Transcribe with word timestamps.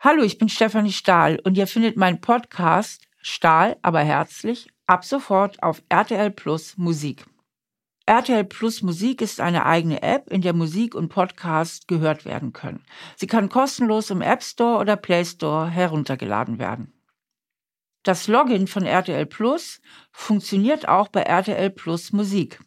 Hallo, 0.00 0.22
ich 0.22 0.38
bin 0.38 0.48
Stefanie 0.48 0.92
Stahl 0.92 1.40
und 1.42 1.58
ihr 1.58 1.66
findet 1.66 1.96
meinen 1.96 2.20
Podcast 2.20 3.08
Stahl, 3.20 3.76
aber 3.82 3.98
herzlich 3.98 4.70
ab 4.86 5.04
sofort 5.04 5.60
auf 5.60 5.82
RTL 5.88 6.30
Plus 6.30 6.76
Musik. 6.76 7.26
RTL 8.06 8.44
Plus 8.44 8.82
Musik 8.82 9.20
ist 9.20 9.40
eine 9.40 9.66
eigene 9.66 10.00
App, 10.02 10.30
in 10.30 10.40
der 10.40 10.52
Musik 10.52 10.94
und 10.94 11.08
Podcast 11.08 11.88
gehört 11.88 12.24
werden 12.24 12.52
können. 12.52 12.84
Sie 13.16 13.26
kann 13.26 13.48
kostenlos 13.48 14.10
im 14.10 14.22
App 14.22 14.44
Store 14.44 14.78
oder 14.78 14.94
Play 14.94 15.24
Store 15.24 15.68
heruntergeladen 15.68 16.60
werden. 16.60 16.92
Das 18.04 18.28
Login 18.28 18.68
von 18.68 18.86
RTL 18.86 19.26
Plus 19.26 19.80
funktioniert 20.12 20.86
auch 20.86 21.08
bei 21.08 21.22
RTL 21.22 21.70
Plus 21.70 22.12
Musik. 22.12 22.60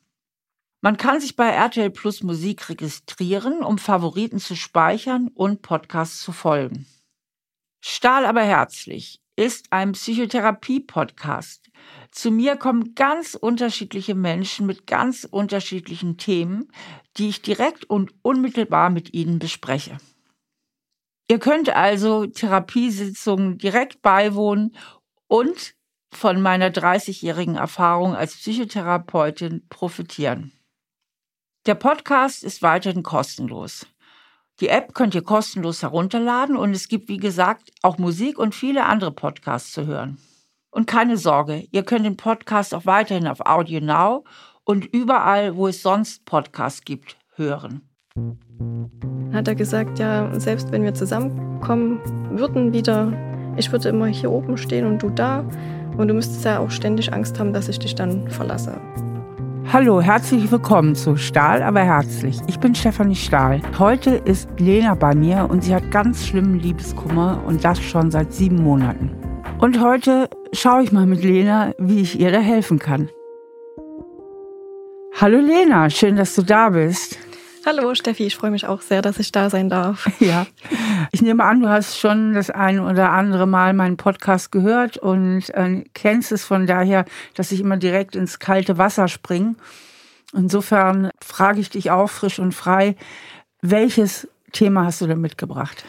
Man 0.81 0.97
kann 0.97 1.21
sich 1.21 1.37
bei 1.37 1.47
RTL 1.47 1.91
Plus 1.91 2.23
Musik 2.23 2.67
registrieren, 2.67 3.63
um 3.63 3.77
Favoriten 3.77 4.39
zu 4.39 4.57
speichern 4.57 5.29
und 5.29 5.61
Podcasts 5.61 6.21
zu 6.21 6.33
folgen. 6.33 6.87
Stahl 7.83 8.25
aber 8.27 8.43
herzlich 8.43 9.21
ist 9.35 9.67
ein 9.71 9.93
Psychotherapie-Podcast. 9.93 11.71
Zu 12.11 12.29
mir 12.29 12.55
kommen 12.55 12.93
ganz 12.93 13.33
unterschiedliche 13.33 14.13
Menschen 14.13 14.67
mit 14.67 14.85
ganz 14.85 15.27
unterschiedlichen 15.29 16.17
Themen, 16.17 16.71
die 17.17 17.29
ich 17.29 17.41
direkt 17.41 17.85
und 17.85 18.13
unmittelbar 18.21 18.91
mit 18.91 19.15
ihnen 19.15 19.39
bespreche. 19.39 19.97
Ihr 21.27 21.39
könnt 21.39 21.69
also 21.69 22.27
Therapiesitzungen 22.27 23.57
direkt 23.57 24.03
beiwohnen 24.03 24.75
und 25.27 25.75
von 26.13 26.39
meiner 26.39 26.69
30-jährigen 26.69 27.55
Erfahrung 27.55 28.15
als 28.15 28.35
Psychotherapeutin 28.35 29.65
profitieren. 29.69 30.51
Der 31.65 31.75
Podcast 31.75 32.43
ist 32.43 32.61
weiterhin 32.61 33.01
kostenlos. 33.01 33.87
Die 34.61 34.69
App 34.69 34.93
könnt 34.93 35.15
ihr 35.15 35.23
kostenlos 35.23 35.81
herunterladen 35.81 36.55
und 36.55 36.71
es 36.71 36.87
gibt, 36.87 37.09
wie 37.09 37.17
gesagt, 37.17 37.71
auch 37.81 37.97
Musik 37.97 38.37
und 38.37 38.53
viele 38.53 38.85
andere 38.85 39.11
Podcasts 39.11 39.71
zu 39.71 39.87
hören. 39.87 40.19
Und 40.69 40.85
keine 40.85 41.17
Sorge, 41.17 41.65
ihr 41.71 41.83
könnt 41.83 42.05
den 42.05 42.15
Podcast 42.15 42.75
auch 42.75 42.85
weiterhin 42.85 43.27
auf 43.27 43.41
Audio 43.41 43.81
Now 43.81 44.23
und 44.63 44.85
überall, 44.85 45.55
wo 45.55 45.67
es 45.67 45.81
sonst 45.81 46.25
Podcasts 46.25 46.85
gibt, 46.85 47.17
hören. 47.35 47.81
Hat 49.33 49.47
er 49.47 49.55
gesagt, 49.55 49.97
ja, 49.97 50.39
selbst 50.39 50.71
wenn 50.71 50.83
wir 50.83 50.93
zusammenkommen 50.93 51.99
würden 52.37 52.71
wieder, 52.71 53.11
ich 53.57 53.71
würde 53.71 53.89
immer 53.89 54.05
hier 54.05 54.31
oben 54.31 54.57
stehen 54.57 54.85
und 54.85 55.01
du 55.01 55.09
da. 55.09 55.39
Und 55.97 56.07
du 56.07 56.13
müsstest 56.13 56.45
ja 56.45 56.59
auch 56.59 56.71
ständig 56.71 57.11
Angst 57.11 57.39
haben, 57.39 57.51
dass 57.51 57.67
ich 57.67 57.79
dich 57.79 57.95
dann 57.95 58.29
verlasse. 58.29 58.79
Hallo, 59.73 60.01
herzlich 60.01 60.51
willkommen 60.51 60.95
zu 60.95 61.15
Stahl, 61.15 61.63
aber 61.63 61.79
herzlich. 61.79 62.37
Ich 62.47 62.59
bin 62.59 62.75
Stefanie 62.75 63.15
Stahl. 63.15 63.61
Heute 63.79 64.15
ist 64.15 64.49
Lena 64.57 64.95
bei 64.95 65.15
mir 65.15 65.47
und 65.49 65.63
sie 65.63 65.73
hat 65.73 65.91
ganz 65.91 66.27
schlimmen 66.27 66.59
Liebeskummer 66.59 67.41
und 67.45 67.63
das 67.63 67.79
schon 67.81 68.11
seit 68.11 68.33
sieben 68.33 68.61
Monaten. 68.61 69.11
Und 69.59 69.79
heute 69.79 70.29
schaue 70.51 70.83
ich 70.83 70.91
mal 70.91 71.05
mit 71.05 71.23
Lena, 71.23 71.73
wie 71.77 72.01
ich 72.01 72.19
ihr 72.19 72.33
da 72.33 72.39
helfen 72.39 72.79
kann. 72.79 73.09
Hallo 75.21 75.39
Lena, 75.39 75.89
schön, 75.89 76.17
dass 76.17 76.35
du 76.35 76.41
da 76.41 76.71
bist. 76.71 77.17
Hallo 77.63 77.93
Steffi, 77.93 78.25
ich 78.25 78.35
freue 78.35 78.49
mich 78.49 78.65
auch 78.65 78.81
sehr, 78.81 79.03
dass 79.03 79.19
ich 79.19 79.31
da 79.31 79.49
sein 79.49 79.69
darf. 79.69 80.09
Ja, 80.19 80.47
ich 81.11 81.21
nehme 81.21 81.43
an, 81.43 81.61
du 81.61 81.69
hast 81.69 81.99
schon 81.99 82.33
das 82.33 82.49
ein 82.49 82.79
oder 82.79 83.11
andere 83.11 83.45
Mal 83.45 83.73
meinen 83.73 83.97
Podcast 83.97 84.51
gehört 84.51 84.97
und 84.97 85.49
äh, 85.51 85.83
kennst 85.93 86.31
es 86.31 86.43
von 86.43 86.65
daher, 86.65 87.05
dass 87.35 87.51
ich 87.51 87.59
immer 87.59 87.77
direkt 87.77 88.15
ins 88.15 88.39
kalte 88.39 88.77
Wasser 88.77 89.07
springe. 89.07 89.55
Insofern 90.33 91.11
frage 91.19 91.59
ich 91.59 91.69
dich 91.69 91.91
auch 91.91 92.09
frisch 92.09 92.39
und 92.39 92.53
frei, 92.53 92.95
welches 93.61 94.27
Thema 94.53 94.85
hast 94.85 95.01
du 95.01 95.07
denn 95.07 95.21
mitgebracht? 95.21 95.83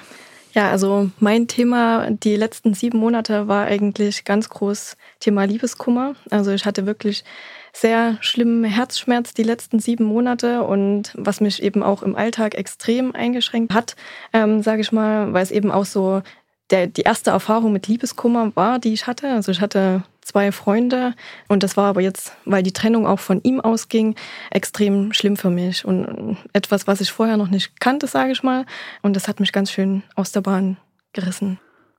Ja, 0.52 0.70
also 0.70 1.10
mein 1.20 1.48
Thema 1.48 2.10
die 2.10 2.36
letzten 2.36 2.74
sieben 2.74 2.98
Monate 2.98 3.48
war 3.48 3.64
eigentlich 3.64 4.24
ganz 4.24 4.50
groß 4.50 4.96
Thema 5.20 5.44
Liebeskummer. 5.44 6.14
Also 6.30 6.50
ich 6.50 6.66
hatte 6.66 6.84
wirklich 6.84 7.24
sehr 7.72 8.18
schlimmen 8.20 8.64
Herzschmerz 8.64 9.34
die 9.34 9.42
letzten 9.42 9.78
sieben 9.78 10.04
Monate 10.04 10.62
und 10.62 11.12
was 11.16 11.40
mich 11.40 11.62
eben 11.62 11.82
auch 11.82 12.02
im 12.02 12.16
Alltag 12.16 12.54
extrem 12.54 13.14
eingeschränkt 13.14 13.72
hat, 13.72 13.96
ähm, 14.32 14.62
sage 14.62 14.82
ich 14.82 14.92
mal, 14.92 15.32
weil 15.32 15.42
es 15.42 15.50
eben 15.50 15.70
auch 15.70 15.86
so 15.86 16.22
der, 16.70 16.86
die 16.86 17.02
erste 17.02 17.30
Erfahrung 17.30 17.72
mit 17.72 17.88
Liebeskummer 17.88 18.52
war, 18.54 18.78
die 18.78 18.92
ich 18.92 19.06
hatte. 19.06 19.28
Also 19.28 19.52
ich 19.52 19.60
hatte 19.60 20.02
zwei 20.20 20.52
Freunde 20.52 21.14
und 21.48 21.62
das 21.62 21.76
war 21.76 21.86
aber 21.86 22.00
jetzt, 22.00 22.36
weil 22.44 22.62
die 22.62 22.72
Trennung 22.72 23.06
auch 23.06 23.18
von 23.18 23.40
ihm 23.42 23.60
ausging, 23.60 24.14
extrem 24.50 25.12
schlimm 25.12 25.36
für 25.36 25.50
mich 25.50 25.84
und 25.84 26.36
etwas, 26.52 26.86
was 26.86 27.00
ich 27.00 27.10
vorher 27.10 27.36
noch 27.36 27.48
nicht 27.48 27.80
kannte, 27.80 28.06
sage 28.06 28.32
ich 28.32 28.42
mal. 28.42 28.64
Und 29.02 29.16
das 29.16 29.28
hat 29.28 29.40
mich 29.40 29.52
ganz 29.52 29.70
schön 29.70 30.02
aus 30.14 30.32
der 30.32 30.42
Bahn 30.42 30.76
gerissen. 31.12 31.58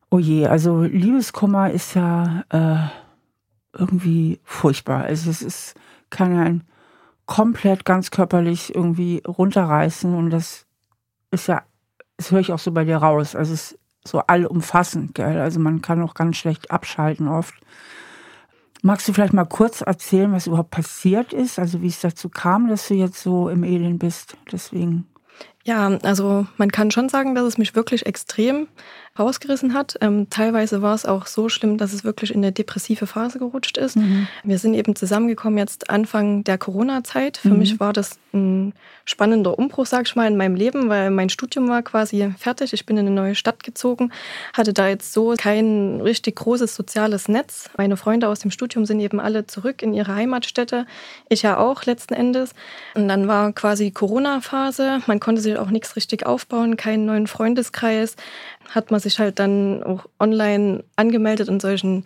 Oh 0.09 0.19
je, 0.19 0.45
also 0.45 0.83
Liebeskummer 0.83 1.71
ist 1.71 1.95
ja 1.95 2.43
äh, 2.49 3.02
irgendwie 3.73 4.39
furchtbar. 4.43 5.03
Also 5.03 5.29
es 5.29 5.41
ist, 5.41 5.75
kann 6.09 6.37
einen 6.37 6.63
komplett 7.25 7.85
ganz 7.85 8.11
körperlich 8.11 8.73
irgendwie 8.75 9.21
runterreißen 9.27 10.13
und 10.13 10.29
das 10.29 10.65
ist 11.31 11.47
ja, 11.47 11.63
das 12.17 12.31
höre 12.31 12.39
ich 12.39 12.51
auch 12.51 12.59
so 12.59 12.71
bei 12.71 12.85
dir 12.85 12.97
raus. 12.97 13.35
Also 13.35 13.53
es 13.53 13.71
ist 13.71 13.79
so 14.05 14.19
allumfassend, 14.19 15.15
gell? 15.15 15.39
Also 15.39 15.59
man 15.59 15.81
kann 15.81 16.01
auch 16.01 16.13
ganz 16.13 16.37
schlecht 16.37 16.71
abschalten 16.71 17.27
oft. 17.27 17.53
Magst 18.81 19.07
du 19.07 19.13
vielleicht 19.13 19.33
mal 19.33 19.45
kurz 19.45 19.81
erzählen, 19.81 20.33
was 20.33 20.47
überhaupt 20.47 20.71
passiert 20.71 21.31
ist? 21.31 21.57
Also 21.57 21.81
wie 21.81 21.87
es 21.87 22.01
dazu 22.01 22.27
kam, 22.27 22.67
dass 22.67 22.87
du 22.89 22.95
jetzt 22.95 23.21
so 23.21 23.47
im 23.47 23.63
Elend 23.63 23.99
bist? 23.99 24.35
Deswegen. 24.51 25.07
Ja, 25.63 25.87
also 26.03 26.45
man 26.57 26.69
kann 26.69 26.91
schon 26.91 27.07
sagen, 27.07 27.33
dass 27.33 27.45
es 27.45 27.57
mich 27.57 27.75
wirklich 27.75 28.05
extrem 28.05 28.67
rausgerissen 29.17 29.73
hat. 29.75 29.95
Ähm, 30.01 30.27
teilweise 30.29 30.81
war 30.81 30.95
es 30.95 31.05
auch 31.05 31.27
so 31.27 31.47
schlimm, 31.47 31.77
dass 31.77 31.93
es 31.93 32.03
wirklich 32.03 32.31
in 32.31 32.39
eine 32.39 32.51
depressive 32.51 33.05
Phase 33.05 33.37
gerutscht 33.37 33.77
ist. 33.77 33.95
Mhm. 33.95 34.27
Wir 34.43 34.57
sind 34.57 34.73
eben 34.73 34.95
zusammengekommen 34.95 35.59
jetzt 35.59 35.89
Anfang 35.89 36.43
der 36.43 36.57
Corona-Zeit. 36.57 37.37
Für 37.37 37.49
mhm. 37.49 37.59
mich 37.59 37.79
war 37.79 37.93
das 37.93 38.17
ein 38.33 38.73
spannender 39.05 39.59
Umbruch, 39.59 39.85
sag 39.85 40.07
ich 40.07 40.15
mal, 40.15 40.27
in 40.27 40.35
meinem 40.35 40.55
Leben, 40.55 40.89
weil 40.89 41.11
mein 41.11 41.29
Studium 41.29 41.69
war 41.69 41.83
quasi 41.83 42.33
fertig. 42.37 42.73
Ich 42.73 42.87
bin 42.87 42.97
in 42.97 43.05
eine 43.05 43.15
neue 43.15 43.35
Stadt 43.35 43.63
gezogen, 43.63 44.11
hatte 44.53 44.73
da 44.73 44.87
jetzt 44.87 45.13
so 45.13 45.35
kein 45.37 46.01
richtig 46.01 46.37
großes 46.37 46.73
soziales 46.73 47.27
Netz. 47.27 47.69
Meine 47.77 47.97
Freunde 47.97 48.27
aus 48.27 48.39
dem 48.39 48.49
Studium 48.49 48.85
sind 48.85 48.99
eben 48.99 49.19
alle 49.19 49.45
zurück 49.45 49.83
in 49.83 49.93
ihre 49.93 50.15
Heimatstätte. 50.15 50.87
Ich 51.29 51.43
ja 51.43 51.57
auch 51.57 51.85
letzten 51.85 52.15
Endes. 52.15 52.53
Und 52.95 53.07
dann 53.07 53.27
war 53.27 53.51
quasi 53.51 53.91
Corona-Phase. 53.91 55.01
Man 55.05 55.19
konnte 55.19 55.41
sich 55.41 55.57
auch 55.57 55.69
nichts 55.69 55.95
richtig 55.95 56.25
aufbauen, 56.25 56.77
keinen 56.77 57.05
neuen 57.05 57.27
Freundeskreis 57.27 58.15
hat 58.69 58.91
man 58.91 58.99
sich 58.99 59.19
halt 59.19 59.39
dann 59.39 59.83
auch 59.83 60.05
online 60.19 60.83
angemeldet 60.95 61.47
in 61.47 61.59
solchen 61.59 62.05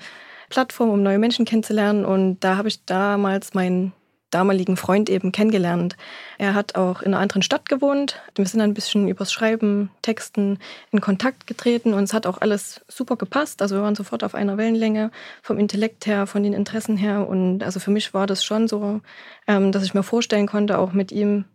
Plattformen, 0.49 0.93
um 0.93 1.03
neue 1.03 1.19
Menschen 1.19 1.45
kennenzulernen. 1.45 2.05
Und 2.05 2.39
da 2.39 2.57
habe 2.57 2.67
ich 2.67 2.85
damals 2.85 3.53
meinen 3.53 3.93
damaligen 4.29 4.75
Freund 4.75 5.09
eben 5.09 5.31
kennengelernt. 5.31 5.95
Er 6.37 6.53
hat 6.53 6.75
auch 6.75 7.01
in 7.01 7.13
einer 7.13 7.21
anderen 7.21 7.41
Stadt 7.41 7.69
gewohnt. 7.69 8.21
Wir 8.35 8.45
sind 8.45 8.61
ein 8.61 8.73
bisschen 8.73 9.07
übers 9.07 9.31
Schreiben, 9.31 9.89
Texten 10.01 10.59
in 10.91 11.01
Kontakt 11.01 11.47
getreten 11.47 11.93
und 11.93 12.03
es 12.03 12.13
hat 12.13 12.27
auch 12.27 12.39
alles 12.41 12.81
super 12.87 13.15
gepasst. 13.15 13.61
Also 13.61 13.75
wir 13.75 13.83
waren 13.83 13.95
sofort 13.95 14.23
auf 14.23 14.35
einer 14.35 14.57
Wellenlänge 14.57 15.11
vom 15.41 15.57
Intellekt 15.57 16.05
her, 16.07 16.27
von 16.27 16.43
den 16.43 16.53
Interessen 16.53 16.97
her. 16.97 17.27
Und 17.27 17.63
also 17.63 17.79
für 17.79 17.91
mich 17.91 18.13
war 18.13 18.27
das 18.27 18.43
schon 18.43 18.67
so, 18.67 19.01
ähm, 19.47 19.71
dass 19.71 19.83
ich 19.83 19.93
mir 19.93 20.03
vorstellen 20.03 20.47
konnte, 20.47 20.77
auch 20.77 20.91
mit 20.91 21.11
ihm 21.11 21.45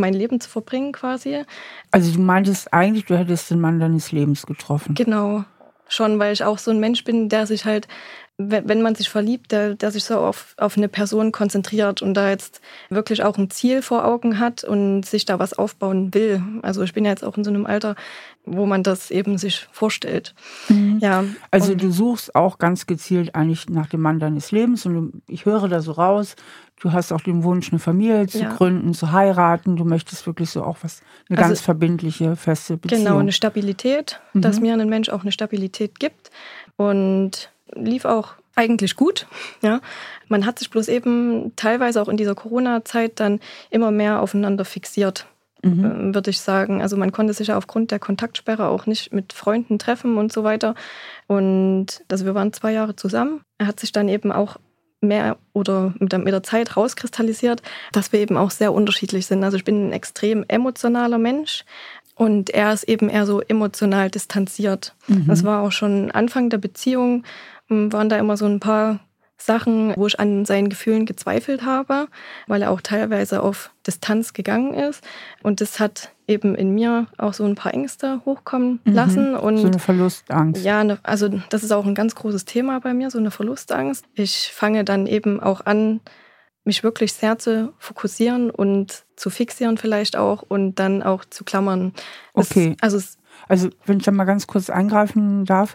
mein 0.00 0.14
Leben 0.14 0.40
zu 0.40 0.48
verbringen 0.48 0.92
quasi. 0.92 1.42
Also 1.90 2.12
du 2.12 2.20
meintest 2.20 2.72
eigentlich, 2.72 3.04
du 3.04 3.16
hättest 3.16 3.50
den 3.50 3.60
Mann 3.60 3.80
deines 3.80 4.12
Lebens 4.12 4.46
getroffen. 4.46 4.94
Genau, 4.94 5.44
schon, 5.88 6.18
weil 6.18 6.32
ich 6.32 6.44
auch 6.44 6.58
so 6.58 6.70
ein 6.70 6.80
Mensch 6.80 7.04
bin, 7.04 7.28
der 7.28 7.46
sich 7.46 7.64
halt, 7.64 7.88
wenn 8.48 8.82
man 8.82 8.94
sich 8.94 9.10
verliebt, 9.10 9.52
der, 9.52 9.74
der 9.74 9.90
sich 9.90 10.04
so 10.04 10.18
auf, 10.18 10.54
auf 10.56 10.76
eine 10.76 10.88
Person 10.88 11.32
konzentriert 11.32 12.00
und 12.00 12.14
da 12.14 12.30
jetzt 12.30 12.60
wirklich 12.88 13.22
auch 13.22 13.36
ein 13.36 13.50
Ziel 13.50 13.82
vor 13.82 14.04
Augen 14.04 14.38
hat 14.38 14.64
und 14.64 15.04
sich 15.04 15.24
da 15.24 15.38
was 15.38 15.52
aufbauen 15.52 16.14
will. 16.14 16.42
Also 16.62 16.82
ich 16.82 16.92
bin 16.92 17.04
ja 17.04 17.10
jetzt 17.10 17.24
auch 17.24 17.36
in 17.36 17.44
so 17.44 17.50
einem 17.50 17.66
Alter, 17.66 17.96
wo 18.44 18.66
man 18.66 18.82
das 18.82 19.10
eben 19.10 19.38
sich 19.38 19.66
vorstellt. 19.70 20.34
Mhm. 20.68 20.98
Ja. 21.00 21.24
Also 21.50 21.74
du 21.74 21.90
suchst 21.90 22.34
auch 22.34 22.58
ganz 22.58 22.86
gezielt 22.86 23.34
eigentlich 23.34 23.68
nach 23.68 23.88
dem 23.88 24.00
Mann 24.00 24.18
deines 24.18 24.52
Lebens 24.52 24.86
und 24.86 25.22
ich 25.28 25.44
höre 25.44 25.68
da 25.68 25.80
so 25.80 25.92
raus, 25.92 26.36
du 26.80 26.92
hast 26.92 27.12
auch 27.12 27.20
den 27.20 27.44
Wunsch, 27.44 27.70
eine 27.70 27.78
Familie 27.78 28.26
zu 28.26 28.40
ja. 28.40 28.54
gründen, 28.54 28.94
zu 28.94 29.12
heiraten. 29.12 29.76
Du 29.76 29.84
möchtest 29.84 30.26
wirklich 30.26 30.50
so 30.50 30.64
auch 30.64 30.78
was, 30.82 31.02
eine 31.28 31.38
also, 31.38 31.50
ganz 31.50 31.60
verbindliche, 31.60 32.36
feste 32.36 32.76
Beziehung. 32.76 33.04
Genau, 33.04 33.18
eine 33.18 33.32
Stabilität, 33.32 34.20
mhm. 34.32 34.40
dass 34.40 34.60
mir 34.60 34.74
ein 34.74 34.88
Mensch 34.88 35.10
auch 35.10 35.22
eine 35.22 35.32
Stabilität 35.32 36.00
gibt. 36.00 36.30
Und 36.76 37.50
lief 37.74 38.04
auch 38.04 38.34
eigentlich 38.56 38.96
gut. 38.96 39.26
Ja. 39.62 39.80
Man 40.28 40.46
hat 40.46 40.58
sich 40.58 40.70
bloß 40.70 40.88
eben 40.88 41.52
teilweise 41.56 42.02
auch 42.02 42.08
in 42.08 42.16
dieser 42.16 42.34
Corona-Zeit 42.34 43.20
dann 43.20 43.40
immer 43.70 43.90
mehr 43.90 44.20
aufeinander 44.20 44.64
fixiert. 44.64 45.26
Mhm. 45.62 45.84
Ähm, 45.84 46.14
würde 46.14 46.30
ich 46.30 46.40
sagen. 46.40 46.80
Also 46.80 46.96
man 46.96 47.12
konnte 47.12 47.34
sich 47.34 47.48
ja 47.48 47.56
aufgrund 47.56 47.90
der 47.90 47.98
Kontaktsperre 47.98 48.68
auch 48.68 48.86
nicht 48.86 49.12
mit 49.12 49.32
Freunden 49.32 49.78
treffen 49.78 50.16
und 50.16 50.32
so 50.32 50.42
weiter. 50.44 50.74
Und 51.26 52.02
also 52.10 52.24
wir 52.24 52.34
waren 52.34 52.52
zwei 52.52 52.72
Jahre 52.72 52.96
zusammen. 52.96 53.42
Er 53.58 53.66
hat 53.66 53.78
sich 53.80 53.92
dann 53.92 54.08
eben 54.08 54.32
auch 54.32 54.56
mehr 55.02 55.38
oder 55.54 55.94
mit 55.98 56.12
der, 56.12 56.42
Zeit 56.42 56.76
rauskristallisiert, 56.76 57.62
dass 57.92 58.12
wir 58.12 58.20
eben 58.20 58.36
auch 58.36 58.50
sehr 58.50 58.72
unterschiedlich 58.72 59.26
sind. 59.26 59.44
Also 59.44 59.56
ich 59.56 59.64
bin 59.64 59.88
ein 59.88 59.92
extrem 59.92 60.44
emotionaler 60.48 61.18
Mensch 61.18 61.64
Und 62.16 62.50
er 62.50 62.74
ist 62.74 62.84
eben 62.84 63.08
eher 63.08 63.24
so 63.24 63.40
emotional 63.40 64.10
distanziert. 64.10 64.94
Mhm. 65.06 65.26
Das 65.26 65.42
war 65.42 65.62
auch 65.62 65.72
schon 65.72 66.10
Anfang 66.10 66.50
der 66.50 66.58
Beziehung, 66.58 67.24
waren 67.70 68.08
da 68.08 68.18
immer 68.18 68.36
so 68.36 68.46
ein 68.46 68.60
paar 68.60 69.00
Sachen, 69.40 69.94
wo 69.96 70.06
ich 70.06 70.20
an 70.20 70.44
seinen 70.44 70.68
Gefühlen 70.68 71.06
gezweifelt 71.06 71.64
habe, 71.64 72.08
weil 72.46 72.62
er 72.62 72.70
auch 72.70 72.80
teilweise 72.80 73.42
auf 73.42 73.70
Distanz 73.86 74.32
gegangen 74.32 74.74
ist. 74.74 75.02
Und 75.42 75.60
das 75.60 75.80
hat 75.80 76.12
eben 76.26 76.54
in 76.54 76.74
mir 76.74 77.06
auch 77.18 77.32
so 77.32 77.44
ein 77.44 77.54
paar 77.54 77.74
Ängste 77.74 78.20
hochkommen 78.24 78.80
mhm. 78.84 78.92
lassen. 78.92 79.34
Und 79.34 79.58
so 79.58 79.66
eine 79.66 79.78
Verlustangst. 79.78 80.62
Ja, 80.62 80.84
ne, 80.84 80.98
also 81.02 81.28
das 81.48 81.64
ist 81.64 81.72
auch 81.72 81.86
ein 81.86 81.94
ganz 81.94 82.14
großes 82.14 82.44
Thema 82.44 82.80
bei 82.80 82.94
mir, 82.94 83.10
so 83.10 83.18
eine 83.18 83.30
Verlustangst. 83.30 84.04
Ich 84.14 84.52
fange 84.54 84.84
dann 84.84 85.06
eben 85.06 85.40
auch 85.40 85.64
an, 85.64 86.00
mich 86.64 86.82
wirklich 86.84 87.14
sehr 87.14 87.38
zu 87.38 87.72
fokussieren 87.78 88.50
und 88.50 89.04
zu 89.16 89.30
fixieren 89.30 89.78
vielleicht 89.78 90.16
auch 90.16 90.42
und 90.42 90.74
dann 90.74 91.02
auch 91.02 91.24
zu 91.24 91.44
klammern. 91.44 91.92
Okay. 92.34 92.76
Es, 92.80 92.82
also, 92.82 92.98
also 93.48 93.70
wenn 93.86 93.98
ich 93.98 94.04
da 94.04 94.10
mal 94.10 94.24
ganz 94.24 94.46
kurz 94.46 94.68
eingreifen 94.68 95.46
darf, 95.46 95.74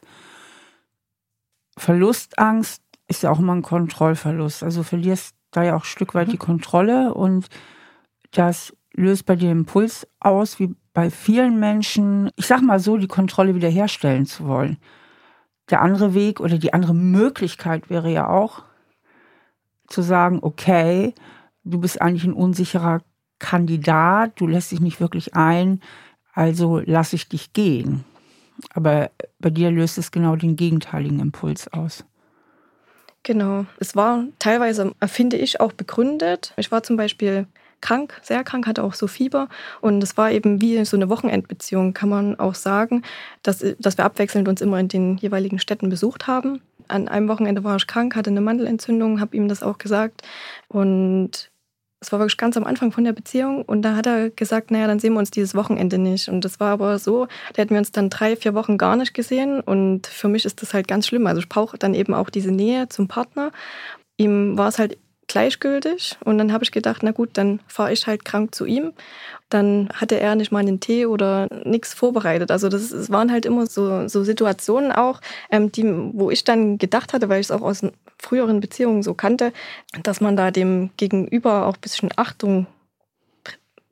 Verlustangst 1.78 2.82
ist 3.08 3.24
ja 3.24 3.32
auch 3.32 3.40
immer 3.40 3.54
ein 3.54 3.62
Kontrollverlust. 3.62 4.64
Also 4.64 4.84
verlierst 4.84 5.36
da 5.52 5.64
ja 5.64 5.76
auch 5.76 5.84
ein 5.84 5.86
Stück 5.86 6.14
weit 6.16 6.28
mhm. 6.28 6.32
die 6.32 6.38
Kontrolle 6.38 7.14
und 7.14 7.48
das 8.32 8.74
löst 8.94 9.26
bei 9.26 9.36
dir 9.36 9.52
Impuls 9.52 10.08
aus, 10.20 10.60
wie 10.60 10.76
bei 10.94 11.10
vielen 11.10 11.60
Menschen, 11.60 12.32
ich 12.36 12.48
sag 12.48 12.62
mal 12.62 12.80
so, 12.80 12.98
die 12.98 13.08
Kontrolle 13.08 13.56
wiederherstellen 13.56 14.26
zu 14.26 14.48
wollen. 14.48 14.78
Der 15.70 15.82
andere 15.82 16.14
Weg 16.14 16.40
oder 16.40 16.58
die 16.58 16.74
andere 16.74 16.94
Möglichkeit 16.94 17.90
wäre 17.90 18.10
ja 18.12 18.30
auch 18.30 18.64
zu 19.88 20.02
sagen, 20.02 20.40
okay, 20.42 21.14
du 21.64 21.80
bist 21.80 22.02
eigentlich 22.02 22.24
ein 22.24 22.34
unsicherer 22.34 23.02
Kandidat, 23.40 24.40
du 24.40 24.48
lässt 24.48 24.72
dich 24.72 24.80
nicht 24.80 25.00
wirklich 25.00 25.36
ein, 25.36 25.82
also 26.34 26.80
lasse 26.80 27.16
ich 27.16 27.28
dich 27.28 27.54
gehen. 27.54 28.06
Aber 28.74 29.12
bei 29.40 29.50
dir 29.50 29.72
löst 29.72 29.98
es 29.98 30.12
genau 30.12 30.36
den 30.36 30.56
gegenteiligen 30.56 31.20
Impuls 31.20 31.72
aus. 31.72 32.06
Genau. 33.24 33.66
Es 33.80 33.96
war 33.96 34.26
teilweise, 34.38 34.94
finde 35.08 35.38
ich, 35.38 35.60
auch 35.60 35.74
begründet. 35.74 36.54
Ich 36.58 36.72
war 36.72 36.84
zum 36.84 36.96
Beispiel 36.96 37.48
krank, 37.82 38.20
sehr 38.22 38.44
krank, 38.44 38.68
hatte 38.68 38.84
auch 38.84 38.94
so 38.94 39.08
Fieber. 39.08 39.50
Und 39.82 40.04
es 40.04 40.18
war 40.18 40.32
eben 40.32 40.62
wie 40.62 40.84
so 40.86 40.96
eine 40.96 41.10
Wochenendbeziehung, 41.10 41.94
kann 41.94 42.10
man 42.10 42.40
auch 42.40 42.56
sagen, 42.56 43.04
dass, 43.44 43.66
dass 43.80 43.98
wir 43.98 44.06
abwechselnd 44.06 44.48
uns 44.48 44.62
immer 44.62 44.80
in 44.80 44.88
den 44.88 45.18
jeweiligen 45.18 45.60
Städten 45.60 45.90
besucht 45.90 46.28
haben. 46.28 46.62
An 46.88 47.08
einem 47.08 47.28
Wochenende 47.28 47.64
war 47.64 47.78
ich 47.78 47.88
krank, 47.88 48.16
hatte 48.16 48.30
eine 48.30 48.42
Mandelentzündung, 48.42 49.20
habe 49.20 49.36
ihm 49.36 49.48
das 49.48 49.64
auch 49.64 49.80
gesagt. 49.80 50.22
Und 50.68 51.50
es 52.06 52.12
war 52.12 52.20
wirklich 52.20 52.38
ganz 52.38 52.56
am 52.56 52.66
Anfang 52.66 52.92
von 52.92 53.04
der 53.04 53.14
Beziehung 53.14 53.64
und 53.64 53.82
da 53.82 53.96
hat 53.96 54.06
er 54.06 54.30
gesagt, 54.30 54.70
naja, 54.70 54.86
dann 54.86 55.00
sehen 55.00 55.14
wir 55.14 55.20
uns 55.20 55.32
dieses 55.32 55.56
Wochenende 55.56 55.98
nicht. 55.98 56.30
Und 56.30 56.46
das 56.46 56.60
war 56.60 56.72
aber 56.72 57.00
so, 57.00 57.26
da 57.54 57.62
hätten 57.62 57.72
wir 57.72 57.80
uns 57.80 57.92
dann 57.92 58.12
drei, 58.12 58.36
vier 58.36 58.54
Wochen 58.54 58.78
gar 58.78 58.96
nicht 58.96 59.14
gesehen 59.14 59.60
und 59.60 60.06
für 60.06 60.28
mich 60.28 60.46
ist 60.46 60.62
das 60.62 60.74
halt 60.74 60.88
ganz 60.88 61.08
schlimm. 61.08 61.26
Also 61.26 61.40
ich 61.40 61.50
brauche 61.50 61.78
dann 61.78 61.96
eben 61.96 62.14
auch 62.14 62.30
diese 62.30 62.52
Nähe 62.52 62.90
zum 62.90 63.08
Partner. 63.08 63.52
Ihm 64.18 64.58
war 64.58 64.68
es 64.68 64.78
halt 64.78 64.98
gleichgültig 65.28 66.18
und 66.24 66.38
dann 66.38 66.54
habe 66.54 66.64
ich 66.64 66.72
gedacht, 66.72 67.02
na 67.04 67.12
gut, 67.12 67.32
dann 67.34 67.60
fahre 67.68 67.92
ich 67.92 68.08
halt 68.08 68.26
krank 68.26 68.54
zu 68.54 68.66
ihm. 68.66 68.94
Dann 69.50 69.90
hatte 69.94 70.20
er 70.20 70.36
nicht 70.36 70.52
mal 70.52 70.60
einen 70.60 70.80
Tee 70.80 71.06
oder 71.06 71.48
nichts 71.64 71.94
vorbereitet. 71.94 72.52
Also 72.52 72.70
das, 72.70 72.90
das 72.90 73.10
waren 73.10 73.32
halt 73.32 73.46
immer 73.46 73.66
so, 73.66 74.08
so 74.08 74.24
Situationen 74.24 74.92
auch, 74.92 75.22
ähm, 75.52 75.72
die, 75.72 75.84
wo 76.14 76.32
ich 76.32 76.44
dann 76.44 76.78
gedacht 76.78 77.14
hatte, 77.14 77.30
weil 77.30 77.42
ich 77.42 77.48
es 77.48 77.52
auch 77.52 77.62
aus 77.62 77.82
früheren 78.20 78.60
Beziehungen 78.60 79.04
so 79.04 79.14
kannte, 79.14 79.54
dass 80.04 80.22
man 80.22 80.36
da 80.36 80.52
dem 80.52 80.90
Gegenüber 80.98 81.68
auch 81.68 81.76
ein 81.76 81.82
bisschen 81.82 82.10
Achtung 82.16 82.68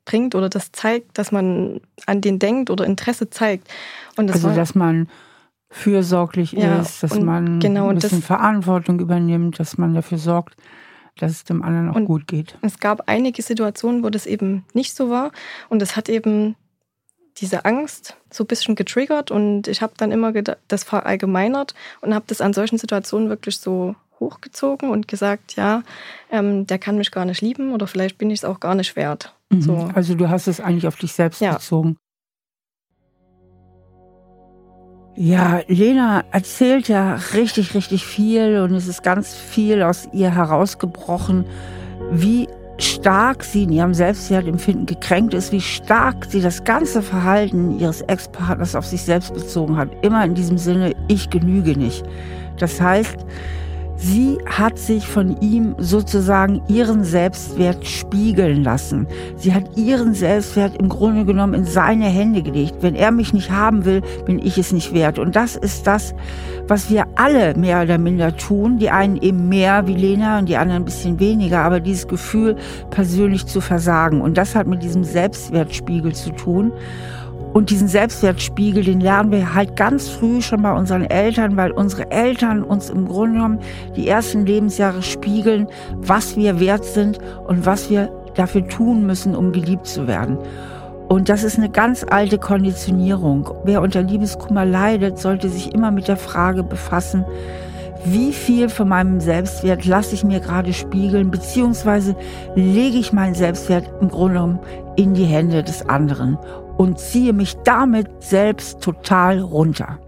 bringt 0.04 0.34
oder 0.34 0.48
das 0.48 0.72
zeigt, 0.72 1.18
dass 1.18 1.32
man 1.32 1.80
an 2.06 2.20
den 2.20 2.38
denkt 2.38 2.70
oder 2.70 2.84
Interesse 2.84 3.30
zeigt. 3.30 3.68
Das 4.16 4.36
also 4.36 4.48
war, 4.48 4.54
dass 4.54 4.74
man 4.74 5.08
fürsorglich 5.70 6.52
ja, 6.52 6.80
ist, 6.80 7.02
dass 7.02 7.18
man 7.18 7.58
genau, 7.58 7.88
ein 7.88 7.96
bisschen 7.96 8.20
das, 8.20 8.26
Verantwortung 8.26 9.00
übernimmt, 9.00 9.58
dass 9.58 9.76
man 9.76 9.94
dafür 9.94 10.18
sorgt, 10.18 10.56
dass 11.18 11.32
es 11.32 11.44
dem 11.44 11.62
anderen 11.62 11.90
auch 11.90 12.06
gut 12.06 12.26
geht. 12.26 12.58
Es 12.62 12.78
gab 12.78 13.08
einige 13.08 13.42
Situationen, 13.42 14.02
wo 14.02 14.10
das 14.10 14.26
eben 14.26 14.64
nicht 14.72 14.94
so 14.94 15.10
war 15.10 15.32
und 15.68 15.82
es 15.82 15.96
hat 15.96 16.08
eben 16.08 16.56
diese 17.38 17.64
Angst 17.64 18.16
so 18.30 18.44
ein 18.44 18.46
bisschen 18.46 18.74
getriggert 18.74 19.30
und 19.30 19.66
ich 19.66 19.82
habe 19.82 19.94
dann 19.96 20.12
immer 20.12 20.32
das 20.68 20.84
verallgemeinert 20.84 21.74
und 22.00 22.14
habe 22.14 22.24
das 22.28 22.40
an 22.40 22.52
solchen 22.52 22.78
Situationen 22.78 23.28
wirklich 23.28 23.58
so 23.58 23.96
hochgezogen 24.20 24.90
und 24.90 25.08
gesagt, 25.08 25.56
ja, 25.56 25.82
ähm, 26.30 26.66
der 26.66 26.78
kann 26.78 26.96
mich 26.96 27.10
gar 27.10 27.24
nicht 27.24 27.40
lieben 27.40 27.72
oder 27.72 27.86
vielleicht 27.86 28.18
bin 28.18 28.30
ich 28.30 28.40
es 28.40 28.44
auch 28.44 28.60
gar 28.60 28.74
nicht 28.74 28.94
wert. 28.96 29.34
Mhm. 29.50 29.62
So. 29.62 29.90
Also 29.94 30.14
du 30.14 30.28
hast 30.28 30.46
es 30.46 30.60
eigentlich 30.60 30.86
auf 30.86 30.96
dich 30.96 31.12
selbst 31.12 31.40
ja. 31.40 31.54
bezogen. 31.54 31.96
Ja, 35.16 35.60
Lena 35.68 36.24
erzählt 36.32 36.88
ja 36.88 37.20
richtig, 37.34 37.74
richtig 37.74 38.04
viel 38.04 38.58
und 38.58 38.74
es 38.74 38.88
ist 38.88 39.04
ganz 39.04 39.32
viel 39.32 39.80
aus 39.84 40.08
ihr 40.12 40.34
herausgebrochen, 40.34 41.44
wie 42.10 42.48
stark 42.78 43.44
sie 43.44 43.62
in 43.62 43.70
ihrem 43.70 43.94
Selbstwertempfinden 43.94 44.86
gekränkt 44.86 45.32
ist, 45.32 45.52
wie 45.52 45.60
stark 45.60 46.24
sie 46.28 46.40
das 46.40 46.64
ganze 46.64 47.00
Verhalten 47.00 47.78
ihres 47.78 48.00
Ex-Partners 48.00 48.74
auf 48.74 48.86
sich 48.86 49.02
selbst 49.02 49.32
bezogen 49.32 49.76
hat. 49.76 49.88
Immer 50.02 50.24
in 50.24 50.34
diesem 50.34 50.58
Sinne, 50.58 50.94
ich 51.06 51.30
genüge 51.30 51.78
nicht. 51.78 52.04
Das 52.58 52.80
heißt, 52.80 53.24
Sie 53.96 54.38
hat 54.46 54.78
sich 54.78 55.06
von 55.06 55.40
ihm 55.40 55.74
sozusagen 55.78 56.60
ihren 56.68 57.04
Selbstwert 57.04 57.86
spiegeln 57.86 58.64
lassen. 58.64 59.06
Sie 59.36 59.54
hat 59.54 59.76
ihren 59.76 60.14
Selbstwert 60.14 60.76
im 60.76 60.88
Grunde 60.88 61.24
genommen 61.24 61.54
in 61.54 61.64
seine 61.64 62.06
Hände 62.06 62.42
gelegt. 62.42 62.76
Wenn 62.80 62.94
er 62.94 63.12
mich 63.12 63.32
nicht 63.32 63.50
haben 63.50 63.84
will, 63.84 64.02
bin 64.26 64.38
ich 64.38 64.58
es 64.58 64.72
nicht 64.72 64.92
wert. 64.92 65.18
Und 65.18 65.36
das 65.36 65.56
ist 65.56 65.86
das, 65.86 66.14
was 66.66 66.90
wir 66.90 67.06
alle 67.14 67.54
mehr 67.56 67.82
oder 67.82 67.98
minder 67.98 68.36
tun. 68.36 68.78
Die 68.78 68.90
einen 68.90 69.16
eben 69.16 69.48
mehr 69.48 69.86
wie 69.86 69.94
Lena 69.94 70.38
und 70.38 70.48
die 70.48 70.56
anderen 70.56 70.82
ein 70.82 70.86
bisschen 70.86 71.20
weniger. 71.20 71.60
Aber 71.60 71.80
dieses 71.80 72.08
Gefühl, 72.08 72.56
persönlich 72.90 73.46
zu 73.46 73.60
versagen. 73.60 74.20
Und 74.20 74.36
das 74.36 74.54
hat 74.54 74.66
mit 74.66 74.82
diesem 74.82 75.04
Selbstwertspiegel 75.04 76.14
zu 76.14 76.30
tun. 76.30 76.72
Und 77.54 77.70
diesen 77.70 77.86
Selbstwertspiegel, 77.86 78.82
den 78.82 79.00
lernen 79.00 79.30
wir 79.30 79.54
halt 79.54 79.76
ganz 79.76 80.08
früh 80.08 80.42
schon 80.42 80.62
bei 80.62 80.72
unseren 80.72 81.04
Eltern, 81.04 81.56
weil 81.56 81.70
unsere 81.70 82.10
Eltern 82.10 82.64
uns 82.64 82.90
im 82.90 83.06
Grunde 83.06 83.34
genommen 83.34 83.60
die 83.94 84.08
ersten 84.08 84.44
Lebensjahre 84.44 85.02
spiegeln, 85.02 85.68
was 85.98 86.36
wir 86.36 86.58
wert 86.58 86.84
sind 86.84 87.20
und 87.46 87.64
was 87.64 87.88
wir 87.90 88.10
dafür 88.34 88.66
tun 88.66 89.06
müssen, 89.06 89.36
um 89.36 89.52
geliebt 89.52 89.86
zu 89.86 90.08
werden. 90.08 90.36
Und 91.08 91.28
das 91.28 91.44
ist 91.44 91.56
eine 91.56 91.70
ganz 91.70 92.04
alte 92.08 92.38
Konditionierung. 92.38 93.48
Wer 93.62 93.82
unter 93.82 94.02
Liebeskummer 94.02 94.64
leidet, 94.64 95.20
sollte 95.20 95.48
sich 95.48 95.72
immer 95.72 95.92
mit 95.92 96.08
der 96.08 96.16
Frage 96.16 96.64
befassen, 96.64 97.24
wie 98.04 98.32
viel 98.32 98.68
von 98.68 98.88
meinem 98.88 99.20
Selbstwert 99.20 99.84
lasse 99.84 100.16
ich 100.16 100.24
mir 100.24 100.40
gerade 100.40 100.72
spiegeln, 100.72 101.30
beziehungsweise 101.30 102.16
lege 102.56 102.98
ich 102.98 103.12
meinen 103.12 103.34
Selbstwert 103.34 103.88
im 104.00 104.08
Grunde 104.08 104.34
genommen 104.34 104.58
in 104.96 105.14
die 105.14 105.24
Hände 105.24 105.62
des 105.62 105.88
anderen 105.88 106.36
und 106.76 106.98
ziehe 106.98 107.32
mich 107.32 107.54
damit 107.64 108.22
selbst 108.22 108.82
total 108.82 109.40
runter. 109.40 110.00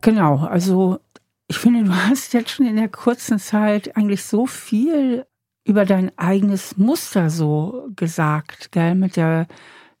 Genau, 0.00 0.38
also 0.38 1.00
ich 1.48 1.58
finde, 1.58 1.84
du 1.84 1.94
hast 1.94 2.32
jetzt 2.34 2.50
schon 2.50 2.66
in 2.66 2.76
der 2.76 2.88
kurzen 2.88 3.38
Zeit 3.38 3.96
eigentlich 3.96 4.24
so 4.24 4.46
viel 4.46 5.26
über 5.64 5.84
dein 5.84 6.16
eigenes 6.16 6.76
Muster 6.76 7.30
so 7.30 7.88
gesagt, 7.96 8.70
gell, 8.72 8.94
mit 8.94 9.16
der, 9.16 9.46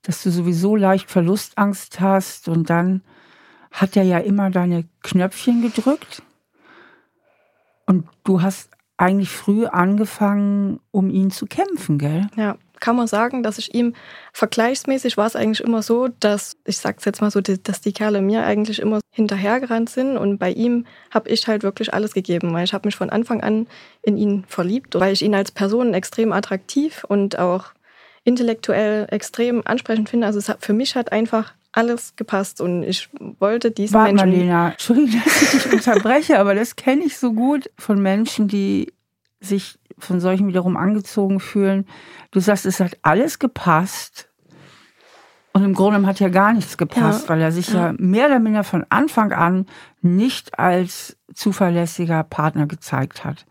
dass 0.02 0.22
du 0.22 0.30
sowieso 0.30 0.76
leicht 0.76 1.10
Verlustangst 1.10 2.00
hast 2.00 2.48
und 2.48 2.70
dann 2.70 3.02
hat 3.72 3.96
er 3.96 4.04
ja 4.04 4.18
immer 4.18 4.50
deine 4.50 4.84
Knöpfchen 5.02 5.62
gedrückt 5.62 6.22
und 7.86 8.06
du 8.24 8.40
hast 8.40 8.70
eigentlich 8.96 9.30
früh 9.30 9.66
angefangen, 9.66 10.80
um 10.90 11.10
ihn 11.10 11.30
zu 11.30 11.46
kämpfen, 11.46 11.98
gell? 11.98 12.28
Ja 12.36 12.56
kann 12.80 12.96
man 12.96 13.06
sagen, 13.06 13.42
dass 13.42 13.58
ich 13.58 13.74
ihm 13.74 13.94
vergleichsmäßig 14.32 15.16
war 15.16 15.26
es 15.26 15.36
eigentlich 15.36 15.60
immer 15.60 15.82
so, 15.82 16.08
dass, 16.20 16.56
ich 16.64 16.78
sag's 16.78 17.04
jetzt 17.04 17.20
mal 17.20 17.30
so, 17.30 17.40
dass 17.40 17.80
die 17.80 17.92
Kerle 17.92 18.22
mir 18.22 18.44
eigentlich 18.44 18.80
immer 18.80 19.00
hinterhergerannt 19.10 19.90
sind 19.90 20.16
und 20.16 20.38
bei 20.38 20.50
ihm 20.50 20.86
habe 21.10 21.28
ich 21.28 21.46
halt 21.46 21.62
wirklich 21.62 21.92
alles 21.94 22.14
gegeben, 22.14 22.52
weil 22.52 22.64
ich 22.64 22.72
habe 22.72 22.86
mich 22.86 22.96
von 22.96 23.10
Anfang 23.10 23.42
an 23.42 23.66
in 24.02 24.16
ihn 24.16 24.44
verliebt, 24.46 24.94
weil 24.98 25.12
ich 25.12 25.22
ihn 25.22 25.34
als 25.34 25.50
Person 25.50 25.94
extrem 25.94 26.32
attraktiv 26.32 27.04
und 27.08 27.38
auch 27.38 27.72
intellektuell 28.24 29.06
extrem 29.10 29.62
ansprechend 29.64 30.08
finde. 30.08 30.26
Also 30.26 30.40
hat, 30.52 30.64
für 30.64 30.74
mich 30.74 30.94
hat 30.94 31.12
einfach 31.12 31.54
alles 31.72 32.14
gepasst 32.16 32.60
und 32.60 32.82
ich 32.82 33.08
wollte 33.38 33.70
diesen 33.70 33.94
Warte 33.94 34.14
Menschen... 34.14 34.30
Marlena, 34.30 34.70
Entschuldigung, 34.72 35.22
dass 35.24 35.42
ich 35.42 35.62
dich 35.62 35.72
unterbreche, 35.72 36.38
aber 36.38 36.54
das 36.54 36.76
kenne 36.76 37.04
ich 37.04 37.18
so 37.18 37.32
gut 37.32 37.70
von 37.78 38.00
Menschen, 38.00 38.48
die 38.48 38.92
sich 39.40 39.78
von 39.98 40.20
solchen 40.20 40.48
wiederum 40.48 40.76
angezogen 40.76 41.40
fühlen. 41.40 41.86
Du 42.30 42.40
sagst, 42.40 42.66
es 42.66 42.80
hat 42.80 42.98
alles 43.02 43.38
gepasst. 43.38 44.28
Und 45.52 45.64
im 45.64 45.74
Grunde 45.74 46.06
hat 46.06 46.20
ja 46.20 46.28
gar 46.28 46.52
nichts 46.52 46.76
gepasst, 46.76 47.24
ja. 47.24 47.28
weil 47.30 47.40
er 47.40 47.52
sich 47.52 47.68
ja. 47.72 47.88
ja 47.88 47.94
mehr 47.98 48.26
oder 48.26 48.38
minder 48.38 48.64
von 48.64 48.84
Anfang 48.90 49.32
an 49.32 49.66
nicht 50.02 50.58
als 50.58 51.16
zuverlässiger 51.34 52.22
Partner 52.22 52.66
gezeigt 52.66 53.24
hat. 53.24 53.44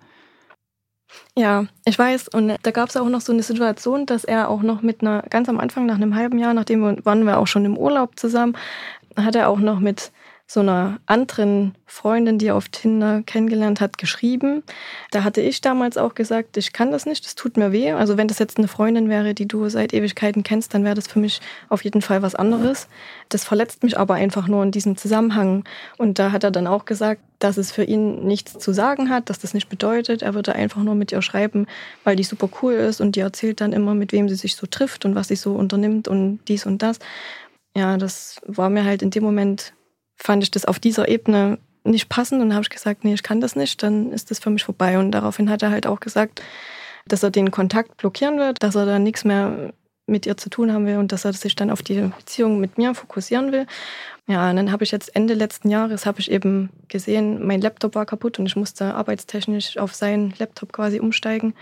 Ja, 1.35 1.65
ich 1.85 1.97
weiß. 1.97 2.29
Und 2.29 2.55
da 2.61 2.71
gab 2.71 2.89
es 2.89 2.97
auch 2.97 3.09
noch 3.09 3.21
so 3.21 3.31
eine 3.31 3.43
Situation, 3.43 4.05
dass 4.05 4.23
er 4.23 4.49
auch 4.49 4.61
noch 4.61 4.81
mit 4.81 5.01
einer, 5.01 5.23
ganz 5.29 5.49
am 5.49 5.59
Anfang, 5.59 5.85
nach 5.85 5.95
einem 5.95 6.15
halben 6.15 6.39
Jahr, 6.39 6.53
nachdem 6.53 6.81
wir, 6.81 7.05
waren 7.05 7.25
wir 7.25 7.37
auch 7.37 7.47
schon 7.47 7.65
im 7.65 7.77
Urlaub 7.77 8.17
zusammen, 8.19 8.55
hat 9.15 9.35
er 9.35 9.49
auch 9.49 9.59
noch 9.59 9.79
mit 9.79 10.11
so 10.49 10.61
einer 10.61 10.99
anderen 11.07 11.75
Freundin, 11.85 12.37
die 12.37 12.47
er 12.47 12.55
auf 12.55 12.69
Tinder 12.69 13.21
kennengelernt 13.25 13.81
hat, 13.81 13.97
geschrieben. 13.97 14.63
Da 15.11 15.25
hatte 15.25 15.41
ich 15.41 15.59
damals 15.59 15.97
auch 15.97 16.15
gesagt, 16.15 16.55
ich 16.55 16.71
kann 16.71 16.89
das 16.89 17.05
nicht, 17.05 17.25
das 17.25 17.35
tut 17.35 17.57
mir 17.57 17.73
weh. 17.73 17.91
Also 17.91 18.15
wenn 18.15 18.29
das 18.29 18.39
jetzt 18.39 18.57
eine 18.57 18.69
Freundin 18.69 19.09
wäre, 19.09 19.33
die 19.33 19.45
du 19.45 19.67
seit 19.67 19.93
Ewigkeiten 19.93 20.43
kennst, 20.43 20.73
dann 20.73 20.85
wäre 20.85 20.95
das 20.95 21.07
für 21.07 21.19
mich 21.19 21.41
auf 21.67 21.83
jeden 21.83 22.01
Fall 22.01 22.21
was 22.21 22.33
anderes. 22.33 22.87
Das 23.27 23.43
verletzt 23.43 23.83
mich 23.83 23.99
aber 23.99 24.13
einfach 24.13 24.47
nur 24.47 24.63
in 24.63 24.71
diesem 24.71 24.95
Zusammenhang. 24.95 25.65
Und 25.97 26.17
da 26.17 26.31
hat 26.31 26.45
er 26.45 26.51
dann 26.51 26.65
auch 26.65 26.85
gesagt, 26.85 27.21
dass 27.39 27.57
es 27.57 27.73
für 27.73 27.83
ihn 27.83 28.25
nichts 28.25 28.57
zu 28.57 28.71
sagen 28.71 29.09
hat, 29.09 29.29
dass 29.29 29.39
das 29.39 29.53
nicht 29.53 29.67
bedeutet. 29.67 30.21
Er 30.21 30.33
würde 30.33 30.55
einfach 30.55 30.81
nur 30.81 30.95
mit 30.95 31.11
ihr 31.11 31.21
schreiben, 31.21 31.67
weil 32.05 32.15
die 32.15 32.23
super 32.23 32.49
cool 32.61 32.73
ist 32.73 33.01
und 33.01 33.17
die 33.17 33.19
erzählt 33.19 33.59
dann 33.59 33.73
immer, 33.73 33.93
mit 33.95 34.13
wem 34.13 34.29
sie 34.29 34.35
sich 34.35 34.55
so 34.55 34.65
trifft 34.65 35.03
und 35.03 35.13
was 35.13 35.27
sie 35.27 35.35
so 35.35 35.55
unternimmt 35.55 36.07
und 36.07 36.39
dies 36.47 36.65
und 36.65 36.81
das. 36.81 36.99
Ja, 37.75 37.97
das 37.97 38.39
war 38.47 38.69
mir 38.69 38.85
halt 38.85 39.01
in 39.01 39.11
dem 39.11 39.23
Moment 39.23 39.73
fand 40.17 40.43
ich 40.43 40.51
das 40.51 40.65
auf 40.65 40.79
dieser 40.79 41.07
Ebene 41.07 41.59
nicht 41.83 42.09
passend 42.09 42.41
und 42.41 42.53
habe 42.53 42.63
ich 42.63 42.69
gesagt, 42.69 43.03
nee, 43.03 43.13
ich 43.13 43.23
kann 43.23 43.39
das 43.39 43.55
nicht, 43.55 43.81
dann 43.81 44.11
ist 44.11 44.29
das 44.29 44.39
für 44.39 44.49
mich 44.49 44.63
vorbei. 44.63 44.99
Und 44.99 45.11
daraufhin 45.11 45.49
hat 45.49 45.63
er 45.63 45.71
halt 45.71 45.87
auch 45.87 45.99
gesagt, 45.99 46.41
dass 47.07 47.23
er 47.23 47.31
den 47.31 47.51
Kontakt 47.51 47.97
blockieren 47.97 48.37
wird, 48.37 48.61
dass 48.61 48.75
er 48.75 48.85
dann 48.85 49.03
nichts 49.03 49.23
mehr 49.23 49.73
mit 50.07 50.25
ihr 50.25 50.37
zu 50.37 50.49
tun 50.49 50.71
haben 50.71 50.85
will 50.85 50.97
und 50.97 51.11
dass 51.11 51.25
er 51.25 51.33
sich 51.33 51.55
dann 51.55 51.69
auf 51.69 51.81
die 51.81 51.99
Beziehung 52.17 52.59
mit 52.59 52.77
mir 52.77 52.95
fokussieren 52.95 53.51
will. 53.51 53.67
Ja, 54.25 54.49
und 54.49 54.55
dann 54.55 54.71
habe 54.71 54.83
ich 54.83 54.91
jetzt 54.91 55.13
Ende 55.15 55.33
letzten 55.33 55.69
Jahres 55.69 56.05
habe 56.05 56.19
ich 56.19 56.31
eben 56.31 56.69
gesehen, 56.87 57.45
mein 57.45 57.61
Laptop 57.61 57.95
war 57.95 58.05
kaputt 58.05 58.39
und 58.39 58.45
ich 58.45 58.55
musste 58.55 58.93
arbeitstechnisch 58.95 59.77
auf 59.77 59.93
seinen 59.93 60.33
Laptop 60.37 60.71
quasi 60.71 60.99
umsteigen 60.99 61.53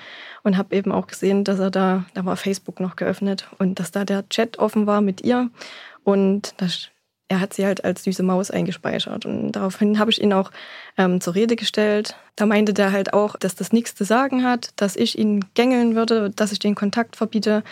und 0.43 0.57
habe 0.57 0.75
eben 0.75 0.91
auch 0.91 1.07
gesehen, 1.07 1.43
dass 1.43 1.59
er 1.59 1.71
da, 1.71 2.05
da 2.13 2.25
war 2.25 2.38
Facebook 2.38 2.79
noch 2.79 2.95
geöffnet 2.95 3.47
und 3.57 3.79
dass 3.79 3.91
da 3.91 4.05
der 4.05 4.27
Chat 4.29 4.59
offen 4.59 4.85
war 4.88 5.01
mit 5.01 5.21
ihr 5.21 5.50
und 6.03 6.53
das 6.57 6.89
er 7.27 7.39
hat 7.39 7.53
sie 7.53 7.65
halt 7.65 7.84
als 7.84 8.03
süße 8.03 8.24
Maus 8.24 8.51
eingespeichert. 8.51 9.25
Und 9.25 9.53
daraufhin 9.53 9.98
habe 9.98 10.12
ich 10.12 10.22
ihn 10.22 10.34
auch 10.34 10.51
ähm, 10.98 11.22
zur 11.22 11.36
Rede 11.36 11.55
gestellt. 11.55 12.15
Da 12.36 12.46
meinte 12.46 12.74
der 12.74 12.91
halt 12.91 13.13
auch, 13.13 13.36
dass 13.36 13.55
das 13.55 13.74
nichts 13.74 13.96
zu 13.96 14.03
sagen 14.03 14.44
hat, 14.44 14.70
dass 14.75 14.96
ich 14.96 15.17
ihn 15.17 15.44
gängeln 15.55 15.96
würde, 15.96 16.29
dass 16.29 16.51
ich 16.51 16.60
den 16.60 16.75
Kontakt 16.75 17.15
verbiete. 17.15 17.63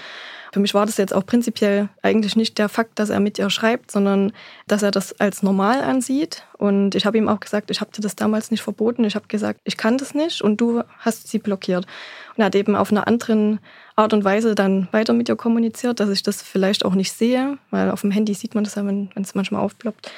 Für 0.53 0.59
mich 0.59 0.75
war 0.75 0.85
das 0.85 0.97
jetzt 0.97 1.15
auch 1.15 1.25
prinzipiell 1.25 1.89
eigentlich 2.03 2.35
nicht 2.35 2.59
der 2.59 2.69
Fakt, 2.69 2.99
dass 2.99 3.09
er 3.09 3.19
mit 3.19 3.39
ihr 3.39 3.49
schreibt, 3.49 3.89
sondern 3.89 4.31
dass 4.67 4.83
er 4.83 4.91
das 4.91 5.19
als 5.19 5.41
normal 5.41 5.81
ansieht. 5.81 6.43
Und 6.59 6.93
ich 6.93 7.07
habe 7.07 7.17
ihm 7.17 7.27
auch 7.27 7.39
gesagt, 7.39 7.71
ich 7.71 7.81
habe 7.81 7.91
dir 7.91 8.01
das 8.01 8.15
damals 8.15 8.51
nicht 8.51 8.61
verboten. 8.61 9.03
Ich 9.03 9.15
habe 9.15 9.25
gesagt, 9.27 9.61
ich 9.63 9.77
kann 9.77 9.97
das 9.97 10.13
nicht 10.13 10.43
und 10.43 10.61
du 10.61 10.83
hast 10.99 11.27
sie 11.27 11.39
blockiert. 11.39 11.87
Und 12.35 12.43
er 12.43 12.45
hat 12.45 12.55
eben 12.55 12.75
auf 12.75 12.91
einer 12.91 13.07
anderen 13.07 13.61
Art 13.95 14.13
und 14.13 14.23
Weise 14.23 14.53
dann 14.53 14.87
weiter 14.91 15.13
mit 15.13 15.27
ihr 15.27 15.35
kommuniziert, 15.35 15.99
dass 15.99 16.11
ich 16.11 16.21
das 16.21 16.43
vielleicht 16.43 16.85
auch 16.85 16.93
nicht 16.93 17.13
sehe, 17.13 17.57
weil 17.71 17.89
auf 17.89 18.01
dem 18.01 18.11
Handy 18.11 18.35
sieht 18.35 18.53
man 18.53 18.63
das 18.63 18.75
ja, 18.75 18.85
wenn 18.85 19.09
es 19.15 19.33
manchmal 19.33 19.63
aufploppt. 19.63 20.11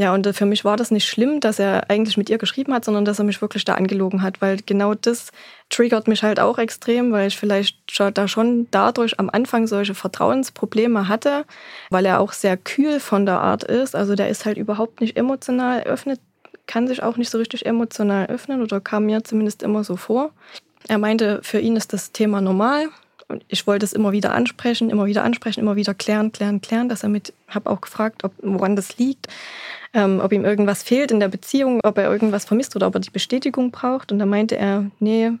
Ja, 0.00 0.14
und 0.14 0.32
für 0.32 0.46
mich 0.46 0.64
war 0.64 0.76
das 0.76 0.92
nicht 0.92 1.08
schlimm, 1.08 1.40
dass 1.40 1.58
er 1.58 1.90
eigentlich 1.90 2.16
mit 2.16 2.30
ihr 2.30 2.38
geschrieben 2.38 2.72
hat, 2.72 2.84
sondern 2.84 3.04
dass 3.04 3.18
er 3.18 3.24
mich 3.24 3.42
wirklich 3.42 3.64
da 3.64 3.74
angelogen 3.74 4.22
hat, 4.22 4.40
weil 4.40 4.58
genau 4.64 4.94
das 4.94 5.32
triggert 5.70 6.06
mich 6.06 6.22
halt 6.22 6.38
auch 6.38 6.56
extrem, 6.58 7.10
weil 7.10 7.26
ich 7.26 7.36
vielleicht 7.36 7.76
da 8.14 8.28
schon 8.28 8.68
dadurch 8.70 9.18
am 9.18 9.28
Anfang 9.28 9.66
solche 9.66 9.96
Vertrauensprobleme 9.96 11.08
hatte, 11.08 11.44
weil 11.90 12.06
er 12.06 12.20
auch 12.20 12.32
sehr 12.32 12.56
kühl 12.56 13.00
von 13.00 13.26
der 13.26 13.40
Art 13.40 13.64
ist. 13.64 13.96
Also 13.96 14.14
der 14.14 14.28
ist 14.28 14.46
halt 14.46 14.56
überhaupt 14.56 15.00
nicht 15.00 15.16
emotional, 15.16 15.82
öffnet, 15.82 16.20
kann 16.68 16.86
sich 16.86 17.02
auch 17.02 17.16
nicht 17.16 17.30
so 17.30 17.38
richtig 17.38 17.66
emotional 17.66 18.26
öffnen 18.26 18.62
oder 18.62 18.80
kam 18.80 19.06
mir 19.06 19.24
zumindest 19.24 19.64
immer 19.64 19.82
so 19.82 19.96
vor. 19.96 20.30
Er 20.86 20.98
meinte, 20.98 21.40
für 21.42 21.58
ihn 21.58 21.74
ist 21.74 21.92
das 21.92 22.12
Thema 22.12 22.40
normal. 22.40 22.86
Ich 23.48 23.66
wollte 23.66 23.84
es 23.84 23.92
immer 23.92 24.12
wieder 24.12 24.32
ansprechen, 24.34 24.90
immer 24.90 25.06
wieder 25.06 25.22
ansprechen, 25.22 25.60
immer 25.60 25.76
wieder 25.76 25.94
klären, 25.94 26.32
klären, 26.32 26.60
klären, 26.60 26.88
dass 26.88 27.02
er 27.02 27.10
mit, 27.10 27.34
habe 27.48 27.68
auch 27.68 27.80
gefragt, 27.80 28.24
ob, 28.24 28.32
woran 28.42 28.74
das 28.74 28.96
liegt 28.98 29.28
ähm, 29.94 30.20
ob 30.22 30.32
ihm 30.32 30.44
irgendwas 30.44 30.82
fehlt 30.82 31.10
in 31.10 31.20
der 31.20 31.28
Beziehung, 31.28 31.80
ob 31.82 31.98
er 31.98 32.10
irgendwas 32.10 32.44
vermisst 32.44 32.76
oder 32.76 32.86
ob 32.86 32.94
er 32.94 33.00
die 33.00 33.10
Bestätigung 33.10 33.70
braucht. 33.70 34.12
Und 34.12 34.18
da 34.18 34.26
meinte 34.26 34.56
er, 34.56 34.90
nee, 34.98 35.32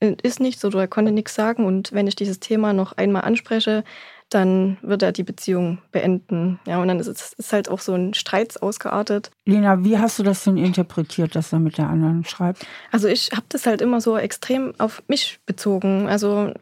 ist 0.00 0.40
nichts 0.40 0.64
oder 0.64 0.80
er 0.80 0.88
konnte 0.88 1.12
nichts 1.12 1.34
sagen. 1.34 1.64
Und 1.64 1.92
wenn 1.92 2.06
ich 2.06 2.16
dieses 2.16 2.40
Thema 2.40 2.72
noch 2.72 2.92
einmal 2.92 3.22
anspreche, 3.22 3.84
dann 4.30 4.76
wird 4.82 5.02
er 5.02 5.12
die 5.12 5.22
Beziehung 5.22 5.78
beenden. 5.90 6.60
Ja, 6.66 6.80
und 6.80 6.88
dann 6.88 7.00
ist 7.00 7.06
es 7.06 7.32
ist 7.32 7.52
halt 7.52 7.70
auch 7.70 7.80
so 7.80 7.94
ein 7.94 8.14
Streit 8.14 8.60
ausgeartet. 8.62 9.30
Lena, 9.46 9.84
wie 9.84 9.98
hast 9.98 10.18
du 10.18 10.22
das 10.22 10.44
denn 10.44 10.58
interpretiert, 10.58 11.34
dass 11.34 11.52
er 11.52 11.58
mit 11.58 11.78
der 11.78 11.88
anderen 11.88 12.24
schreibt? 12.24 12.66
Also 12.92 13.08
ich 13.08 13.30
habe 13.32 13.46
das 13.48 13.66
halt 13.66 13.80
immer 13.80 14.00
so 14.00 14.18
extrem 14.18 14.74
auf 14.78 15.02
mich 15.08 15.40
bezogen. 15.46 16.08
Also 16.08 16.52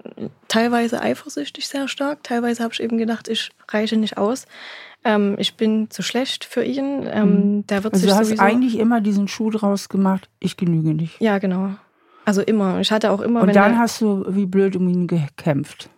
teilweise 0.49 1.01
eifersüchtig 1.01 1.67
sehr 1.67 1.89
stark, 1.89 2.23
teilweise 2.23 2.63
habe 2.63 2.73
ich 2.73 2.83
eben 2.83 2.99
gedacht, 2.99 3.29
ich 3.29 3.51
reiche 3.69 3.97
nicht 3.97 4.17
aus. 4.17 4.47
Ähm, 5.05 5.35
ich 5.39 5.57
bin 5.57 5.91
zu 5.91 6.03
schlecht 6.03 6.45
für 6.45 6.63
ihn. 6.63 7.07
Ähm, 7.11 7.29
mhm. 7.31 7.67
der 7.67 7.85
wird 7.85 7.95
also 7.95 8.07
du 8.07 8.15
hast 8.15 8.39
eigentlich 8.39 8.79
immer 8.79 9.01
diesen 9.01 9.27
Schuh 9.27 9.51
draus 9.51 9.89
gemacht, 9.89 10.29
ich 10.39 10.57
genüge 10.57 10.95
nicht. 10.95 11.21
Ja, 11.21 11.39
genau. 11.39 11.71
Also 12.25 12.43
immer. 12.43 12.81
Ich 12.81 12.91
hatte 12.91 13.13
auch 13.13 13.21
immer. 13.21 13.43
Und 13.43 13.55
dann 13.55 13.79
hast 13.79 14.01
du 14.01 14.25
wie 14.29 14.47
blöd 14.47 14.75
um 14.77 14.89
ihn 14.89 15.07
gekämpft. 15.07 15.91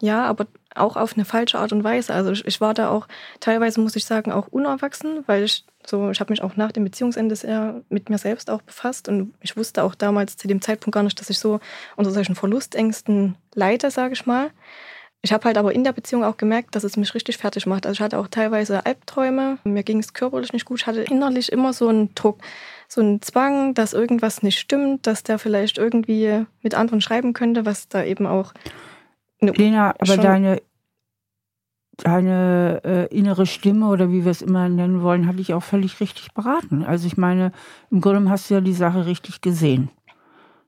Ja, 0.00 0.24
aber 0.24 0.46
auch 0.78 0.96
auf 0.96 1.14
eine 1.14 1.24
falsche 1.24 1.58
Art 1.58 1.72
und 1.72 1.84
Weise. 1.84 2.12
Also 2.12 2.32
ich, 2.32 2.44
ich 2.46 2.60
war 2.60 2.74
da 2.74 2.90
auch 2.90 3.08
teilweise, 3.40 3.80
muss 3.80 3.96
ich 3.96 4.04
sagen, 4.04 4.32
auch 4.32 4.48
unerwachsen, 4.48 5.24
weil 5.26 5.44
ich 5.44 5.64
so, 5.86 6.10
ich 6.10 6.20
habe 6.20 6.32
mich 6.32 6.42
auch 6.42 6.56
nach 6.56 6.72
dem 6.72 6.84
Beziehungsende 6.84 7.36
sehr 7.36 7.82
mit 7.88 8.10
mir 8.10 8.18
selbst 8.18 8.50
auch 8.50 8.62
befasst 8.62 9.08
und 9.08 9.34
ich 9.40 9.56
wusste 9.56 9.84
auch 9.84 9.94
damals 9.94 10.36
zu 10.36 10.48
dem 10.48 10.60
Zeitpunkt 10.60 10.94
gar 10.94 11.02
nicht, 11.02 11.18
dass 11.20 11.30
ich 11.30 11.38
so 11.38 11.60
unter 11.96 12.10
solchen 12.10 12.34
Verlustängsten 12.34 13.36
leide, 13.54 13.90
sage 13.90 14.14
ich 14.14 14.26
mal. 14.26 14.50
Ich 15.22 15.32
habe 15.32 15.44
halt 15.44 15.58
aber 15.58 15.74
in 15.74 15.82
der 15.82 15.92
Beziehung 15.92 16.22
auch 16.22 16.36
gemerkt, 16.36 16.76
dass 16.76 16.84
es 16.84 16.96
mich 16.96 17.12
richtig 17.14 17.38
fertig 17.38 17.66
macht. 17.66 17.84
Also 17.84 17.94
ich 17.94 18.00
hatte 18.00 18.18
auch 18.18 18.28
teilweise 18.28 18.86
Albträume. 18.86 19.58
Mir 19.64 19.82
ging 19.82 19.98
es 19.98 20.12
körperlich 20.12 20.52
nicht 20.52 20.66
gut. 20.66 20.80
Ich 20.80 20.86
hatte 20.86 21.02
innerlich 21.02 21.50
immer 21.50 21.72
so 21.72 21.88
einen 21.88 22.14
Druck, 22.14 22.38
so 22.86 23.00
einen 23.00 23.20
Zwang, 23.22 23.74
dass 23.74 23.92
irgendwas 23.92 24.44
nicht 24.44 24.58
stimmt, 24.58 25.06
dass 25.06 25.24
der 25.24 25.40
vielleicht 25.40 25.78
irgendwie 25.78 26.44
mit 26.62 26.76
anderen 26.76 27.00
schreiben 27.00 27.32
könnte, 27.32 27.66
was 27.66 27.88
da 27.88 28.04
eben 28.04 28.26
auch. 28.26 28.52
Lena, 29.40 29.94
aber 29.98 30.16
deine, 30.16 30.62
deine 31.96 32.80
äh, 32.84 33.16
innere 33.16 33.46
Stimme 33.46 33.88
oder 33.88 34.10
wie 34.10 34.24
wir 34.24 34.30
es 34.30 34.42
immer 34.42 34.68
nennen 34.68 35.02
wollen, 35.02 35.26
hatte 35.26 35.40
ich 35.40 35.54
auch 35.54 35.62
völlig 35.62 36.00
richtig 36.00 36.32
beraten. 36.34 36.84
Also 36.84 37.06
ich 37.06 37.16
meine, 37.16 37.52
im 37.90 38.00
Grunde 38.00 38.30
hast 38.30 38.50
du 38.50 38.54
ja 38.54 38.60
die 38.60 38.72
Sache 38.72 39.06
richtig 39.06 39.40
gesehen. 39.40 39.90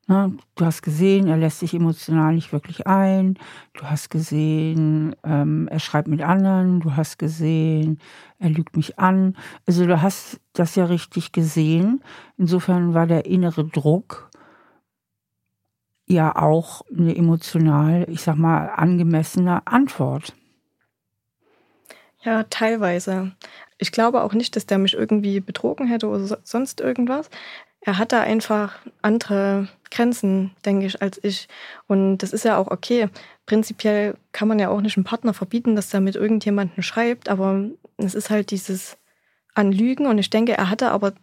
Ne? 0.08 0.32
Du 0.54 0.64
hast 0.64 0.82
gesehen, 0.82 1.28
er 1.28 1.36
lässt 1.36 1.60
sich 1.60 1.74
emotional 1.74 2.34
nicht 2.34 2.50
wirklich 2.52 2.86
ein. 2.86 3.38
Du 3.74 3.84
hast 3.84 4.08
gesehen, 4.08 5.14
ähm, 5.22 5.68
er 5.70 5.80
schreibt 5.80 6.08
mit 6.08 6.22
anderen. 6.22 6.80
Du 6.80 6.96
hast 6.96 7.18
gesehen, 7.18 8.00
er 8.38 8.48
lügt 8.48 8.74
mich 8.74 8.98
an. 8.98 9.36
Also 9.66 9.84
du 9.86 10.00
hast 10.00 10.40
das 10.54 10.74
ja 10.76 10.86
richtig 10.86 11.32
gesehen. 11.32 12.02
Insofern 12.38 12.94
war 12.94 13.06
der 13.06 13.26
innere 13.26 13.66
Druck 13.66 14.27
ja 16.08 16.34
auch 16.36 16.82
eine 16.96 17.14
emotional, 17.16 18.06
ich 18.08 18.22
sag 18.22 18.36
mal, 18.36 18.68
angemessene 18.68 19.66
Antwort. 19.66 20.34
Ja, 22.22 22.44
teilweise. 22.44 23.32
Ich 23.78 23.92
glaube 23.92 24.22
auch 24.22 24.32
nicht, 24.32 24.56
dass 24.56 24.66
der 24.66 24.78
mich 24.78 24.94
irgendwie 24.94 25.40
betrogen 25.40 25.86
hätte 25.86 26.08
oder 26.08 26.38
sonst 26.42 26.80
irgendwas 26.80 27.30
er 27.80 27.98
hat 27.98 28.12
da 28.12 28.20
einfach 28.20 28.78
andere 29.02 29.68
Grenzen, 29.90 30.50
denke 30.64 30.86
ich, 30.86 31.00
als 31.00 31.18
ich. 31.22 31.48
Und 31.86 32.18
das 32.18 32.32
ist 32.32 32.44
ja 32.44 32.58
auch 32.58 32.68
okay. 32.68 33.08
Prinzipiell 33.46 34.16
kann 34.32 34.48
man 34.48 34.58
ja 34.58 34.68
auch 34.68 34.80
nicht 34.80 34.96
einem 34.96 35.04
Partner 35.04 35.32
verbieten, 35.32 35.76
dass 35.76 35.94
er 35.94 36.00
mit 36.00 36.16
irgendjemandem 36.16 36.82
schreibt, 36.82 37.28
aber 37.28 37.64
es 37.96 38.14
ist 38.14 38.30
halt 38.30 38.50
dieses 38.50 38.98
Anlügen 39.54 40.06
und 40.06 40.18
ich 40.18 40.30
denke, 40.30 40.52
er 40.52 40.70
hatte 40.70 40.90
aber, 40.90 41.14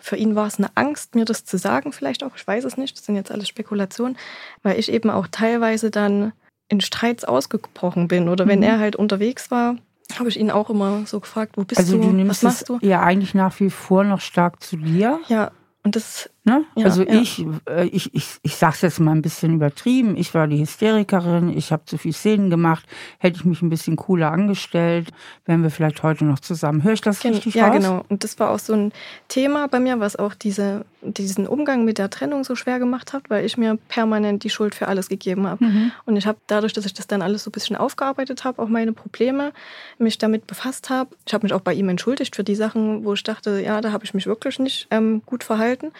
für 0.00 0.16
ihn 0.16 0.34
war 0.34 0.46
es 0.46 0.58
eine 0.58 0.70
Angst, 0.74 1.14
mir 1.14 1.24
das 1.24 1.44
zu 1.44 1.58
sagen, 1.58 1.92
vielleicht 1.92 2.24
auch, 2.24 2.36
ich 2.36 2.46
weiß 2.46 2.64
es 2.64 2.76
nicht, 2.76 2.96
das 2.96 3.04
sind 3.04 3.16
jetzt 3.16 3.30
alles 3.30 3.48
Spekulationen, 3.48 4.16
weil 4.62 4.78
ich 4.78 4.90
eben 4.90 5.10
auch 5.10 5.26
teilweise 5.28 5.90
dann 5.90 6.32
in 6.68 6.80
Streits 6.80 7.24
ausgebrochen 7.24 8.08
bin 8.08 8.28
oder 8.28 8.46
wenn 8.46 8.60
mhm. 8.60 8.64
er 8.64 8.78
halt 8.78 8.96
unterwegs 8.96 9.50
war, 9.50 9.76
habe 10.18 10.28
ich 10.28 10.38
ihn 10.38 10.50
auch 10.50 10.70
immer 10.70 11.06
so 11.06 11.20
gefragt, 11.20 11.56
wo 11.56 11.64
bist 11.64 11.78
also 11.78 11.96
du? 11.96 12.04
du 12.04 12.10
nimmst 12.10 12.42
Was 12.42 12.42
machst 12.42 12.68
du? 12.68 12.78
Ja, 12.82 13.02
eigentlich 13.02 13.34
nach 13.34 13.58
wie 13.60 13.70
vor 13.70 14.04
noch 14.04 14.20
stark 14.20 14.62
zu 14.62 14.76
dir. 14.76 15.20
Ja, 15.28 15.52
und 15.82 15.96
das, 15.96 16.30
ne? 16.44 16.64
Ja, 16.76 16.84
also 16.84 17.02
ja. 17.02 17.14
ich, 17.14 17.44
äh, 17.68 17.86
ich, 17.86 18.14
ich, 18.14 18.38
ich 18.42 18.56
sage 18.56 18.74
es 18.74 18.80
jetzt 18.82 19.00
mal 19.00 19.12
ein 19.12 19.22
bisschen 19.22 19.54
übertrieben. 19.54 20.16
Ich 20.16 20.34
war 20.34 20.46
die 20.46 20.58
Hysterikerin, 20.58 21.56
ich 21.56 21.72
habe 21.72 21.84
zu 21.84 21.98
viel 21.98 22.12
Szenen 22.12 22.50
gemacht. 22.50 22.86
Hätte 23.18 23.38
ich 23.38 23.44
mich 23.44 23.62
ein 23.62 23.70
bisschen 23.70 23.96
cooler 23.96 24.32
angestellt, 24.32 25.10
wären 25.44 25.62
wir 25.62 25.70
vielleicht 25.70 26.02
heute 26.02 26.24
noch 26.24 26.40
zusammen. 26.40 26.82
Höre 26.82 26.94
ich 26.94 27.00
das 27.00 27.20
Gen 27.20 27.34
richtig 27.34 27.54
Ja, 27.54 27.68
raus? 27.68 27.76
genau. 27.76 28.04
Und 28.08 28.24
das 28.24 28.38
war 28.38 28.50
auch 28.50 28.58
so 28.58 28.72
ein 28.72 28.92
Thema 29.28 29.68
bei 29.68 29.80
mir, 29.80 30.00
was 30.00 30.16
auch 30.16 30.34
diese, 30.34 30.84
diesen 31.02 31.46
Umgang 31.46 31.84
mit 31.84 31.98
der 31.98 32.10
Trennung 32.10 32.44
so 32.44 32.54
schwer 32.54 32.78
gemacht 32.78 33.12
hat, 33.12 33.28
weil 33.28 33.44
ich 33.44 33.56
mir 33.56 33.78
permanent 33.88 34.44
die 34.44 34.50
Schuld 34.50 34.74
für 34.74 34.88
alles 34.88 35.08
gegeben 35.08 35.46
habe. 35.46 35.64
Mhm. 35.64 35.92
Und 36.06 36.16
ich 36.16 36.26
habe 36.26 36.38
dadurch, 36.46 36.72
dass 36.72 36.86
ich 36.86 36.94
das 36.94 37.06
dann 37.06 37.22
alles 37.22 37.44
so 37.44 37.50
ein 37.50 37.52
bisschen 37.52 37.76
aufgearbeitet 37.76 38.44
habe, 38.44 38.62
auch 38.62 38.68
meine 38.68 38.92
Probleme, 38.92 39.52
mich 39.98 40.18
damit 40.18 40.46
befasst 40.46 40.90
habe. 40.90 41.10
Ich 41.26 41.34
habe 41.34 41.44
mich 41.44 41.52
auch 41.52 41.60
bei 41.60 41.74
ihm 41.74 41.88
entschuldigt 41.88 42.36
für 42.36 42.44
die 42.44 42.54
Sachen, 42.54 43.04
wo 43.04 43.14
ich 43.14 43.22
dachte, 43.22 43.60
ja, 43.60 43.80
da 43.80 43.92
habe 43.92 44.04
ich 44.04 44.14
mich 44.14 44.26
wirklich 44.26 44.58
nicht 44.58 44.86
ähm, 44.90 45.22
gut 45.26 45.44
verhalten. 45.44 45.92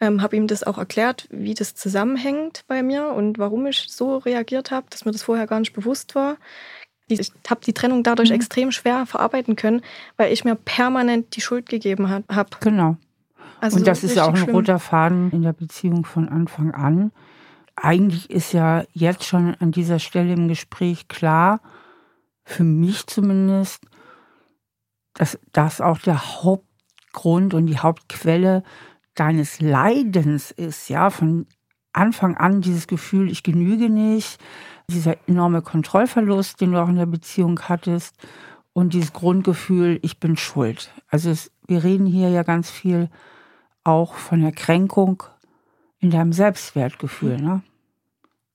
Ähm, 0.00 0.22
habe 0.22 0.36
ihm 0.36 0.46
das 0.46 0.62
auch 0.62 0.78
erklärt, 0.78 1.26
wie 1.30 1.54
das 1.54 1.74
zusammenhängt 1.74 2.64
bei 2.68 2.82
mir 2.82 3.08
und 3.08 3.38
warum 3.38 3.66
ich 3.66 3.86
so 3.88 4.18
reagiert 4.18 4.70
habe, 4.70 4.86
dass 4.90 5.04
mir 5.04 5.10
das 5.10 5.24
vorher 5.24 5.48
gar 5.48 5.58
nicht 5.58 5.72
bewusst 5.72 6.14
war. 6.14 6.36
Ich 7.08 7.32
habe 7.48 7.60
die 7.64 7.72
Trennung 7.72 8.02
dadurch 8.02 8.28
mhm. 8.28 8.36
extrem 8.36 8.70
schwer 8.70 9.06
verarbeiten 9.06 9.56
können, 9.56 9.82
weil 10.16 10.32
ich 10.32 10.44
mir 10.44 10.54
permanent 10.54 11.34
die 11.34 11.40
Schuld 11.40 11.68
gegeben 11.68 12.08
habe. 12.10 12.50
Genau. 12.60 12.96
Also 13.60 13.78
und 13.78 13.86
das 13.86 14.04
ist 14.04 14.14
ja 14.14 14.24
auch 14.24 14.28
ein 14.28 14.36
schlimm. 14.36 14.54
roter 14.54 14.78
Faden 14.78 15.30
in 15.32 15.42
der 15.42 15.52
Beziehung 15.52 16.04
von 16.04 16.28
Anfang 16.28 16.72
an. 16.74 17.10
Eigentlich 17.74 18.30
ist 18.30 18.52
ja 18.52 18.84
jetzt 18.92 19.24
schon 19.24 19.56
an 19.58 19.72
dieser 19.72 19.98
Stelle 19.98 20.32
im 20.32 20.48
Gespräch 20.48 21.08
klar, 21.08 21.60
für 22.44 22.64
mich 22.64 23.06
zumindest, 23.06 23.84
dass 25.14 25.38
das 25.52 25.80
auch 25.80 25.98
der 25.98 26.42
Hauptgrund 26.42 27.54
und 27.54 27.66
die 27.66 27.78
Hauptquelle 27.78 28.62
deines 29.18 29.60
Leidens 29.60 30.50
ist, 30.50 30.88
ja, 30.88 31.10
von 31.10 31.46
Anfang 31.92 32.36
an 32.36 32.60
dieses 32.60 32.86
Gefühl, 32.86 33.30
ich 33.30 33.42
genüge 33.42 33.90
nicht, 33.90 34.38
dieser 34.90 35.16
enorme 35.26 35.62
Kontrollverlust, 35.62 36.60
den 36.60 36.72
du 36.72 36.82
auch 36.82 36.88
in 36.88 36.96
der 36.96 37.06
Beziehung 37.06 37.60
hattest 37.68 38.16
und 38.72 38.94
dieses 38.94 39.12
Grundgefühl, 39.12 39.98
ich 40.02 40.20
bin 40.20 40.36
schuld. 40.36 40.92
Also 41.08 41.30
es, 41.30 41.50
wir 41.66 41.84
reden 41.84 42.06
hier 42.06 42.30
ja 42.30 42.42
ganz 42.42 42.70
viel 42.70 43.10
auch 43.84 44.14
von 44.14 44.40
der 44.40 44.52
Kränkung 44.52 45.22
in 45.98 46.10
deinem 46.10 46.32
Selbstwertgefühl, 46.32 47.40
ne? 47.40 47.62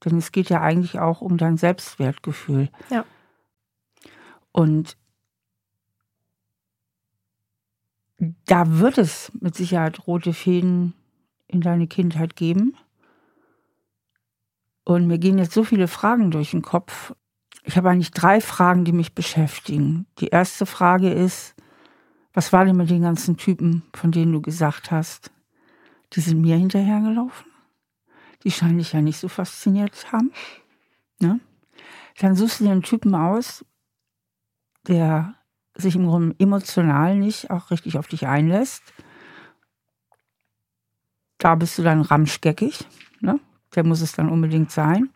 Denn 0.05 0.17
es 0.17 0.31
geht 0.31 0.49
ja 0.49 0.61
eigentlich 0.61 0.99
auch 0.99 1.21
um 1.21 1.37
dein 1.37 1.57
Selbstwertgefühl. 1.57 2.69
Ja. 2.89 3.05
Und 4.51 4.97
da 8.45 8.79
wird 8.79 8.97
es 8.97 9.31
mit 9.39 9.55
Sicherheit 9.55 10.07
rote 10.07 10.33
Fäden 10.33 10.93
in 11.47 11.61
deine 11.61 11.87
Kindheit 11.87 12.35
geben. 12.35 12.75
Und 14.85 15.07
mir 15.07 15.17
gehen 15.17 15.37
jetzt 15.37 15.53
so 15.53 15.63
viele 15.63 15.87
Fragen 15.87 16.31
durch 16.31 16.51
den 16.51 16.61
Kopf. 16.61 17.13
Ich 17.63 17.77
habe 17.77 17.89
eigentlich 17.89 18.11
drei 18.11 18.41
Fragen, 18.41 18.83
die 18.83 18.91
mich 18.91 19.15
beschäftigen. 19.15 20.05
Die 20.19 20.27
erste 20.27 20.65
Frage 20.65 21.11
ist, 21.11 21.55
was 22.33 22.51
war 22.51 22.65
denn 22.65 22.75
mit 22.75 22.89
den 22.89 23.03
ganzen 23.03 23.37
Typen, 23.37 23.83
von 23.93 24.11
denen 24.11 24.33
du 24.33 24.41
gesagt 24.41 24.91
hast, 24.91 25.31
die 26.13 26.19
sind 26.19 26.41
mir 26.41 26.57
hinterhergelaufen? 26.57 27.51
Die 28.43 28.51
scheinen 28.51 28.79
dich 28.79 28.91
ja 28.91 29.01
nicht 29.01 29.19
so 29.19 29.29
fasziniert 29.29 30.11
haben. 30.11 30.31
Ne? 31.19 31.39
Dann 32.19 32.35
suchst 32.35 32.59
du 32.59 32.65
dir 32.65 32.71
einen 32.71 32.83
Typen 32.83 33.15
aus, 33.15 33.63
der 34.87 35.35
sich 35.75 35.95
im 35.95 36.05
Grunde 36.05 36.35
emotional 36.39 37.15
nicht 37.15 37.49
auch 37.49 37.71
richtig 37.71 37.97
auf 37.97 38.07
dich 38.07 38.27
einlässt. 38.27 38.83
Da 41.37 41.55
bist 41.55 41.77
du 41.77 41.83
dann 41.83 42.01
ramschgeckig. 42.01 42.85
Ne? 43.19 43.39
Der 43.75 43.83
muss 43.83 44.01
es 44.01 44.13
dann 44.13 44.29
unbedingt 44.29 44.71
sein. 44.71 45.09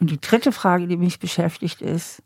Und 0.00 0.10
die 0.10 0.20
dritte 0.20 0.52
Frage, 0.52 0.86
die 0.86 0.96
mich 0.96 1.18
beschäftigt, 1.18 1.82
ist, 1.82 2.22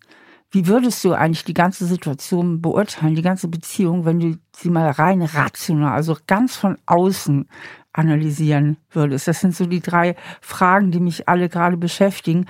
wie 0.50 0.68
würdest 0.68 1.02
du 1.04 1.12
eigentlich 1.12 1.44
die 1.44 1.54
ganze 1.54 1.84
Situation 1.84 2.62
beurteilen, 2.62 3.16
die 3.16 3.22
ganze 3.22 3.48
Beziehung, 3.48 4.04
wenn 4.04 4.20
du 4.20 4.38
sie 4.54 4.70
mal 4.70 4.88
rein 4.90 5.22
rational, 5.22 5.92
also 5.92 6.16
ganz 6.28 6.54
von 6.54 6.78
außen 6.86 7.48
analysieren 7.92 8.76
würdest? 8.90 9.26
Das 9.26 9.40
sind 9.40 9.56
so 9.56 9.66
die 9.66 9.80
drei 9.80 10.14
Fragen, 10.40 10.92
die 10.92 11.00
mich 11.00 11.28
alle 11.28 11.48
gerade 11.48 11.76
beschäftigen. 11.76 12.46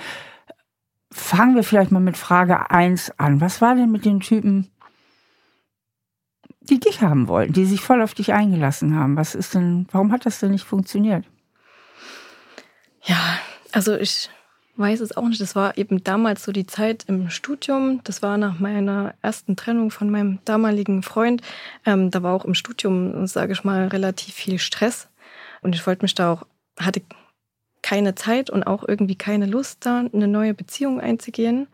Fangen 1.16 1.54
wir 1.54 1.62
vielleicht 1.62 1.92
mal 1.92 2.00
mit 2.00 2.16
Frage 2.16 2.73
1 2.73 3.21
an. 3.21 3.40
Was 3.40 3.61
war 3.61 3.76
denn 3.76 3.92
mit 3.92 4.04
den 4.04 4.18
Typen, 4.18 4.68
die 6.61 6.80
dich 6.80 7.02
haben 7.02 7.28
wollten, 7.28 7.52
die 7.52 7.66
sich 7.66 7.80
voll 7.80 8.02
auf 8.02 8.14
dich 8.14 8.33
eingelassen 8.33 8.97
haben? 8.97 9.16
Was 9.16 9.37
ist 9.37 9.54
denn, 9.54 9.87
warum 9.92 10.11
hat 10.11 10.26
das 10.26 10.40
denn 10.40 10.50
nicht 10.50 10.64
funktioniert? 10.64 11.25
Ja, 13.04 13.38
also 13.71 13.94
ich 13.94 14.28
weiß 14.75 14.99
es 14.99 15.16
auch 15.16 15.28
nicht. 15.28 15.40
Das 15.40 15.54
war 15.54 15.78
eben 15.78 16.02
damals 16.02 16.42
so 16.42 16.50
die 16.50 16.66
Zeit 16.66 17.04
im 17.06 17.30
Studium. 17.30 18.00
Das 18.02 18.21
war 18.21 18.37
nach 18.37 18.59
meiner 18.59 19.14
ersten 19.23 19.54
Trennung 19.54 19.92
von 19.92 20.11
meinem 20.11 20.40
damaligen 20.44 21.04
Freund. 21.04 21.42
Ähm, 21.87 22.11
da 22.11 22.25
war 22.25 22.35
auch 22.35 22.44
im 22.44 22.56
Studium, 22.56 23.28
sage 23.28 23.52
ich 23.52 23.62
mal, 23.62 23.87
relativ 23.87 24.35
viel 24.35 24.59
Stress. 24.59 25.06
Und 25.62 25.76
ich 25.76 25.87
wollte 25.87 26.02
mich 26.04 26.16
da 26.16 26.33
auch, 26.33 26.42
hatte 26.77 27.03
keine 27.85 28.14
Zeit 28.14 28.49
und 28.49 28.66
auch 28.66 28.83
irgendwie 28.88 29.14
keine 29.14 29.44
Lust, 29.44 29.85
da 29.85 30.05
eine 30.11 30.27
neue 30.27 30.55
Beziehung 30.55 31.01
einzugehen. 31.01 31.68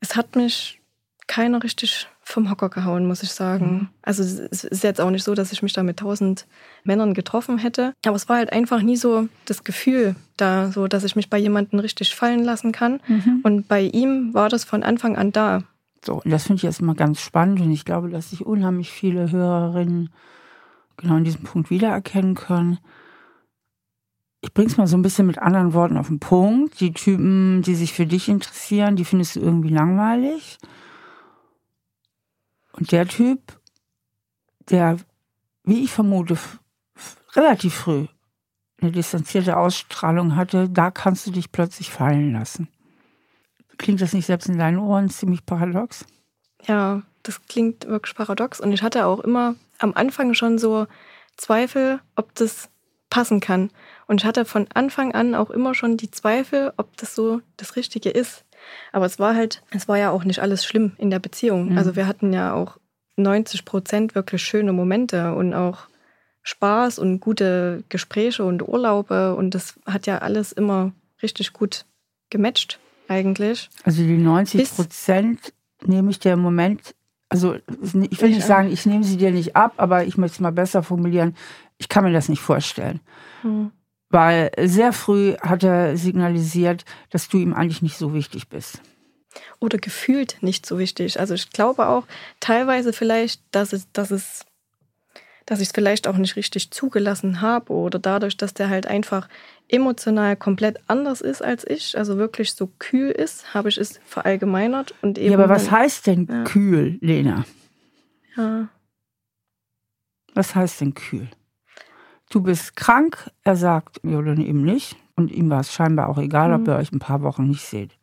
Es 0.00 0.16
hat 0.16 0.34
mich 0.34 0.80
keiner 1.28 1.62
richtig 1.62 2.08
vom 2.22 2.50
Hocker 2.50 2.70
gehauen, 2.70 3.06
muss 3.06 3.22
ich 3.22 3.30
sagen. 3.30 3.66
Mhm. 3.72 3.88
Also 4.02 4.24
es 4.24 4.64
ist 4.64 4.82
jetzt 4.82 5.00
auch 5.00 5.10
nicht 5.10 5.22
so, 5.22 5.34
dass 5.34 5.52
ich 5.52 5.62
mich 5.62 5.72
da 5.72 5.84
mit 5.84 5.98
tausend 5.98 6.46
Männern 6.82 7.14
getroffen 7.14 7.58
hätte. 7.58 7.94
Aber 8.04 8.16
es 8.16 8.28
war 8.28 8.38
halt 8.38 8.52
einfach 8.52 8.82
nie 8.82 8.96
so 8.96 9.28
das 9.44 9.62
Gefühl 9.62 10.16
da, 10.36 10.72
so 10.72 10.88
dass 10.88 11.04
ich 11.04 11.14
mich 11.14 11.30
bei 11.30 11.38
jemandem 11.38 11.78
richtig 11.78 12.16
fallen 12.16 12.42
lassen 12.42 12.72
kann. 12.72 13.00
Mhm. 13.06 13.40
Und 13.44 13.68
bei 13.68 13.82
ihm 13.82 14.34
war 14.34 14.48
das 14.48 14.64
von 14.64 14.82
Anfang 14.82 15.16
an 15.16 15.30
da. 15.30 15.62
So, 16.04 16.14
und 16.14 16.32
das 16.32 16.42
finde 16.42 16.58
ich 16.58 16.62
jetzt 16.64 16.82
mal 16.82 16.96
ganz 16.96 17.20
spannend 17.20 17.60
und 17.60 17.70
ich 17.70 17.84
glaube, 17.84 18.10
dass 18.10 18.30
sich 18.30 18.44
unheimlich 18.44 18.90
viele 18.90 19.30
Hörerinnen 19.30 20.10
genau 20.96 21.16
in 21.16 21.24
diesem 21.24 21.44
Punkt 21.44 21.70
wiedererkennen 21.70 22.34
können 22.34 22.78
ich 24.44 24.52
bring's 24.52 24.76
mal 24.76 24.86
so 24.86 24.96
ein 24.96 25.02
bisschen 25.02 25.26
mit 25.26 25.38
anderen 25.38 25.72
Worten 25.72 25.96
auf 25.96 26.08
den 26.08 26.20
Punkt. 26.20 26.78
Die 26.80 26.92
Typen, 26.92 27.62
die 27.62 27.74
sich 27.74 27.94
für 27.94 28.04
dich 28.04 28.28
interessieren, 28.28 28.94
die 28.94 29.06
findest 29.06 29.36
du 29.36 29.40
irgendwie 29.40 29.70
langweilig. 29.70 30.58
Und 32.72 32.92
der 32.92 33.08
Typ, 33.08 33.40
der, 34.68 34.98
wie 35.64 35.82
ich 35.82 35.92
vermute, 35.92 36.36
relativ 37.34 37.74
früh 37.74 38.06
eine 38.82 38.92
distanzierte 38.92 39.56
Ausstrahlung 39.56 40.36
hatte, 40.36 40.68
da 40.68 40.90
kannst 40.90 41.26
du 41.26 41.30
dich 41.30 41.50
plötzlich 41.50 41.90
fallen 41.90 42.34
lassen. 42.34 42.68
Klingt 43.78 44.02
das 44.02 44.12
nicht 44.12 44.26
selbst 44.26 44.48
in 44.48 44.58
deinen 44.58 44.78
Ohren 44.78 45.08
ziemlich 45.08 45.46
paradox? 45.46 46.04
Ja, 46.66 47.00
das 47.22 47.40
klingt 47.46 47.86
wirklich 47.86 48.14
paradox. 48.14 48.60
Und 48.60 48.72
ich 48.72 48.82
hatte 48.82 49.06
auch 49.06 49.20
immer 49.20 49.54
am 49.78 49.94
Anfang 49.94 50.34
schon 50.34 50.58
so 50.58 50.86
Zweifel, 51.36 52.00
ob 52.14 52.34
das 52.34 52.68
passen 53.08 53.40
kann. 53.40 53.70
Und 54.06 54.20
ich 54.20 54.26
hatte 54.26 54.44
von 54.44 54.66
Anfang 54.74 55.12
an 55.12 55.34
auch 55.34 55.50
immer 55.50 55.74
schon 55.74 55.96
die 55.96 56.10
Zweifel, 56.10 56.72
ob 56.76 56.96
das 56.96 57.14
so 57.14 57.40
das 57.56 57.76
Richtige 57.76 58.10
ist. 58.10 58.44
Aber 58.92 59.06
es 59.06 59.18
war 59.18 59.34
halt, 59.34 59.62
es 59.70 59.88
war 59.88 59.98
ja 59.98 60.10
auch 60.10 60.24
nicht 60.24 60.40
alles 60.40 60.64
schlimm 60.64 60.92
in 60.98 61.10
der 61.10 61.18
Beziehung. 61.18 61.70
Mhm. 61.70 61.78
Also 61.78 61.96
wir 61.96 62.06
hatten 62.06 62.32
ja 62.32 62.54
auch 62.54 62.78
90 63.16 63.64
Prozent 63.64 64.14
wirklich 64.14 64.42
schöne 64.42 64.72
Momente 64.72 65.34
und 65.34 65.54
auch 65.54 65.88
Spaß 66.42 66.98
und 66.98 67.20
gute 67.20 67.84
Gespräche 67.88 68.44
und 68.44 68.66
Urlaube. 68.66 69.34
Und 69.34 69.54
das 69.54 69.74
hat 69.86 70.06
ja 70.06 70.18
alles 70.18 70.52
immer 70.52 70.92
richtig 71.22 71.52
gut 71.52 71.86
gematcht, 72.30 72.78
eigentlich. 73.08 73.70
Also 73.84 74.02
die 74.02 74.16
90 74.16 74.70
Prozent 74.74 75.52
nehme 75.84 76.10
ich 76.10 76.18
dir 76.18 76.32
im 76.32 76.40
Moment, 76.40 76.94
also 77.28 77.54
ich 77.54 78.20
will 78.20 78.30
nicht 78.30 78.42
sagen, 78.42 78.70
ich 78.70 78.86
nehme 78.86 79.04
sie 79.04 79.16
dir 79.16 79.30
nicht 79.30 79.56
ab, 79.56 79.74
aber 79.76 80.04
ich 80.04 80.16
möchte 80.16 80.36
es 80.36 80.40
mal 80.40 80.52
besser 80.52 80.82
formulieren. 80.82 81.36
Ich 81.78 81.88
kann 81.88 82.04
mir 82.04 82.12
das 82.12 82.28
nicht 82.28 82.42
vorstellen. 82.42 83.00
Hm. 83.42 83.72
Weil 84.14 84.52
sehr 84.60 84.92
früh 84.92 85.34
hat 85.40 85.64
er 85.64 85.96
signalisiert, 85.96 86.84
dass 87.10 87.28
du 87.28 87.38
ihm 87.38 87.52
eigentlich 87.52 87.82
nicht 87.82 87.96
so 87.96 88.14
wichtig 88.14 88.48
bist. 88.48 88.80
Oder 89.58 89.78
gefühlt 89.78 90.36
nicht 90.40 90.66
so 90.66 90.78
wichtig. 90.78 91.18
Also 91.18 91.34
ich 91.34 91.50
glaube 91.50 91.88
auch 91.88 92.06
teilweise 92.38 92.92
vielleicht, 92.92 93.42
dass 93.50 93.72
es, 93.72 93.90
dass 93.92 94.12
es, 94.12 94.46
dass 95.46 95.58
ich 95.58 95.66
es 95.66 95.72
vielleicht 95.74 96.06
auch 96.06 96.16
nicht 96.16 96.36
richtig 96.36 96.70
zugelassen 96.70 97.40
habe 97.40 97.72
oder 97.72 97.98
dadurch, 97.98 98.36
dass 98.36 98.54
der 98.54 98.68
halt 98.68 98.86
einfach 98.86 99.28
emotional 99.68 100.36
komplett 100.36 100.78
anders 100.86 101.20
ist 101.20 101.42
als 101.42 101.66
ich, 101.66 101.98
also 101.98 102.16
wirklich 102.16 102.52
so 102.52 102.70
kühl 102.78 103.10
ist, 103.10 103.52
habe 103.52 103.68
ich 103.68 103.78
es 103.78 103.98
verallgemeinert 104.06 104.94
und 105.02 105.18
eben. 105.18 105.32
Ja, 105.32 105.38
aber 105.38 105.48
was 105.48 105.72
heißt 105.72 106.06
denn 106.06 106.28
ja. 106.30 106.44
kühl, 106.44 106.98
Lena? 107.00 107.44
Ja. 108.36 108.68
Was 110.34 110.54
heißt 110.54 110.82
denn 110.82 110.94
kühl? 110.94 111.26
Du 112.34 112.42
bist 112.42 112.76
krank. 112.76 113.30
Er 113.42 113.56
sagt, 113.56 114.00
ja, 114.02 114.20
dann 114.20 114.40
eben 114.40 114.64
nicht. 114.64 114.96
Und 115.16 115.30
ihm 115.30 115.48
war 115.50 115.60
es 115.60 115.72
scheinbar 115.72 116.08
auch 116.08 116.18
egal, 116.18 116.48
mhm. 116.48 116.54
ob 116.54 116.68
ihr 116.68 116.76
euch 116.76 116.92
ein 116.92 116.98
paar 116.98 117.22
Wochen 117.22 117.46
nicht 117.46 117.64
seht. 117.64 117.96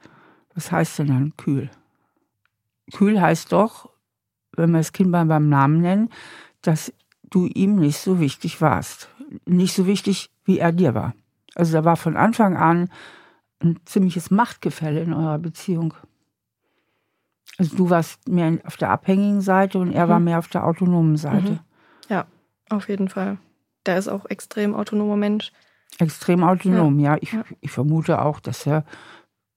Was 0.54 0.72
heißt 0.72 1.00
denn 1.00 1.08
dann 1.08 1.34
kühl? 1.38 1.70
Kühl 2.94 3.22
heißt 3.22 3.52
doch, 3.52 3.90
wenn 4.56 4.72
wir 4.72 4.80
das 4.80 4.94
Kind 4.94 5.12
beim 5.12 5.50
Namen 5.50 5.82
nennen, 5.82 6.10
dass 6.62 6.94
du 7.30 7.46
ihm 7.46 7.76
nicht 7.76 7.98
so 7.98 8.20
wichtig 8.20 8.62
warst. 8.62 9.10
Nicht 9.46 9.74
so 9.74 9.86
wichtig, 9.86 10.30
wie 10.46 10.60
er 10.60 10.72
dir 10.72 10.94
war. 10.94 11.14
Also 11.56 11.74
da 11.74 11.86
war 11.86 11.96
von 11.98 12.18
Anfang 12.18 12.58
an 12.58 12.90
ein 13.60 13.80
ziemliches 13.86 14.32
Machtgefälle 14.32 15.02
in 15.02 15.14
eurer 15.14 15.40
Beziehung. 15.40 15.94
Also 17.58 17.78
du 17.78 17.90
warst 17.90 18.28
mehr 18.28 18.58
auf 18.66 18.78
der 18.78 18.90
abhängigen 18.90 19.42
Seite 19.42 19.78
und 19.78 19.92
er 19.92 20.06
mhm. 20.06 20.10
war 20.10 20.20
mehr 20.20 20.40
auf 20.40 20.48
der 20.48 20.66
autonomen 20.66 21.18
Seite. 21.18 21.52
Mhm. 21.52 21.60
Ja, 22.10 22.26
auf 22.70 22.90
jeden 22.90 23.08
Fall 23.08 23.38
der 23.86 23.98
ist 23.98 24.08
auch 24.08 24.26
extrem 24.26 24.76
autonomer 24.76 25.16
Mensch. 25.16 25.52
Extrem 26.00 26.44
autonom, 26.44 27.00
ja. 27.00 27.14
ja. 27.14 27.18
Ich, 27.22 27.34
ja. 27.34 27.44
ich 27.60 27.72
vermute 27.72 28.22
auch, 28.22 28.40
dass 28.40 28.66
er 28.66 28.86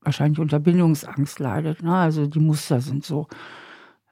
wahrscheinlich 0.02 0.38
unter 0.38 0.60
Bindungsangst 0.60 1.38
leidet. 1.38 1.82
Ne? 1.82 1.94
Also 1.94 2.26
die 2.26 2.40
Muster 2.40 2.80
sind 2.80 3.04
so. 3.04 3.26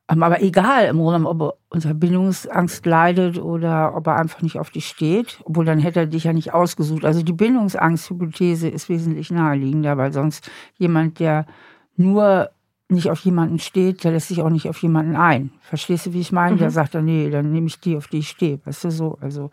Ähm, 0.08 0.22
aber 0.22 0.42
egal 0.42 0.86
im 0.86 0.98
Grunde, 0.98 1.28
ob 1.28 1.40
er 1.40 1.54
unter 1.68 1.94
Bindungsangst 1.94 2.84
leidet 2.86 3.38
oder 3.38 3.94
ob 3.94 4.06
er 4.06 4.16
einfach 4.16 4.42
nicht 4.42 4.58
auf 4.58 4.70
dich 4.70 4.86
steht, 4.86 5.40
obwohl 5.44 5.64
dann 5.64 5.78
hätte 5.78 6.00
er 6.00 6.06
dich 6.06 6.24
ja 6.24 6.32
nicht 6.32 6.52
ausgesucht. 6.52 7.04
Also 7.04 7.22
die 7.22 7.32
Bindungsangst-Hypothese 7.32 8.68
ist 8.68 8.88
wesentlich 8.88 9.30
naheliegender, 9.30 9.96
weil 9.98 10.12
sonst 10.12 10.50
jemand, 10.78 11.18
der 11.18 11.46
nur 11.96 12.50
nicht 12.88 13.10
auf 13.10 13.20
jemanden 13.20 13.58
steht, 13.58 14.04
der 14.04 14.12
lässt 14.12 14.28
sich 14.28 14.42
auch 14.42 14.50
nicht 14.50 14.68
auf 14.68 14.78
jemanden 14.82 15.16
ein. 15.16 15.50
Verstehst 15.60 16.06
du, 16.06 16.12
wie 16.12 16.20
ich 16.20 16.32
meine? 16.32 16.56
Mhm. 16.56 16.58
Der 16.58 16.70
sagt 16.70 16.94
dann, 16.94 17.04
nee, 17.04 17.30
dann 17.30 17.50
nehme 17.52 17.66
ich 17.66 17.80
die, 17.80 17.96
auf 17.96 18.08
die 18.08 18.18
ich 18.18 18.28
stehe. 18.28 18.60
Weißt 18.64 18.84
du 18.84 18.90
so? 18.90 19.18
Also. 19.20 19.50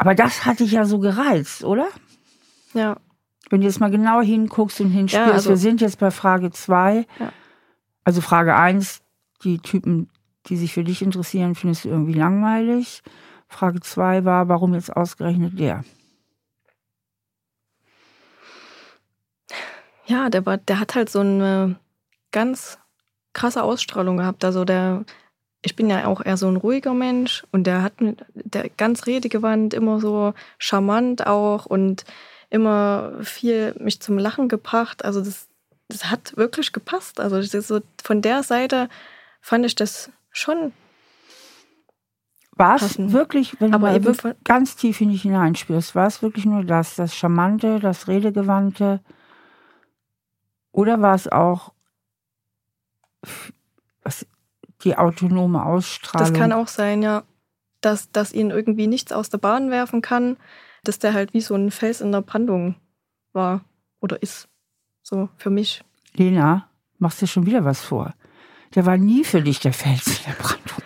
Aber 0.00 0.14
das 0.14 0.46
hat 0.46 0.60
dich 0.60 0.72
ja 0.72 0.86
so 0.86 0.98
gereizt, 0.98 1.62
oder? 1.62 1.86
Ja. 2.72 2.96
Wenn 3.50 3.60
du 3.60 3.66
jetzt 3.66 3.80
mal 3.80 3.90
genau 3.90 4.22
hinguckst 4.22 4.80
und 4.80 4.88
hinspürst, 4.88 5.26
ja, 5.26 5.34
also, 5.34 5.50
wir 5.50 5.58
sind 5.58 5.82
jetzt 5.82 5.98
bei 5.98 6.10
Frage 6.10 6.50
2. 6.50 7.06
Ja. 7.18 7.32
Also 8.02 8.22
Frage 8.22 8.56
1, 8.56 9.02
die 9.44 9.58
Typen, 9.58 10.08
die 10.46 10.56
sich 10.56 10.72
für 10.72 10.84
dich 10.84 11.02
interessieren, 11.02 11.54
findest 11.54 11.84
du 11.84 11.90
irgendwie 11.90 12.14
langweilig. 12.14 13.02
Frage 13.46 13.80
2 13.80 14.24
war, 14.24 14.48
warum 14.48 14.72
jetzt 14.72 14.96
ausgerechnet 14.96 15.58
der? 15.58 15.84
Ja, 20.06 20.30
der, 20.30 20.46
war, 20.46 20.56
der 20.56 20.80
hat 20.80 20.94
halt 20.94 21.10
so 21.10 21.20
eine 21.20 21.76
ganz 22.32 22.78
krasse 23.34 23.62
Ausstrahlung 23.62 24.16
gehabt. 24.16 24.46
Also 24.46 24.64
der, 24.64 25.04
ich 25.62 25.76
bin 25.76 25.90
ja 25.90 26.06
auch 26.06 26.24
eher 26.24 26.36
so 26.36 26.48
ein 26.48 26.56
ruhiger 26.56 26.94
Mensch 26.94 27.44
und 27.52 27.66
der 27.66 27.82
hat 27.82 27.94
der 28.34 28.68
ganz 28.70 29.06
redegewandt, 29.06 29.74
immer 29.74 30.00
so 30.00 30.32
charmant 30.58 31.26
auch 31.26 31.66
und 31.66 32.04
immer 32.48 33.12
viel 33.22 33.74
mich 33.78 34.00
zum 34.00 34.18
Lachen 34.18 34.48
gebracht. 34.48 35.04
Also 35.04 35.20
das, 35.20 35.48
das 35.88 36.10
hat 36.10 36.36
wirklich 36.36 36.72
gepasst. 36.72 37.20
Also 37.20 37.42
so 37.42 37.80
von 38.02 38.22
der 38.22 38.42
Seite 38.42 38.88
fand 39.40 39.66
ich 39.66 39.74
das 39.74 40.10
schon. 40.30 40.72
War 42.56 42.76
es 42.76 42.98
wirklich, 42.98 43.58
wenn 43.60 43.72
Aber 43.72 43.98
du 43.98 44.12
mal 44.12 44.36
ganz 44.44 44.76
tief 44.76 45.00
in 45.00 45.10
dich 45.10 45.22
hineinspürst, 45.22 45.94
war 45.94 46.06
es 46.06 46.22
wirklich 46.22 46.44
nur 46.44 46.64
das, 46.64 46.94
das 46.94 47.14
Charmante, 47.14 47.80
das 47.80 48.08
Redegewandte? 48.08 49.00
Oder 50.72 51.00
war 51.00 51.14
es 51.14 51.28
auch 51.28 51.72
die 54.84 54.96
autonome 54.96 55.64
Ausstrahlung? 55.64 56.32
Das 56.32 56.38
kann 56.38 56.52
auch 56.52 56.68
sein, 56.68 57.02
ja. 57.02 57.22
Dass, 57.80 58.10
dass 58.12 58.32
ihn 58.32 58.50
irgendwie 58.50 58.86
nichts 58.86 59.10
aus 59.10 59.30
der 59.30 59.38
Bahn 59.38 59.70
werfen 59.70 60.02
kann, 60.02 60.36
dass 60.84 60.98
der 60.98 61.14
halt 61.14 61.32
wie 61.32 61.40
so 61.40 61.54
ein 61.54 61.70
Fels 61.70 62.00
in 62.00 62.12
der 62.12 62.20
Brandung 62.20 62.74
war 63.32 63.62
oder 64.00 64.22
ist. 64.22 64.48
So 65.02 65.28
für 65.38 65.50
mich. 65.50 65.82
Lena, 66.14 66.68
machst 66.98 67.22
dir 67.22 67.26
schon 67.26 67.46
wieder 67.46 67.64
was 67.64 67.80
vor. 67.80 68.12
Der 68.74 68.86
war 68.86 68.98
nie 68.98 69.24
für 69.24 69.40
dich 69.40 69.60
der 69.60 69.72
Fels 69.72 70.06
in 70.06 70.24
der 70.26 70.42
Brandung. 70.42 70.82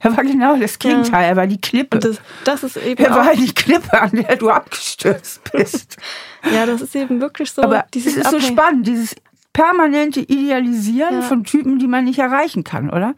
Er 0.00 0.16
war 0.16 0.24
genau 0.24 0.56
das 0.56 0.78
Gegenteil. 0.78 1.22
Ja. 1.22 1.28
Er 1.28 1.36
war 1.36 1.46
die 1.46 1.60
Klippe. 1.60 1.98
Das, 1.98 2.20
das, 2.44 2.62
ist 2.62 2.76
eben 2.76 3.02
er 3.02 3.10
war 3.10 3.34
die 3.34 3.52
Klippe, 3.52 4.00
an 4.00 4.12
der 4.12 4.36
du 4.36 4.50
abgestürzt 4.50 5.50
bist. 5.50 5.96
ja, 6.52 6.66
das 6.66 6.82
ist 6.82 6.94
eben 6.94 7.20
wirklich 7.20 7.50
so. 7.50 7.62
Aber 7.62 7.86
es 7.94 8.06
ist 8.06 8.30
so 8.30 8.38
spannend, 8.38 8.86
dieses 8.86 9.16
permanente 9.58 10.20
Idealisieren 10.20 11.14
ja. 11.14 11.22
von 11.22 11.44
Typen, 11.44 11.78
die 11.78 11.88
man 11.88 12.04
nicht 12.04 12.18
erreichen 12.18 12.64
kann, 12.64 12.90
oder? 12.90 13.14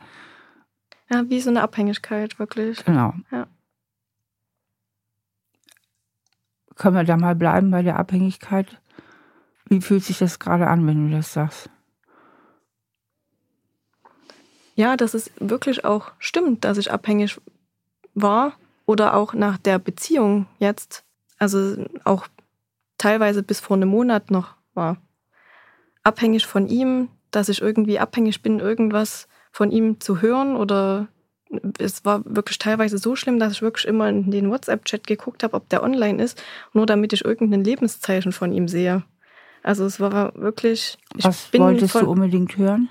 Ja, 1.11 1.29
wie 1.29 1.41
so 1.41 1.51
eine 1.51 1.63
Abhängigkeit, 1.63 2.39
wirklich. 2.39 2.85
Genau. 2.85 3.15
Ja. 3.31 3.47
Können 6.77 6.97
wir 6.97 7.05
da 7.05 7.17
mal 7.17 7.35
bleiben 7.35 7.71
bei 7.71 7.83
der 7.83 7.99
Abhängigkeit? 7.99 8.81
Wie 9.67 9.81
fühlt 9.81 10.05
sich 10.05 10.19
das 10.19 10.39
gerade 10.39 10.67
an, 10.69 10.87
wenn 10.87 11.11
du 11.11 11.17
das 11.17 11.33
sagst? 11.33 11.71
ja, 14.81 14.97
dass 14.97 15.13
es 15.13 15.31
wirklich 15.39 15.85
auch 15.85 16.13
stimmt, 16.19 16.65
dass 16.65 16.79
ich 16.79 16.91
abhängig 16.91 17.39
war 18.15 18.55
oder 18.87 19.15
auch 19.15 19.35
nach 19.35 19.59
der 19.59 19.79
Beziehung 19.79 20.47
jetzt, 20.59 21.05
also 21.39 21.85
auch 22.05 22.27
teilweise 22.97 23.43
bis 23.43 23.61
vor 23.61 23.77
einem 23.77 23.91
Monat 23.91 24.31
noch 24.31 24.55
war. 24.73 24.97
Abhängig 26.03 26.47
von 26.47 26.69
ihm, 26.69 27.09
dass 27.31 27.49
ich 27.49 27.61
irgendwie 27.61 27.99
abhängig 27.99 28.43
bin, 28.43 28.61
irgendwas 28.61 29.29
von 29.53 29.71
ihm 29.71 30.01
zu 30.01 30.21
hören 30.21 30.57
oder 30.57 31.09
es 31.79 32.05
war 32.05 32.23
wirklich 32.25 32.59
teilweise 32.59 32.99
so 32.99 33.17
schlimm, 33.17 33.39
dass 33.41 33.55
ich 33.55 33.63
wirklich 33.63 33.87
immer 33.87 34.09
in 34.09 34.31
den 34.31 34.51
WhatsApp-Chat 34.51 35.07
geguckt 35.07 35.43
habe, 35.43 35.55
ob 35.55 35.69
der 35.69 35.83
online 35.83 36.23
ist, 36.23 36.43
nur 36.73 36.87
damit 36.87 37.13
ich 37.13 37.25
irgendein 37.25 37.65
Lebenszeichen 37.65 38.33
von 38.33 38.53
ihm 38.53 38.69
sehe. 38.69 39.03
Also 39.63 39.85
es 39.85 39.99
war 39.99 40.33
wirklich. 40.37 40.97
Was 41.15 41.53
wolltest 41.53 41.93
von, 41.93 42.05
du 42.05 42.11
unbedingt 42.11 42.57
hören? 42.57 42.89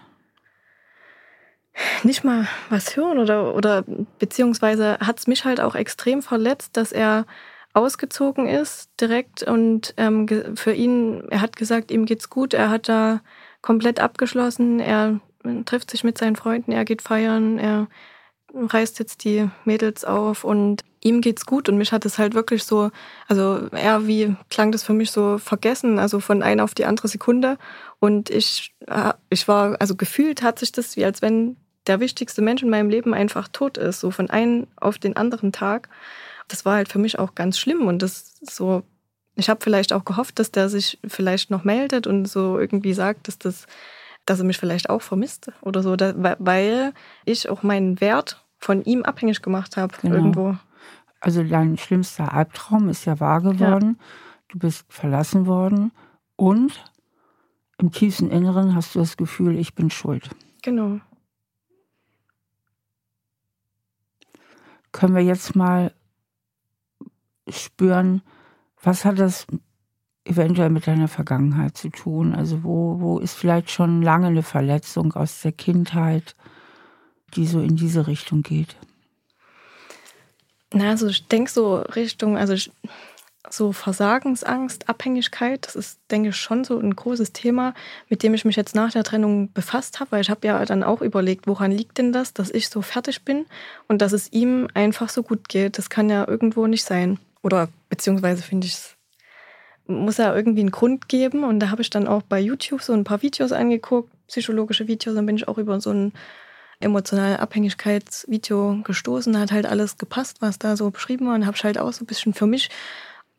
nicht 2.03 2.23
mal 2.23 2.47
was 2.69 2.95
hören 2.95 3.19
oder, 3.19 3.55
oder 3.55 3.83
beziehungsweise 4.19 4.97
hat 4.99 5.19
es 5.19 5.27
mich 5.27 5.45
halt 5.45 5.61
auch 5.61 5.75
extrem 5.75 6.21
verletzt, 6.21 6.75
dass 6.77 6.91
er 6.91 7.25
ausgezogen 7.73 8.47
ist 8.47 8.89
direkt 8.99 9.43
und 9.43 9.93
ähm, 9.97 10.27
für 10.55 10.73
ihn, 10.73 11.23
er 11.29 11.41
hat 11.41 11.55
gesagt, 11.55 11.91
ihm 11.91 12.05
geht's 12.05 12.29
gut, 12.29 12.53
er 12.53 12.69
hat 12.69 12.89
da 12.89 13.21
komplett 13.61 13.99
abgeschlossen, 13.99 14.79
er 14.79 15.19
trifft 15.65 15.91
sich 15.91 16.03
mit 16.03 16.17
seinen 16.17 16.35
Freunden, 16.35 16.71
er 16.71 16.85
geht 16.85 17.01
feiern, 17.01 17.57
er 17.59 17.87
reißt 18.53 18.99
jetzt 18.99 19.23
die 19.23 19.49
Mädels 19.65 20.03
auf 20.03 20.43
und 20.43 20.83
ihm 21.01 21.21
geht's 21.21 21.45
gut 21.45 21.69
und 21.69 21.77
mich 21.77 21.91
hat 21.91 22.05
es 22.05 22.17
halt 22.17 22.33
wirklich 22.33 22.63
so, 22.63 22.89
also 23.27 23.67
er 23.71 24.07
wie 24.07 24.35
klang 24.49 24.71
das 24.71 24.83
für 24.83 24.93
mich 24.93 25.11
so 25.11 25.37
vergessen, 25.37 25.99
also 25.99 26.19
von 26.19 26.41
einer 26.41 26.63
auf 26.63 26.73
die 26.73 26.85
andere 26.85 27.07
Sekunde 27.07 27.57
und 27.99 28.29
ich, 28.29 28.73
ich 29.29 29.47
war, 29.47 29.79
also 29.79 29.95
gefühlt 29.95 30.41
hat 30.41 30.59
sich 30.59 30.71
das 30.71 30.97
wie 30.97 31.05
als 31.05 31.21
wenn 31.21 31.55
der 31.87 31.99
wichtigste 31.99 32.41
Mensch 32.41 32.63
in 32.63 32.69
meinem 32.69 32.89
Leben 32.89 33.13
einfach 33.13 33.47
tot 33.47 33.77
ist, 33.77 33.99
so 33.99 34.11
von 34.11 34.29
einem 34.29 34.67
auf 34.77 34.97
den 34.97 35.15
anderen 35.15 35.51
Tag. 35.51 35.89
Das 36.49 36.65
war 36.65 36.75
halt 36.75 36.89
für 36.89 36.99
mich 36.99 37.17
auch 37.17 37.35
ganz 37.35 37.57
schlimm 37.57 37.87
und 37.87 38.01
das 38.01 38.37
so, 38.41 38.83
ich 39.35 39.49
habe 39.49 39.61
vielleicht 39.63 39.93
auch 39.93 40.03
gehofft, 40.03 40.39
dass 40.39 40.51
der 40.51 40.67
sich 40.67 40.99
vielleicht 41.07 41.49
noch 41.49 41.63
meldet 41.63 42.05
und 42.05 42.25
so 42.25 42.59
irgendwie 42.59 42.93
sagt, 42.93 43.27
dass 43.29 43.39
das, 43.39 43.65
dass 44.25 44.39
er 44.39 44.45
mich 44.45 44.57
vielleicht 44.57 44.89
auch 44.89 45.01
vermisst 45.01 45.51
oder 45.61 45.81
so, 45.81 45.95
weil 45.95 46.93
ich 47.25 47.49
auch 47.49 47.63
meinen 47.63 48.01
Wert 48.01 48.45
von 48.57 48.83
ihm 48.83 49.03
abhängig 49.03 49.41
gemacht 49.41 49.77
habe 49.77 49.95
genau. 50.01 50.15
irgendwo. 50.15 50.57
Also 51.21 51.43
dein 51.43 51.77
schlimmster 51.77 52.33
Albtraum 52.33 52.89
ist 52.89 53.05
ja 53.05 53.19
wahr 53.19 53.41
geworden. 53.41 53.97
Ja. 53.99 54.05
Du 54.49 54.59
bist 54.59 54.85
verlassen 54.89 55.45
worden 55.45 55.91
und 56.35 56.83
im 57.77 57.91
tiefsten 57.91 58.29
Inneren 58.29 58.75
hast 58.75 58.95
du 58.95 58.99
das 58.99 59.15
Gefühl, 59.15 59.57
ich 59.57 59.75
bin 59.75 59.89
schuld. 59.89 60.29
Genau. 60.63 60.99
können 64.91 65.15
wir 65.15 65.23
jetzt 65.23 65.55
mal 65.55 65.91
spüren, 67.51 68.21
was 68.81 69.05
hat 69.05 69.19
das 69.19 69.45
eventuell 70.25 70.69
mit 70.69 70.87
deiner 70.87 71.07
Vergangenheit 71.07 71.77
zu 71.77 71.89
tun? 71.89 72.33
Also 72.33 72.63
wo, 72.63 72.99
wo 72.99 73.19
ist 73.19 73.33
vielleicht 73.33 73.71
schon 73.71 74.01
lange 74.01 74.27
eine 74.27 74.43
Verletzung 74.43 75.13
aus 75.13 75.41
der 75.41 75.51
Kindheit, 75.51 76.35
die 77.35 77.47
so 77.47 77.59
in 77.59 77.75
diese 77.75 78.07
Richtung 78.07 78.43
geht? 78.43 78.75
Na, 80.71 80.89
also 80.89 81.07
ich 81.07 81.27
denke 81.27 81.49
so 81.49 81.77
Richtung, 81.77 82.37
also 82.37 82.55
so 83.49 83.71
Versagensangst, 83.71 84.89
Abhängigkeit, 84.89 85.65
das 85.65 85.75
ist, 85.75 85.99
denke 86.11 86.29
ich, 86.29 86.35
schon 86.35 86.63
so 86.63 86.77
ein 86.77 86.95
großes 86.95 87.33
Thema, 87.33 87.73
mit 88.07 88.21
dem 88.21 88.35
ich 88.35 88.45
mich 88.45 88.55
jetzt 88.55 88.75
nach 88.75 88.91
der 88.91 89.03
Trennung 89.03 89.51
befasst 89.51 89.99
habe, 89.99 90.11
weil 90.11 90.21
ich 90.21 90.29
habe 90.29 90.45
ja 90.45 90.63
dann 90.65 90.83
auch 90.83 91.01
überlegt, 91.01 91.47
woran 91.47 91.71
liegt 91.71 91.97
denn 91.97 92.13
das, 92.13 92.33
dass 92.33 92.51
ich 92.51 92.69
so 92.69 92.83
fertig 92.83 93.23
bin 93.25 93.45
und 93.87 94.01
dass 94.03 94.11
es 94.11 94.31
ihm 94.31 94.67
einfach 94.75 95.09
so 95.09 95.23
gut 95.23 95.49
geht. 95.49 95.79
Das 95.79 95.89
kann 95.89 96.09
ja 96.09 96.27
irgendwo 96.27 96.67
nicht 96.67 96.83
sein. 96.83 97.17
Oder 97.41 97.69
beziehungsweise 97.89 98.43
finde 98.43 98.67
ich 98.67 98.73
es, 98.73 98.95
muss 99.87 100.17
ja 100.17 100.35
irgendwie 100.35 100.61
einen 100.61 100.71
Grund 100.71 101.09
geben. 101.09 101.43
Und 101.43 101.59
da 101.59 101.69
habe 101.69 101.81
ich 101.81 101.89
dann 101.89 102.07
auch 102.07 102.21
bei 102.21 102.39
YouTube 102.39 102.81
so 102.81 102.93
ein 102.93 103.03
paar 103.03 103.21
Videos 103.21 103.51
angeguckt, 103.51 104.11
psychologische 104.27 104.87
Videos, 104.87 105.15
dann 105.15 105.25
bin 105.25 105.35
ich 105.35 105.47
auch 105.47 105.57
über 105.57 105.81
so 105.81 105.91
ein 105.91 106.13
emotionale 106.79 107.39
Abhängigkeitsvideo 107.39 108.81
gestoßen, 108.83 109.37
hat 109.37 109.51
halt 109.51 109.65
alles 109.65 109.97
gepasst, 109.97 110.37
was 110.41 110.59
da 110.59 110.77
so 110.77 110.91
beschrieben 110.91 111.27
war 111.27 111.35
und 111.35 111.45
habe 111.45 111.57
ich 111.57 111.63
halt 111.63 111.77
auch 111.77 111.91
so 111.91 112.03
ein 112.03 112.07
bisschen 112.07 112.33
für 112.33 112.47
mich 112.47 112.69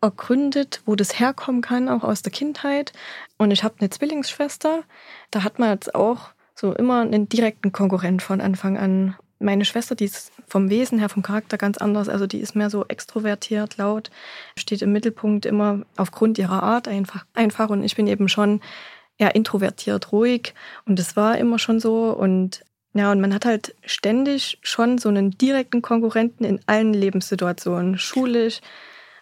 ergründet, 0.02 0.82
wo 0.86 0.94
das 0.96 1.18
herkommen 1.18 1.62
kann, 1.62 1.88
auch 1.88 2.04
aus 2.04 2.22
der 2.22 2.32
Kindheit. 2.32 2.92
Und 3.38 3.50
ich 3.50 3.64
habe 3.64 3.76
eine 3.80 3.90
Zwillingsschwester. 3.90 4.82
Da 5.30 5.42
hat 5.42 5.58
man 5.58 5.70
jetzt 5.70 5.94
auch 5.94 6.30
so 6.54 6.74
immer 6.74 7.00
einen 7.00 7.28
direkten 7.28 7.72
Konkurrent 7.72 8.22
von 8.22 8.40
Anfang 8.40 8.76
an. 8.76 9.16
Meine 9.40 9.64
Schwester, 9.64 9.94
die 9.94 10.05
ist 10.05 10.33
vom 10.46 10.70
Wesen 10.70 10.98
her, 10.98 11.09
vom 11.09 11.22
Charakter 11.22 11.59
ganz 11.59 11.79
anders. 11.79 12.09
Also 12.09 12.26
die 12.26 12.38
ist 12.38 12.55
mehr 12.55 12.70
so 12.70 12.85
extrovertiert, 12.87 13.79
laut, 13.79 14.11
steht 14.57 14.83
im 14.83 14.92
Mittelpunkt 14.92 15.46
immer 15.46 15.81
aufgrund 15.96 16.38
ihrer 16.38 16.62
Art 16.62 16.87
einfach. 16.87 17.24
einfach. 17.35 17.70
Und 17.70 17.83
ich 17.83 17.96
bin 17.96 18.07
eben 18.07 18.29
schon 18.29 18.61
eher 19.18 19.35
introvertiert, 19.35 20.12
ruhig. 20.12 20.55
Und 20.87 20.98
das 20.98 21.16
war 21.16 21.38
immer 21.38 21.59
schon 21.59 21.81
so. 21.81 22.11
Und 22.11 22.62
ja, 22.92 23.12
und 23.12 23.20
man 23.20 23.33
hat 23.33 23.44
halt 23.44 23.74
ständig 23.85 24.59
schon 24.62 24.98
so 24.98 25.09
einen 25.09 25.31
direkten 25.33 25.81
Konkurrenten 25.81 26.44
in 26.44 26.61
allen 26.66 26.92
Lebenssituationen. 26.92 27.98
Schulisch, 27.98 28.61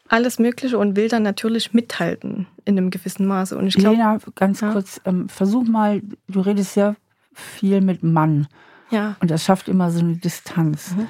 alles 0.08 0.38
Mögliche 0.38 0.78
und 0.78 0.96
will 0.96 1.08
dann 1.08 1.22
natürlich 1.22 1.74
mithalten 1.74 2.46
in 2.64 2.78
einem 2.78 2.90
gewissen 2.90 3.26
Maße. 3.26 3.56
Und 3.56 3.66
ich 3.66 3.74
glaub, 3.74 3.92
Lena, 3.92 4.18
ganz 4.34 4.60
ja. 4.60 4.72
kurz, 4.72 5.00
ähm, 5.04 5.28
versuch 5.28 5.64
mal, 5.66 6.00
du 6.28 6.40
redest 6.40 6.74
sehr 6.74 6.96
viel 7.34 7.80
mit 7.80 8.02
Mann. 8.02 8.48
Ja. 8.90 9.16
Und 9.20 9.30
das 9.30 9.44
schafft 9.44 9.68
immer 9.68 9.90
so 9.90 10.00
eine 10.00 10.16
Distanz. 10.16 10.94
Mhm. 10.96 11.06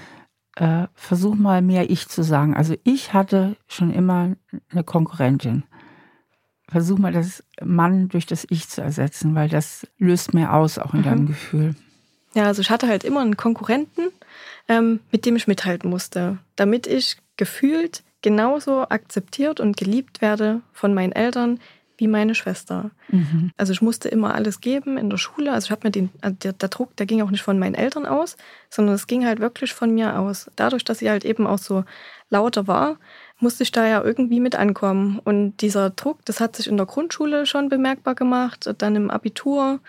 Äh, 0.57 0.89
versuch 0.95 1.37
mal 1.37 1.63
mehr 1.63 1.91
ich 1.91 2.09
zu 2.09 2.23
sagen. 2.23 2.57
Also 2.57 2.75
ich 2.85 3.13
hatte 3.13 3.57
schon 3.69 3.93
immer 3.93 4.35
eine 4.71 4.85
Konkurrentin. 4.85 5.63
Versuch 6.69 6.99
mal 6.99 7.13
das 7.13 7.45
Mann 7.63 8.09
durch 8.09 8.27
das 8.27 8.47
Ich 8.51 8.69
zu 8.69 8.83
ersetzen, 8.83 9.35
weil 9.35 9.49
das 9.49 9.87
löst 9.99 10.35
mehr 10.35 10.55
aus, 10.55 10.79
auch 10.79 10.93
in 10.93 11.01
mhm. 11.01 11.05
deinem 11.05 11.27
Gefühl. 11.29 11.75
Ja, 12.35 12.45
also 12.45 12.61
ich 12.61 12.71
hatte 12.71 12.89
halt 12.89 13.05
immer 13.05 13.21
einen 13.21 13.37
Konkurrenten, 13.37 14.09
ähm, 14.69 15.01
mit 15.11 15.25
dem 15.25 15.37
ich 15.37 15.47
mithalten 15.47 15.89
musste, 15.89 16.39
damit 16.57 16.87
ich 16.87 17.17
gefühlt 17.37 18.03
genauso 18.21 18.83
akzeptiert 18.83 19.61
und 19.61 19.77
geliebt 19.77 20.21
werde 20.21 20.61
von 20.73 20.93
meinen 20.93 21.13
Eltern 21.13 21.61
wie 21.99 22.09
meine 22.09 22.35
Schwester. 22.35 22.91
Mhm. 23.09 23.53
Also 23.57 23.73
ich 23.73 23.83
musste 23.83 24.09
immer 24.09 24.35
alles 24.35 24.61
geben 24.61 24.97
in 24.97 25.11
der 25.11 25.19
Schule. 25.19 25.53
Also 25.53 25.67
ich 25.67 25.71
habe 25.73 25.87
mir 25.87 25.91
den, 25.91 26.11
also 26.21 26.37
der, 26.43 26.53
der, 26.53 26.69
Druck, 26.69 26.97
der 26.97 27.07
ging 27.07 27.21
auch 27.23 27.31
nicht 27.31 27.43
von 27.43 27.59
meinen 27.59 27.75
Eltern 27.75 28.07
aus, 28.07 28.37
sondern 28.71 28.95
es 28.95 29.07
ging 29.07 29.27
halt 29.27 29.41
wirklich 29.41 29.75
von 29.75 29.93
mir 29.93 30.19
aus. 30.19 30.51
Dadurch, 30.57 30.85
dass 30.85 31.01
sie 31.01 31.11
halt 31.11 31.25
eben 31.25 31.47
auch 31.47 31.59
so 31.59 31.85
lauter 32.31 32.67
war, 32.67 32.97
musste 33.41 33.65
ich 33.65 33.73
da 33.73 33.87
ja 33.87 34.03
irgendwie 34.03 34.41
mit 34.41 34.57
ankommen. 34.57 35.21
Und 35.25 35.59
dieser 35.59 35.91
Druck, 35.91 36.25
das 36.25 36.41
hat 36.41 36.57
sich 36.57 36.69
in 36.69 36.77
der 36.77 36.87
Grundschule 36.87 37.47
schon 37.47 37.69
bemerkbar 37.69 38.15
gemacht, 38.15 38.73
dann 38.79 38.97
im 38.97 39.11
Abitur, 39.11 39.81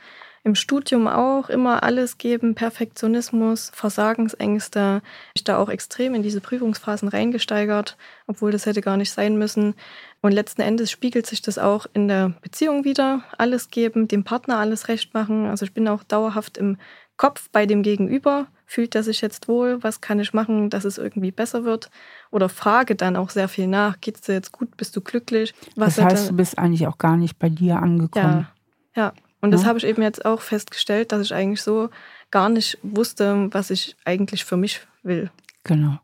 im 0.44 0.56
Studium 0.56 1.08
auch 1.08 1.50
immer 1.50 1.84
alles 1.84 2.18
geben, 2.18 2.56
Perfektionismus, 2.56 3.72
Versagensängste. 3.74 5.02
Ich 5.34 5.44
da 5.44 5.58
auch 5.58 5.70
extrem 5.70 6.16
in 6.16 6.24
diese 6.24 6.42
Prüfungsphasen 6.42 7.10
reingesteigert, 7.10 7.98
obwohl 8.28 8.52
das 8.52 8.66
hätte 8.66 8.82
gar 8.82 8.98
nicht 8.98 9.12
sein 9.12 9.38
müssen. 9.38 9.76
Und 10.22 10.32
letzten 10.32 10.62
Endes 10.62 10.92
spiegelt 10.92 11.26
sich 11.26 11.42
das 11.42 11.58
auch 11.58 11.86
in 11.94 12.08
der 12.08 12.34
Beziehung 12.42 12.84
wieder. 12.84 13.24
Alles 13.38 13.70
geben, 13.70 14.08
dem 14.08 14.24
Partner 14.24 14.58
alles 14.58 14.88
recht 14.88 15.14
machen. 15.14 15.46
Also 15.46 15.66
ich 15.66 15.74
bin 15.74 15.88
auch 15.88 16.04
dauerhaft 16.04 16.58
im 16.58 16.78
Kopf 17.18 17.50
bei 17.52 17.66
dem 17.66 17.84
Gegenüber. 17.84 18.48
Fühlt 18.66 18.96
er 18.96 19.04
sich 19.04 19.22
jetzt 19.22 19.48
wohl? 19.48 19.82
Was 19.82 20.00
kann 20.00 20.20
ich 20.20 20.34
machen, 20.34 20.70
dass 20.70 20.86
es 20.86 20.98
irgendwie 20.98 21.32
besser 21.32 21.64
wird? 21.64 21.90
Oder 22.32 22.50
frage 22.50 22.96
dann 22.96 23.16
auch 23.16 23.30
sehr 23.30 23.48
viel 23.48 23.68
nach. 23.68 24.00
Geht 24.00 24.16
es 24.16 24.22
dir 24.22 24.34
jetzt 24.34 24.52
gut? 24.52 24.78
Bist 24.78 24.96
du 24.96 25.02
glücklich? 25.02 25.54
Was 25.76 25.96
das 25.96 26.06
heißt, 26.06 26.30
du 26.30 26.36
bist 26.36 26.58
eigentlich 26.58 26.88
auch 26.88 26.98
gar 26.98 27.18
nicht 27.18 27.40
bei 27.40 27.50
dir 27.50 27.78
angekommen. 27.82 28.48
Ja, 28.96 29.04
ja. 29.04 29.14
Und 29.42 29.52
das 29.52 29.62
ja. 29.62 29.68
habe 29.68 29.78
ich 29.78 29.86
eben 29.86 30.02
jetzt 30.02 30.26
auch 30.26 30.42
festgestellt, 30.42 31.12
dass 31.12 31.22
ich 31.22 31.34
eigentlich 31.34 31.62
so 31.62 31.90
gar 32.32 32.50
nicht 32.50 32.78
wusste, 32.82 33.48
was 33.52 33.70
ich 33.70 33.96
eigentlich 34.06 34.46
für 34.46 34.58
mich 34.58 34.82
will. 35.04 35.32
Genau. 35.64 36.00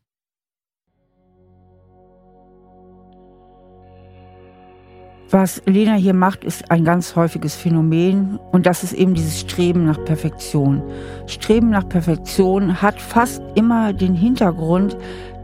Was 5.32 5.62
Lena 5.66 5.96
hier 5.96 6.14
macht, 6.14 6.44
ist 6.44 6.70
ein 6.72 6.86
ganz 6.86 7.16
häufiges 7.16 7.56
Phänomen 7.56 8.40
und 8.52 8.68
das 8.68 8.84
ist 8.84 8.94
eben 8.94 9.16
dieses 9.16 9.40
Streben 9.40 9.86
nach 9.86 10.02
Perfektion. 10.06 10.84
Streben 11.26 11.72
nach 11.72 11.90
Perfektion 11.90 12.82
hat 12.82 13.02
fast 13.02 13.42
immer 13.56 13.92
den 13.92 14.14
Hintergrund, 14.14 14.96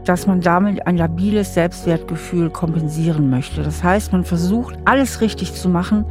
dass 0.04 0.26
man 0.26 0.40
damit 0.40 0.86
ein 0.86 0.96
labiles 0.96 1.54
Selbstwertgefühl 1.54 2.48
kompensieren 2.48 3.28
möchte. 3.28 3.62
Das 3.62 3.82
heißt, 3.82 4.12
man 4.12 4.24
versucht 4.24 4.76
alles 4.84 5.20
richtig 5.20 5.52
zu 5.52 5.68
machen 5.68 6.06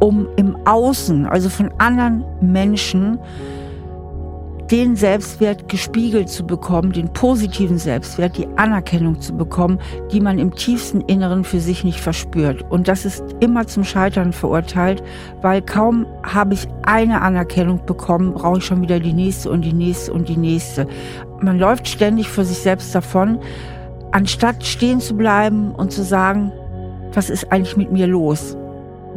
um 0.00 0.28
im 0.36 0.56
Außen, 0.66 1.26
also 1.26 1.48
von 1.48 1.70
anderen 1.78 2.24
Menschen, 2.40 3.18
den 4.70 4.96
Selbstwert 4.96 5.68
gespiegelt 5.68 6.28
zu 6.28 6.46
bekommen, 6.46 6.92
den 6.92 7.10
positiven 7.12 7.78
Selbstwert, 7.78 8.36
die 8.36 8.46
Anerkennung 8.56 9.20
zu 9.20 9.34
bekommen, 9.34 9.78
die 10.12 10.20
man 10.20 10.38
im 10.38 10.54
tiefsten 10.54 11.00
Inneren 11.02 11.44
für 11.44 11.60
sich 11.60 11.84
nicht 11.84 12.00
verspürt. 12.00 12.62
Und 12.70 12.86
das 12.86 13.06
ist 13.06 13.24
immer 13.40 13.66
zum 13.66 13.84
Scheitern 13.84 14.32
verurteilt, 14.32 15.02
weil 15.40 15.62
kaum 15.62 16.06
habe 16.22 16.54
ich 16.54 16.68
eine 16.82 17.22
Anerkennung 17.22 17.84
bekommen, 17.86 18.34
brauche 18.34 18.58
ich 18.58 18.64
schon 18.64 18.82
wieder 18.82 19.00
die 19.00 19.14
nächste 19.14 19.50
und 19.50 19.62
die 19.62 19.72
nächste 19.72 20.12
und 20.12 20.28
die 20.28 20.36
nächste. 20.36 20.86
Man 21.40 21.58
läuft 21.58 21.88
ständig 21.88 22.28
vor 22.28 22.44
sich 22.44 22.58
selbst 22.58 22.94
davon, 22.94 23.38
anstatt 24.12 24.64
stehen 24.64 25.00
zu 25.00 25.16
bleiben 25.16 25.74
und 25.74 25.92
zu 25.92 26.02
sagen, 26.02 26.52
was 27.14 27.30
ist 27.30 27.50
eigentlich 27.50 27.76
mit 27.76 27.90
mir 27.90 28.06
los? 28.06 28.56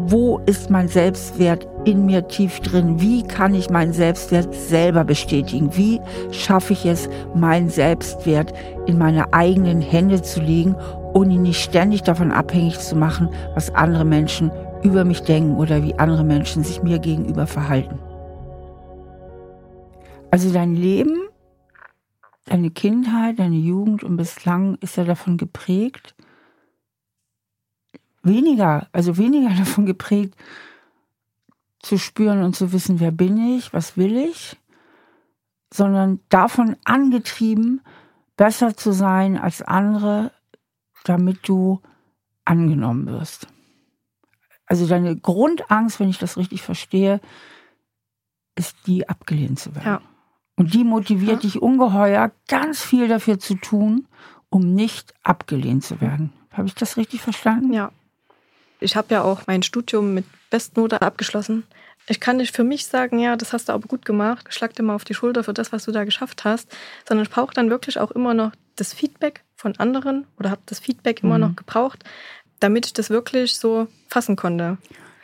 Wo 0.07 0.39
ist 0.45 0.69
mein 0.69 0.87
Selbstwert 0.87 1.67
in 1.85 2.05
mir 2.05 2.27
tief 2.27 2.59
drin? 2.59 2.99
Wie 2.99 3.23
kann 3.23 3.53
ich 3.53 3.69
meinen 3.69 3.93
Selbstwert 3.93 4.53
selber 4.53 5.03
bestätigen? 5.03 5.75
Wie 5.75 5.99
schaffe 6.31 6.73
ich 6.73 6.85
es, 6.85 7.09
meinen 7.35 7.69
Selbstwert 7.69 8.53
in 8.85 8.97
meine 8.97 9.33
eigenen 9.33 9.81
Hände 9.81 10.21
zu 10.21 10.41
legen 10.41 10.75
und 11.13 11.31
ihn 11.31 11.43
nicht 11.43 11.61
ständig 11.61 12.03
davon 12.03 12.31
abhängig 12.31 12.79
zu 12.79 12.95
machen, 12.95 13.29
was 13.53 13.73
andere 13.75 14.05
Menschen 14.05 14.51
über 14.83 15.03
mich 15.03 15.21
denken 15.21 15.55
oder 15.55 15.83
wie 15.83 15.95
andere 15.95 16.23
Menschen 16.23 16.63
sich 16.63 16.81
mir 16.83 16.99
gegenüber 16.99 17.47
verhalten? 17.47 17.99
Also 20.31 20.51
dein 20.51 20.75
Leben, 20.75 21.17
deine 22.45 22.71
Kindheit, 22.71 23.39
deine 23.39 23.57
Jugend 23.57 24.03
und 24.03 24.17
bislang 24.17 24.75
ist 24.81 24.95
ja 24.95 25.03
davon 25.03 25.37
geprägt, 25.37 26.15
weniger, 28.23 28.87
also 28.91 29.17
weniger 29.17 29.49
davon 29.57 29.85
geprägt, 29.85 30.35
zu 31.79 31.97
spüren 31.97 32.43
und 32.43 32.55
zu 32.55 32.71
wissen, 32.73 32.99
wer 32.99 33.11
bin 33.11 33.37
ich, 33.57 33.73
was 33.73 33.97
will 33.97 34.15
ich, 34.15 34.57
sondern 35.73 36.19
davon 36.29 36.75
angetrieben, 36.83 37.81
besser 38.37 38.75
zu 38.75 38.91
sein 38.91 39.37
als 39.37 39.61
andere, 39.61 40.31
damit 41.03 41.47
du 41.47 41.81
angenommen 42.45 43.07
wirst. 43.07 43.47
Also 44.65 44.87
deine 44.87 45.17
Grundangst, 45.17 45.99
wenn 45.99 46.09
ich 46.09 46.17
das 46.17 46.37
richtig 46.37 46.61
verstehe, 46.61 47.19
ist 48.55 48.75
die, 48.85 49.09
abgelehnt 49.09 49.59
zu 49.59 49.75
werden. 49.75 49.87
Ja. 49.87 50.01
Und 50.55 50.73
die 50.73 50.83
motiviert 50.83 51.43
ja. 51.43 51.49
dich 51.49 51.61
ungeheuer, 51.61 52.31
ganz 52.47 52.81
viel 52.81 53.07
dafür 53.07 53.39
zu 53.39 53.55
tun, 53.55 54.07
um 54.49 54.73
nicht 54.73 55.13
abgelehnt 55.23 55.83
zu 55.83 56.01
werden. 56.01 56.31
Habe 56.51 56.67
ich 56.67 56.75
das 56.75 56.97
richtig 56.97 57.21
verstanden? 57.21 57.73
Ja, 57.73 57.91
ich 58.81 58.95
habe 58.95 59.13
ja 59.13 59.23
auch 59.23 59.47
mein 59.47 59.63
Studium 59.63 60.13
mit 60.13 60.25
Bestnote 60.49 61.01
abgeschlossen. 61.01 61.63
Ich 62.07 62.19
kann 62.19 62.37
nicht 62.37 62.55
für 62.55 62.63
mich 62.63 62.87
sagen, 62.87 63.19
ja, 63.19 63.35
das 63.37 63.53
hast 63.53 63.69
du 63.69 63.73
aber 63.73 63.87
gut 63.87 64.05
gemacht, 64.05 64.47
schlag 64.49 64.73
dir 64.73 64.83
mal 64.83 64.95
auf 64.95 65.05
die 65.05 65.13
Schulter 65.13 65.43
für 65.43 65.53
das, 65.53 65.71
was 65.71 65.85
du 65.85 65.91
da 65.91 66.03
geschafft 66.03 66.43
hast, 66.43 66.75
sondern 67.07 67.25
ich 67.25 67.31
brauche 67.31 67.53
dann 67.53 67.69
wirklich 67.69 67.99
auch 67.99 68.11
immer 68.11 68.33
noch 68.33 68.51
das 68.75 68.93
Feedback 68.93 69.43
von 69.55 69.77
anderen 69.77 70.25
oder 70.39 70.49
habe 70.49 70.61
das 70.65 70.79
Feedback 70.79 71.23
immer 71.23 71.35
mhm. 71.35 71.41
noch 71.41 71.55
gebraucht, 71.55 72.03
damit 72.59 72.87
ich 72.87 72.93
das 72.93 73.09
wirklich 73.09 73.55
so 73.55 73.87
fassen 74.07 74.35
konnte. 74.35 74.77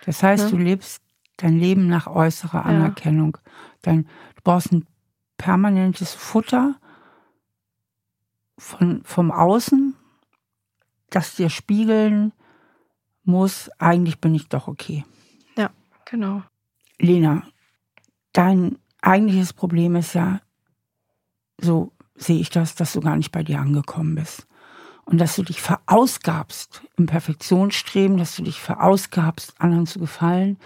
Das 0.05 0.21
heißt, 0.21 0.45
ja? 0.45 0.49
du 0.51 0.57
lebst 0.57 1.01
dein 1.37 1.59
Leben 1.59 1.87
nach 1.87 2.07
äußerer 2.07 2.65
Anerkennung. 2.65 3.37
Ja. 3.37 3.51
Dein, 3.81 4.03
du 4.35 4.41
brauchst 4.43 4.71
ein 4.71 4.85
permanentes 5.37 6.13
Futter 6.13 6.75
von, 8.57 9.01
vom 9.03 9.31
Außen, 9.31 9.95
das 11.09 11.35
dir 11.35 11.49
spiegeln, 11.49 12.33
muss, 13.27 13.69
eigentlich 13.77 14.19
bin 14.19 14.33
ich 14.33 14.47
doch 14.47 14.67
okay. 14.67 15.05
Ja, 15.55 15.69
genau. 16.05 16.43
Lena, 16.99 17.43
dein 18.33 18.77
eigentliches 19.01 19.53
Problem 19.53 19.95
ist 19.95 20.13
ja, 20.13 20.41
so 21.59 21.91
sehe 22.15 22.39
ich 22.39 22.49
das, 22.49 22.75
dass 22.75 22.93
du 22.93 23.01
gar 23.01 23.15
nicht 23.15 23.31
bei 23.31 23.43
dir 23.43 23.59
angekommen 23.59 24.15
bist. 24.15 24.47
Und 25.05 25.19
dass 25.19 25.35
du 25.35 25.43
dich 25.43 25.61
verausgabst 25.61 26.81
im 26.97 27.05
Perfektionsstreben, 27.05 28.17
dass 28.17 28.35
du 28.35 28.43
dich 28.43 28.59
verausgabst, 28.59 29.53
anderen 29.57 29.87
zu 29.87 29.99
gefallen, 29.99 30.57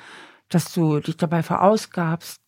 dass 0.50 0.74
du 0.74 1.00
dich 1.00 1.17
dabei 1.17 1.43
verausgabst, 1.43 2.41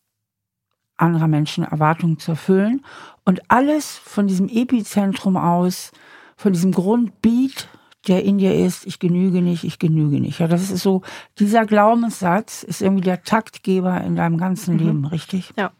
anderer 0.96 1.28
Menschen 1.28 1.64
Erwartungen 1.64 2.18
zu 2.18 2.32
erfüllen. 2.32 2.84
Und 3.24 3.48
alles 3.48 3.96
von 3.96 4.26
diesem 4.26 4.48
Epizentrum 4.48 5.36
aus, 5.36 5.92
von 6.36 6.52
diesem 6.52 6.72
Grundbeat, 6.72 7.68
der 8.04 8.24
in 8.24 8.38
dir 8.38 8.54
ist, 8.54 8.86
ich 8.86 8.98
genüge 8.98 9.42
nicht, 9.42 9.64
ich 9.64 9.78
genüge 9.78 10.20
nicht. 10.20 10.38
Ja, 10.38 10.48
das 10.48 10.70
ist 10.70 10.82
so, 10.82 11.02
dieser 11.38 11.66
Glaubenssatz 11.66 12.62
ist 12.62 12.82
irgendwie 12.82 13.04
der 13.04 13.22
Taktgeber 13.22 14.00
in 14.02 14.16
deinem 14.16 14.38
ganzen 14.38 14.74
mhm. 14.74 14.80
Leben, 14.80 15.04
richtig? 15.06 15.52
Ja. 15.56 15.72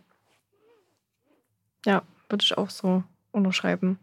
Ja, 1.86 2.02
würde 2.28 2.42
ich 2.42 2.56
auch 2.56 2.70
so 2.70 3.04
unterschreiben. 3.30 3.98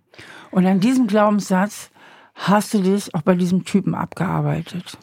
Und 0.51 0.65
an 0.65 0.79
diesem 0.79 1.07
Glaubenssatz 1.07 1.89
hast 2.35 2.73
du 2.73 2.81
dich 2.81 3.13
auch 3.15 3.21
bei 3.21 3.35
diesem 3.35 3.65
Typen 3.65 3.95
abgearbeitet. 3.95 4.97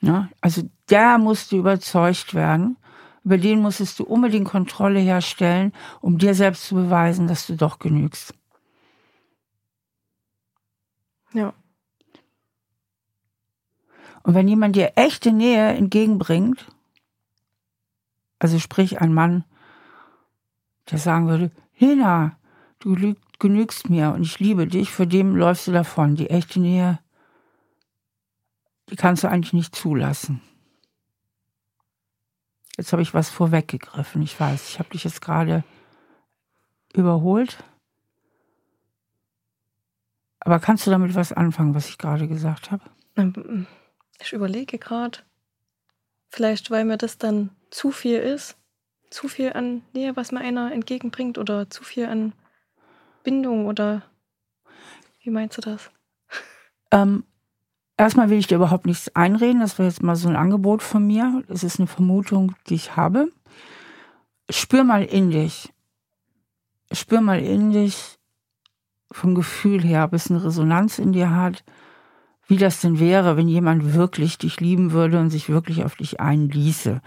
Ja, 0.00 0.28
also 0.40 0.62
der 0.90 1.18
musste 1.18 1.56
überzeugt 1.56 2.34
werden. 2.34 2.76
Über 3.24 3.38
den 3.38 3.62
musstest 3.62 3.98
du 3.98 4.04
unbedingt 4.04 4.46
Kontrolle 4.46 5.00
herstellen, 5.00 5.72
um 6.02 6.18
dir 6.18 6.34
selbst 6.34 6.66
zu 6.66 6.74
beweisen, 6.74 7.26
dass 7.26 7.46
du 7.46 7.56
doch 7.56 7.78
genügst. 7.78 8.34
Ja. 11.34 11.52
Und 14.22 14.34
wenn 14.34 14.48
jemand 14.48 14.74
dir 14.74 14.92
echte 14.96 15.32
Nähe 15.32 15.74
entgegenbringt, 15.74 16.66
also 18.38 18.58
sprich 18.58 19.00
ein 19.00 19.12
Mann, 19.12 19.44
der 20.90 20.98
sagen 20.98 21.28
würde, 21.28 21.50
Hina, 21.72 22.38
du 22.78 23.16
genügst 23.38 23.90
mir 23.90 24.12
und 24.12 24.22
ich 24.22 24.38
liebe 24.38 24.66
dich, 24.66 24.90
für 24.90 25.06
dem 25.06 25.36
läufst 25.36 25.66
du 25.66 25.72
davon. 25.72 26.16
Die 26.16 26.30
echte 26.30 26.60
Nähe, 26.60 26.98
die 28.90 28.96
kannst 28.96 29.24
du 29.24 29.28
eigentlich 29.28 29.52
nicht 29.52 29.74
zulassen. 29.74 30.40
Jetzt 32.76 32.92
habe 32.92 33.02
ich 33.02 33.14
was 33.14 33.30
vorweggegriffen. 33.30 34.22
Ich 34.22 34.38
weiß, 34.38 34.68
ich 34.68 34.78
habe 34.78 34.90
dich 34.90 35.04
jetzt 35.04 35.20
gerade 35.20 35.64
überholt. 36.92 37.62
Aber 40.44 40.60
kannst 40.60 40.86
du 40.86 40.90
damit 40.90 41.14
was 41.14 41.32
anfangen, 41.32 41.74
was 41.74 41.88
ich 41.88 41.98
gerade 41.98 42.28
gesagt 42.28 42.70
habe? 42.70 42.84
Ich 44.20 44.32
überlege 44.32 44.78
gerade. 44.78 45.18
Vielleicht, 46.28 46.70
weil 46.70 46.84
mir 46.84 46.98
das 46.98 47.16
dann 47.16 47.50
zu 47.70 47.90
viel 47.90 48.18
ist. 48.18 48.56
Zu 49.10 49.28
viel 49.28 49.52
an 49.54 49.82
Nähe, 49.94 50.16
was 50.16 50.32
mir 50.32 50.40
einer 50.40 50.72
entgegenbringt. 50.72 51.38
Oder 51.38 51.70
zu 51.70 51.82
viel 51.82 52.06
an 52.06 52.34
Bindung. 53.22 53.66
Oder 53.66 54.02
wie 55.22 55.30
meinst 55.30 55.56
du 55.56 55.62
das? 55.62 55.90
Ähm, 56.90 57.24
erstmal 57.96 58.28
will 58.28 58.38
ich 58.38 58.46
dir 58.46 58.56
überhaupt 58.56 58.84
nichts 58.84 59.14
einreden. 59.16 59.60
Das 59.60 59.78
war 59.78 59.86
jetzt 59.86 60.02
mal 60.02 60.16
so 60.16 60.28
ein 60.28 60.36
Angebot 60.36 60.82
von 60.82 61.06
mir. 61.06 61.42
Es 61.48 61.64
ist 61.64 61.78
eine 61.78 61.86
Vermutung, 61.86 62.54
die 62.68 62.74
ich 62.74 62.96
habe. 62.96 63.32
Spür 64.50 64.84
mal 64.84 65.04
in 65.04 65.30
dich. 65.30 65.72
Spür 66.92 67.22
mal 67.22 67.40
in 67.40 67.72
dich 67.72 68.18
vom 69.10 69.34
Gefühl 69.34 69.82
her, 69.82 70.04
ob 70.04 70.12
es 70.12 70.30
eine 70.30 70.44
Resonanz 70.44 70.98
in 70.98 71.12
dir 71.12 71.34
hat, 71.34 71.64
wie 72.46 72.56
das 72.56 72.80
denn 72.80 72.98
wäre, 72.98 73.36
wenn 73.36 73.48
jemand 73.48 73.94
wirklich 73.94 74.38
dich 74.38 74.60
lieben 74.60 74.92
würde 74.92 75.18
und 75.18 75.30
sich 75.30 75.48
wirklich 75.48 75.84
auf 75.84 75.96
dich 75.96 76.20
einließe. 76.20 77.00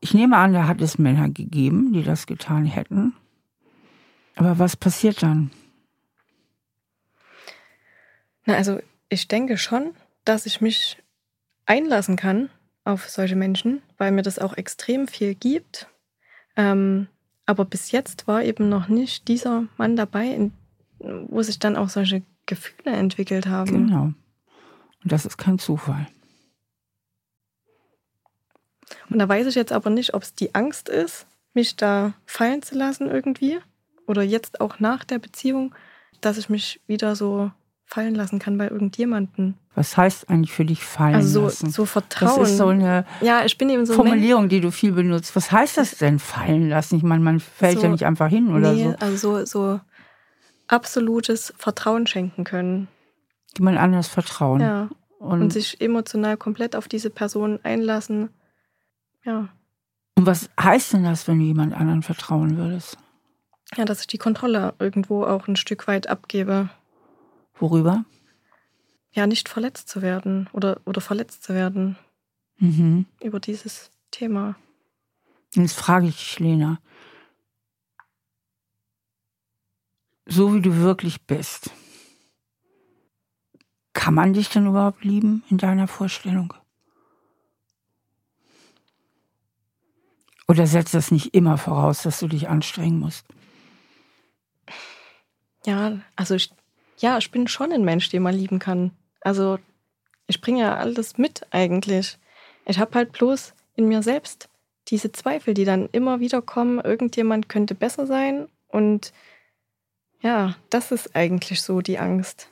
Ich 0.00 0.14
nehme 0.14 0.36
an, 0.36 0.52
da 0.52 0.66
hat 0.66 0.80
es 0.80 0.98
Männer 0.98 1.28
gegeben, 1.28 1.92
die 1.92 2.02
das 2.02 2.26
getan 2.26 2.66
hätten. 2.66 3.14
Aber 4.34 4.58
was 4.58 4.76
passiert 4.76 5.22
dann? 5.22 5.50
Na, 8.44 8.56
also 8.56 8.80
ich 9.08 9.28
denke 9.28 9.56
schon, 9.56 9.94
dass 10.24 10.46
ich 10.46 10.60
mich 10.60 10.98
einlassen 11.66 12.16
kann 12.16 12.50
auf 12.84 13.08
solche 13.08 13.36
Menschen, 13.36 13.82
weil 13.98 14.10
mir 14.10 14.22
das 14.22 14.38
auch 14.38 14.56
extrem 14.56 15.06
viel 15.06 15.34
gibt. 15.34 15.86
Ähm, 16.56 17.06
aber 17.46 17.64
bis 17.64 17.92
jetzt 17.92 18.26
war 18.26 18.42
eben 18.42 18.68
noch 18.68 18.88
nicht 18.88 19.28
dieser 19.28 19.66
Mann 19.76 19.96
dabei, 19.96 20.26
in, 20.26 20.52
wo 21.28 21.42
sich 21.42 21.58
dann 21.58 21.76
auch 21.76 21.88
solche 21.88 22.22
Gefühle 22.46 22.96
entwickelt 22.96 23.46
haben. 23.46 23.86
Genau. 23.88 24.12
Und 25.02 25.12
das 25.12 25.26
ist 25.26 25.36
kein 25.36 25.58
Zufall. 25.58 26.06
Und 29.10 29.18
da 29.18 29.28
weiß 29.28 29.46
ich 29.46 29.54
jetzt 29.54 29.72
aber 29.72 29.90
nicht, 29.90 30.14
ob 30.14 30.22
es 30.22 30.34
die 30.34 30.54
Angst 30.54 30.88
ist, 30.88 31.26
mich 31.54 31.76
da 31.76 32.14
fallen 32.26 32.62
zu 32.62 32.76
lassen 32.76 33.08
irgendwie. 33.08 33.58
Oder 34.06 34.22
jetzt 34.22 34.60
auch 34.60 34.80
nach 34.80 35.04
der 35.04 35.18
Beziehung, 35.18 35.74
dass 36.20 36.38
ich 36.38 36.48
mich 36.48 36.80
wieder 36.86 37.16
so 37.16 37.50
fallen 37.84 38.14
lassen 38.14 38.38
kann 38.38 38.56
bei 38.56 38.68
irgendjemandem. 38.68 39.54
Was 39.74 39.96
heißt 39.96 40.28
eigentlich 40.28 40.52
für 40.52 40.64
dich 40.64 40.82
fallen 40.82 41.14
also 41.14 41.40
so, 41.40 41.44
lassen? 41.44 41.70
so 41.70 41.84
Vertrauen. 41.84 42.40
Das 42.40 42.50
ist 42.50 42.56
so 42.58 42.68
eine 42.68 43.04
ja, 43.20 43.44
ich 43.44 43.56
bin 43.58 43.68
eben 43.70 43.86
so 43.86 43.94
Formulierung, 43.94 44.48
die 44.48 44.60
du 44.60 44.70
viel 44.70 44.92
benutzt. 44.92 45.34
Was 45.36 45.52
heißt 45.52 45.76
das 45.76 45.98
denn, 45.98 46.18
fallen 46.18 46.68
lassen? 46.68 46.96
Ich 46.96 47.02
meine, 47.02 47.22
man 47.22 47.40
fällt 47.40 47.78
so, 47.78 47.84
ja 47.84 47.88
nicht 47.90 48.04
einfach 48.04 48.28
hin 48.28 48.54
oder 48.54 48.72
nee, 48.72 48.84
so. 48.84 48.96
Also 48.98 49.16
so, 49.16 49.44
so 49.44 49.80
absolutes 50.72 51.52
Vertrauen 51.58 52.06
schenken 52.06 52.44
können. 52.44 52.88
Jemand 53.56 53.78
anders 53.78 54.08
vertrauen. 54.08 54.60
Ja. 54.60 54.88
Und, 55.18 55.42
und 55.42 55.52
sich 55.52 55.80
emotional 55.80 56.36
komplett 56.36 56.74
auf 56.74 56.88
diese 56.88 57.10
Person 57.10 57.60
einlassen. 57.62 58.30
Ja. 59.24 59.48
Und 60.16 60.26
was 60.26 60.50
heißt 60.60 60.94
denn 60.94 61.04
das, 61.04 61.28
wenn 61.28 61.38
du 61.38 61.44
jemand 61.44 61.74
anderen 61.74 62.02
vertrauen 62.02 62.56
würdest? 62.56 62.96
Ja, 63.76 63.84
dass 63.84 64.00
ich 64.00 64.06
die 64.06 64.18
Kontrolle 64.18 64.74
irgendwo 64.78 65.24
auch 65.24 65.46
ein 65.46 65.56
Stück 65.56 65.86
weit 65.86 66.08
abgebe. 66.08 66.70
Worüber? 67.54 68.04
Ja, 69.12 69.26
nicht 69.26 69.48
verletzt 69.48 69.88
zu 69.88 70.02
werden 70.02 70.48
oder, 70.52 70.80
oder 70.84 71.00
verletzt 71.00 71.44
zu 71.44 71.54
werden. 71.54 71.96
Mhm. 72.58 73.06
Über 73.22 73.40
dieses 73.40 73.90
Thema. 74.10 74.56
Jetzt 75.54 75.76
frage 75.76 76.06
ich 76.06 76.16
dich, 76.16 76.38
Lena. 76.40 76.80
So 80.26 80.54
wie 80.54 80.60
du 80.60 80.76
wirklich 80.76 81.22
bist, 81.22 81.70
kann 83.92 84.14
man 84.14 84.32
dich 84.32 84.48
denn 84.48 84.66
überhaupt 84.66 85.04
lieben 85.04 85.42
in 85.50 85.58
deiner 85.58 85.88
Vorstellung? 85.88 86.54
Oder 90.48 90.66
setzt 90.66 90.94
das 90.94 91.10
nicht 91.10 91.34
immer 91.34 91.58
voraus, 91.58 92.02
dass 92.02 92.20
du 92.20 92.28
dich 92.28 92.48
anstrengen 92.48 92.98
musst? 92.98 93.26
Ja, 95.64 96.00
also 96.16 96.34
ich, 96.34 96.52
ja, 96.98 97.18
ich 97.18 97.30
bin 97.30 97.48
schon 97.48 97.72
ein 97.72 97.84
Mensch, 97.84 98.10
den 98.10 98.22
man 98.22 98.34
lieben 98.34 98.58
kann. 98.58 98.90
Also 99.20 99.58
ich 100.26 100.40
bringe 100.40 100.60
ja 100.60 100.76
alles 100.76 101.18
mit 101.18 101.46
eigentlich. 101.50 102.18
Ich 102.66 102.78
habe 102.78 102.94
halt 102.94 103.12
bloß 103.12 103.54
in 103.76 103.88
mir 103.88 104.02
selbst 104.02 104.48
diese 104.88 105.12
Zweifel, 105.12 105.54
die 105.54 105.64
dann 105.64 105.88
immer 105.92 106.20
wieder 106.20 106.42
kommen, 106.42 106.80
irgendjemand 106.80 107.48
könnte 107.48 107.74
besser 107.74 108.06
sein. 108.06 108.48
Und 108.68 109.12
ja, 110.22 110.54
das 110.70 110.92
ist 110.92 111.14
eigentlich 111.14 111.62
so 111.62 111.80
die 111.80 111.98
Angst. 111.98 112.48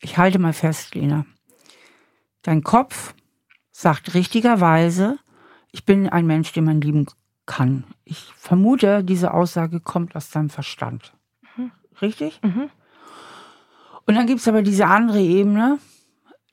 Ich 0.00 0.16
halte 0.16 0.38
mal 0.38 0.52
fest, 0.52 0.94
Lena. 0.94 1.26
Dein 2.42 2.62
Kopf 2.62 3.14
sagt 3.70 4.14
richtigerweise, 4.14 5.18
ich 5.72 5.84
bin 5.84 6.08
ein 6.08 6.26
Mensch, 6.26 6.52
den 6.52 6.64
man 6.64 6.80
lieben 6.80 7.06
kann. 7.46 7.84
Ich 8.04 8.32
vermute, 8.36 9.02
diese 9.04 9.34
Aussage 9.34 9.80
kommt 9.80 10.14
aus 10.14 10.30
deinem 10.30 10.50
Verstand. 10.50 11.12
Mhm. 11.56 11.72
Richtig? 12.00 12.40
Mhm. 12.42 12.70
Und 14.06 14.14
dann 14.14 14.26
gibt 14.26 14.40
es 14.40 14.48
aber 14.48 14.62
diese 14.62 14.86
andere 14.86 15.20
Ebene, 15.20 15.78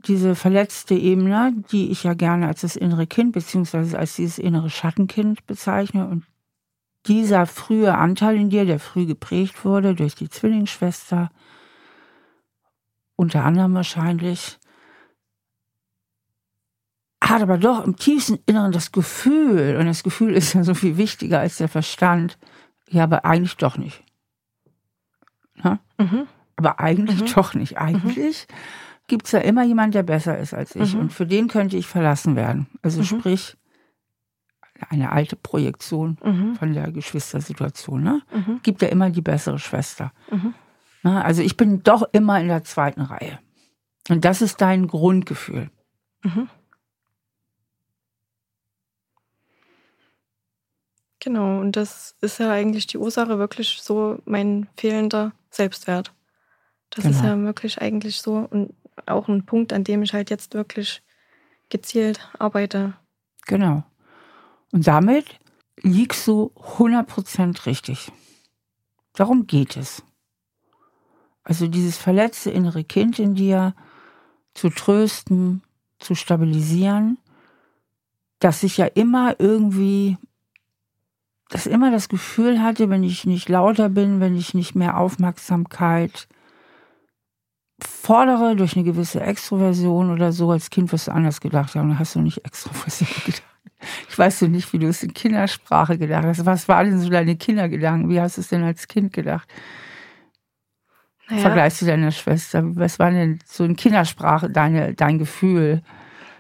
diese 0.08 0.36
verletzte 0.36 0.95
Ebene, 0.95 1.54
die 1.71 1.91
ich 1.91 2.04
ja 2.04 2.13
gerne 2.13 2.47
als 2.47 2.62
das 2.62 2.75
innere 2.75 3.08
Kind 3.08 3.34
beziehungsweise 3.34 3.97
als 3.97 4.15
dieses 4.15 4.39
innere 4.39 4.69
Schattenkind 4.69 5.45
bezeichne. 5.47 6.08
Und 6.08 6.25
dieser 7.07 7.45
frühe 7.45 7.95
Anteil 7.95 8.35
in 8.35 8.49
dir, 8.49 8.65
der 8.65 8.79
früh 8.79 9.05
geprägt 9.05 9.63
wurde 9.65 9.95
durch 9.95 10.15
die 10.15 10.29
Zwillingsschwester, 10.29 11.29
unter 13.15 13.45
anderem 13.45 13.73
wahrscheinlich, 13.73 14.57
hat 17.23 17.41
aber 17.41 17.57
doch 17.57 17.83
im 17.83 17.95
tiefsten 17.95 18.39
Inneren 18.45 18.71
das 18.71 18.91
Gefühl, 18.91 19.77
und 19.79 19.85
das 19.85 20.03
Gefühl 20.03 20.33
ist 20.33 20.53
ja 20.53 20.63
so 20.63 20.73
viel 20.73 20.97
wichtiger 20.97 21.39
als 21.39 21.57
der 21.57 21.69
Verstand, 21.69 22.37
ja, 22.89 23.03
aber 23.03 23.25
eigentlich 23.25 23.57
doch 23.57 23.77
nicht. 23.77 24.03
Mhm. 25.97 26.27
Aber 26.55 26.79
eigentlich 26.79 27.21
mhm. 27.21 27.33
doch 27.33 27.53
nicht. 27.53 27.77
Eigentlich 27.77 28.47
mhm. 28.49 28.53
gibt 29.07 29.25
es 29.25 29.31
ja 29.31 29.39
immer 29.39 29.63
jemanden, 29.63 29.93
der 29.93 30.03
besser 30.03 30.37
ist 30.37 30.53
als 30.53 30.75
ich. 30.75 30.93
Mhm. 30.93 30.99
Und 31.01 31.13
für 31.13 31.25
den 31.25 31.47
könnte 31.47 31.77
ich 31.77 31.87
verlassen 31.87 32.35
werden. 32.35 32.67
Also 32.81 32.99
Mhm. 32.99 33.05
sprich, 33.05 33.57
eine 34.89 35.11
alte 35.11 35.35
Projektion 35.35 36.17
Mhm. 36.23 36.55
von 36.55 36.73
der 36.73 36.91
Geschwistersituation. 36.91 38.03
Ne? 38.03 38.21
Mhm. 38.33 38.59
Gibt 38.63 38.81
ja 38.81 38.88
immer 38.89 39.09
die 39.09 39.21
bessere 39.21 39.59
Schwester. 39.59 40.11
Mhm. 40.31 40.53
Ne? 41.03 41.23
Also 41.23 41.41
ich 41.41 41.55
bin 41.57 41.81
doch 41.83 42.03
immer 42.11 42.39
in 42.39 42.47
der 42.47 42.63
zweiten 42.63 43.01
Reihe. 43.01 43.39
Und 44.09 44.25
das 44.25 44.41
ist 44.41 44.61
dein 44.61 44.88
Grundgefühl. 44.88 45.69
Mhm. 46.23 46.49
Genau, 51.19 51.59
und 51.59 51.75
das 51.75 52.15
ist 52.21 52.39
ja 52.39 52.51
eigentlich 52.51 52.85
die 52.88 52.97
Ursache 52.97 53.39
wirklich 53.39 53.79
so 53.81 54.19
mein 54.25 54.67
fehlender 54.77 55.31
Selbstwert. 55.49 56.13
Das 56.91 57.05
ist 57.05 57.21
Genau. 57.21 57.35
ja 57.35 57.41
wirklich 57.43 57.81
eigentlich 57.81 58.21
so 58.21 58.47
und 58.49 58.73
auch 59.07 59.27
ein 59.27 59.45
Punkt, 59.45 59.73
an 59.73 59.83
dem 59.83 60.03
ich 60.03 60.13
halt 60.13 60.29
jetzt 60.29 60.53
wirklich 60.53 61.01
gezielt 61.69 62.19
arbeite. 62.38 62.93
Genau. 63.47 63.83
Und 64.71 64.88
damit 64.88 65.39
liegst 65.82 66.28
du 66.28 66.51
100% 66.78 67.65
richtig. 67.65 68.12
Darum 69.13 69.47
geht 69.47 69.78
es. 69.78 70.04
Also 71.43 71.67
dieses 71.67 71.97
verletzte 71.97 72.49
innere 72.49 72.84
Kind 72.84 73.19
in 73.19 73.36
dir 73.36 73.75
zu 74.54 74.69
trösten, 74.69 75.62
zu 75.99 76.15
stabilisieren, 76.15 77.17
das 78.39 78.62
sich 78.62 78.78
ja 78.78 78.86
immer 78.86 79.39
irgendwie, 79.39 80.17
das 81.49 81.67
immer 81.67 81.91
das 81.91 82.10
Gefühl 82.10 82.62
hatte, 82.62 82.89
wenn 82.89 83.04
ich 83.04 83.25
nicht 83.25 83.47
lauter 83.47 83.89
bin, 83.89 84.19
wenn 84.19 84.36
ich 84.36 84.54
nicht 84.54 84.75
mehr 84.75 84.97
Aufmerksamkeit 84.97 86.28
fordere 87.80 88.56
durch 88.56 88.75
eine 88.75 88.86
gewisse 88.86 89.21
Extroversion 89.21 90.12
oder 90.12 90.32
so, 90.32 90.51
als 90.51 90.69
Kind 90.69 90.91
wirst 90.91 91.08
du 91.08 91.12
anders 91.12 91.41
gedacht 91.41 91.75
haben, 91.75 91.89
dann 91.89 91.99
hast 91.99 92.15
du 92.15 92.21
nicht 92.21 92.38
Extroversion 92.45 93.10
gedacht. 93.25 93.54
Ich 94.10 94.17
weiß 94.17 94.40
so 94.40 94.48
nicht, 94.48 94.71
wie 94.73 94.79
du 94.79 94.88
es 94.88 95.04
in 95.04 95.13
Kindersprache 95.13 95.98
gedacht 95.98 96.25
hast. 96.25 96.46
Was 96.46 96.67
waren 96.67 96.90
denn 96.90 97.00
so 97.00 97.10
deine 97.10 97.36
Kindergedanken? 97.36 98.10
Wie 98.10 98.19
hast 98.21 98.38
du 98.38 98.42
es 98.42 98.50
denn 98.50 98.63
als 98.63 98.88
Kind 98.88 99.13
gedacht? 99.13 99.48
Im 101.29 101.40
Vergleich 101.40 101.73
zu 101.75 101.86
deiner 101.86 102.12
Schwester. 102.12 102.62
Was 102.75 103.00
war 103.00 103.10
denn 103.12 103.40
so 103.46 103.63
in 103.63 103.75
Kindersprache 103.75 104.50
deine, 104.50 104.94
dein 104.94 105.17
Gefühl 105.17 105.81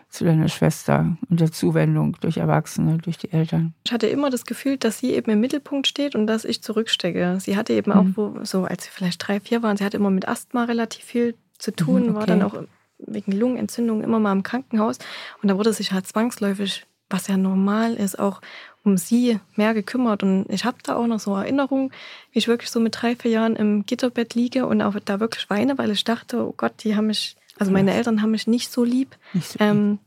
zu 0.09 0.23
deiner 0.25 0.47
Schwester 0.47 1.17
und 1.29 1.39
der 1.39 1.51
Zuwendung 1.51 2.15
durch 2.21 2.37
Erwachsene, 2.37 2.99
durch 2.99 3.17
die 3.17 3.31
Eltern? 3.31 3.73
Ich 3.85 3.91
hatte 3.91 4.05
immer 4.07 4.29
das 4.29 4.45
Gefühl, 4.45 4.77
dass 4.77 4.99
sie 4.99 5.13
eben 5.13 5.31
im 5.31 5.39
Mittelpunkt 5.39 5.87
steht 5.87 6.13
und 6.15 6.27
dass 6.27 6.45
ich 6.45 6.61
zurückstecke. 6.61 7.37
Sie 7.39 7.57
hatte 7.57 7.73
eben 7.73 7.91
auch, 7.91 8.03
Mhm. 8.03 8.13
wo, 8.15 8.39
so 8.43 8.65
als 8.65 8.83
sie 8.85 8.91
vielleicht 8.93 9.27
drei, 9.27 9.39
vier 9.39 9.63
waren, 9.63 9.75
sie 9.75 9.83
hatte 9.83 9.97
immer 9.97 10.11
mit 10.11 10.27
Asthma 10.27 10.65
relativ 10.65 11.03
viel 11.03 11.35
zu 11.57 11.71
tun, 11.71 12.03
Mhm, 12.09 12.13
war 12.13 12.21
okay. 12.23 12.27
dann 12.27 12.43
auch 12.43 12.53
wegen 12.99 13.31
Lungenentzündung 13.31 14.03
immer 14.03 14.19
mal 14.19 14.31
im 14.31 14.43
Krankenhaus. 14.43 14.99
Und 15.41 15.49
da 15.49 15.57
wurde 15.57 15.73
sich 15.73 15.91
halt 15.91 16.05
zwangsläufig, 16.07 16.85
was 17.09 17.27
ja 17.27 17.37
normal 17.37 17.95
ist, 17.95 18.17
auch 18.17 18.41
um 18.83 18.97
sie 18.97 19.39
mehr 19.55 19.73
gekümmert. 19.73 20.23
Und 20.23 20.45
ich 20.49 20.65
habe 20.65 20.77
da 20.83 20.95
auch 20.95 21.07
noch 21.07 21.19
so 21.19 21.35
Erinnerungen, 21.35 21.91
wie 22.31 22.39
ich 22.39 22.47
wirklich 22.47 22.69
so 22.69 22.79
mit 22.79 23.01
drei, 23.01 23.15
vier 23.15 23.31
Jahren 23.31 23.55
im 23.55 23.85
Gitterbett 23.85 24.35
liege 24.35 24.65
und 24.65 24.81
auch 24.81 24.95
da 25.03 25.19
wirklich 25.19 25.49
weine, 25.49 25.77
weil 25.77 25.91
ich 25.91 26.03
dachte, 26.03 26.45
oh 26.45 26.53
Gott, 26.55 26.83
die 26.83 26.95
haben 26.95 27.07
mich, 27.07 27.35
also 27.57 27.71
meine 27.71 27.93
Eltern 27.93 28.21
haben 28.21 28.31
mich 28.31 28.47
nicht 28.47 28.71
so 28.71 28.83
lieb. 28.83 29.15
Ähm, 29.59 29.99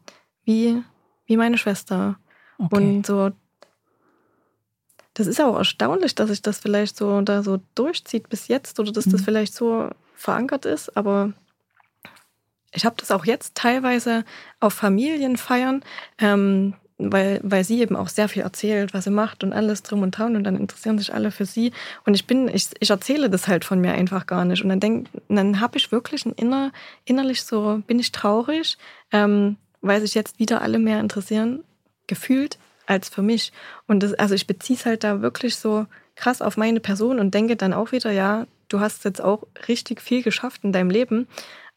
wie, 0.44 0.82
wie 1.26 1.36
meine 1.36 1.58
Schwester. 1.58 2.18
Okay. 2.58 2.76
Und 2.76 3.06
so, 3.06 3.32
das 5.12 5.26
ist 5.26 5.40
auch 5.40 5.56
erstaunlich, 5.56 6.14
dass 6.14 6.30
sich 6.30 6.42
das 6.42 6.60
vielleicht 6.60 6.96
so 6.96 7.20
da 7.20 7.42
so 7.42 7.60
durchzieht 7.74 8.28
bis 8.28 8.48
jetzt 8.48 8.80
oder 8.80 8.92
dass 8.92 9.06
mhm. 9.06 9.10
das 9.12 9.22
vielleicht 9.22 9.54
so 9.54 9.90
verankert 10.14 10.64
ist, 10.64 10.96
aber 10.96 11.32
ich 12.72 12.84
habe 12.84 12.96
das 12.98 13.10
auch 13.10 13.24
jetzt 13.24 13.54
teilweise 13.54 14.24
auf 14.60 14.74
Familienfeiern, 14.74 15.82
ähm, 16.18 16.74
weil, 16.98 17.40
weil 17.44 17.62
sie 17.64 17.80
eben 17.80 17.96
auch 17.96 18.08
sehr 18.08 18.28
viel 18.28 18.42
erzählt, 18.42 18.92
was 18.92 19.04
sie 19.04 19.10
macht 19.10 19.44
und 19.44 19.52
alles 19.52 19.82
drum 19.82 20.02
und 20.02 20.10
dran 20.10 20.34
und 20.36 20.44
dann 20.44 20.56
interessieren 20.56 20.98
sich 20.98 21.14
alle 21.14 21.30
für 21.30 21.46
sie. 21.46 21.72
Und 22.04 22.14
ich 22.14 22.26
bin, 22.26 22.48
ich, 22.48 22.70
ich 22.80 22.90
erzähle 22.90 23.30
das 23.30 23.46
halt 23.46 23.64
von 23.64 23.80
mir 23.80 23.92
einfach 23.92 24.26
gar 24.26 24.44
nicht. 24.44 24.62
Und 24.62 24.68
dann 24.68 24.80
denk, 24.80 25.08
dann 25.28 25.60
habe 25.60 25.78
ich 25.78 25.92
wirklich 25.92 26.26
ein 26.26 26.32
inner, 26.32 26.72
innerlich 27.04 27.42
so, 27.42 27.82
bin 27.86 28.00
ich 28.00 28.10
traurig, 28.10 28.76
ähm, 29.12 29.56
weil 29.80 30.00
sich 30.00 30.14
jetzt 30.14 30.40
wieder 30.40 30.60
alle 30.60 30.80
mehr 30.80 30.98
interessieren, 30.98 31.62
gefühlt, 32.08 32.58
als 32.86 33.08
für 33.08 33.22
mich. 33.22 33.52
Und 33.86 34.02
das, 34.02 34.14
also 34.14 34.34
ich 34.34 34.48
beziehe 34.48 34.78
es 34.78 34.84
halt 34.84 35.04
da 35.04 35.22
wirklich 35.22 35.56
so 35.56 35.86
krass 36.16 36.42
auf 36.42 36.56
meine 36.56 36.80
Person 36.80 37.20
und 37.20 37.32
denke 37.32 37.54
dann 37.54 37.72
auch 37.72 37.92
wieder, 37.92 38.10
ja, 38.10 38.46
du 38.68 38.80
hast 38.80 39.04
jetzt 39.04 39.22
auch 39.22 39.44
richtig 39.68 40.02
viel 40.02 40.22
geschafft 40.22 40.64
in 40.64 40.72
deinem 40.72 40.90
Leben, 40.90 41.28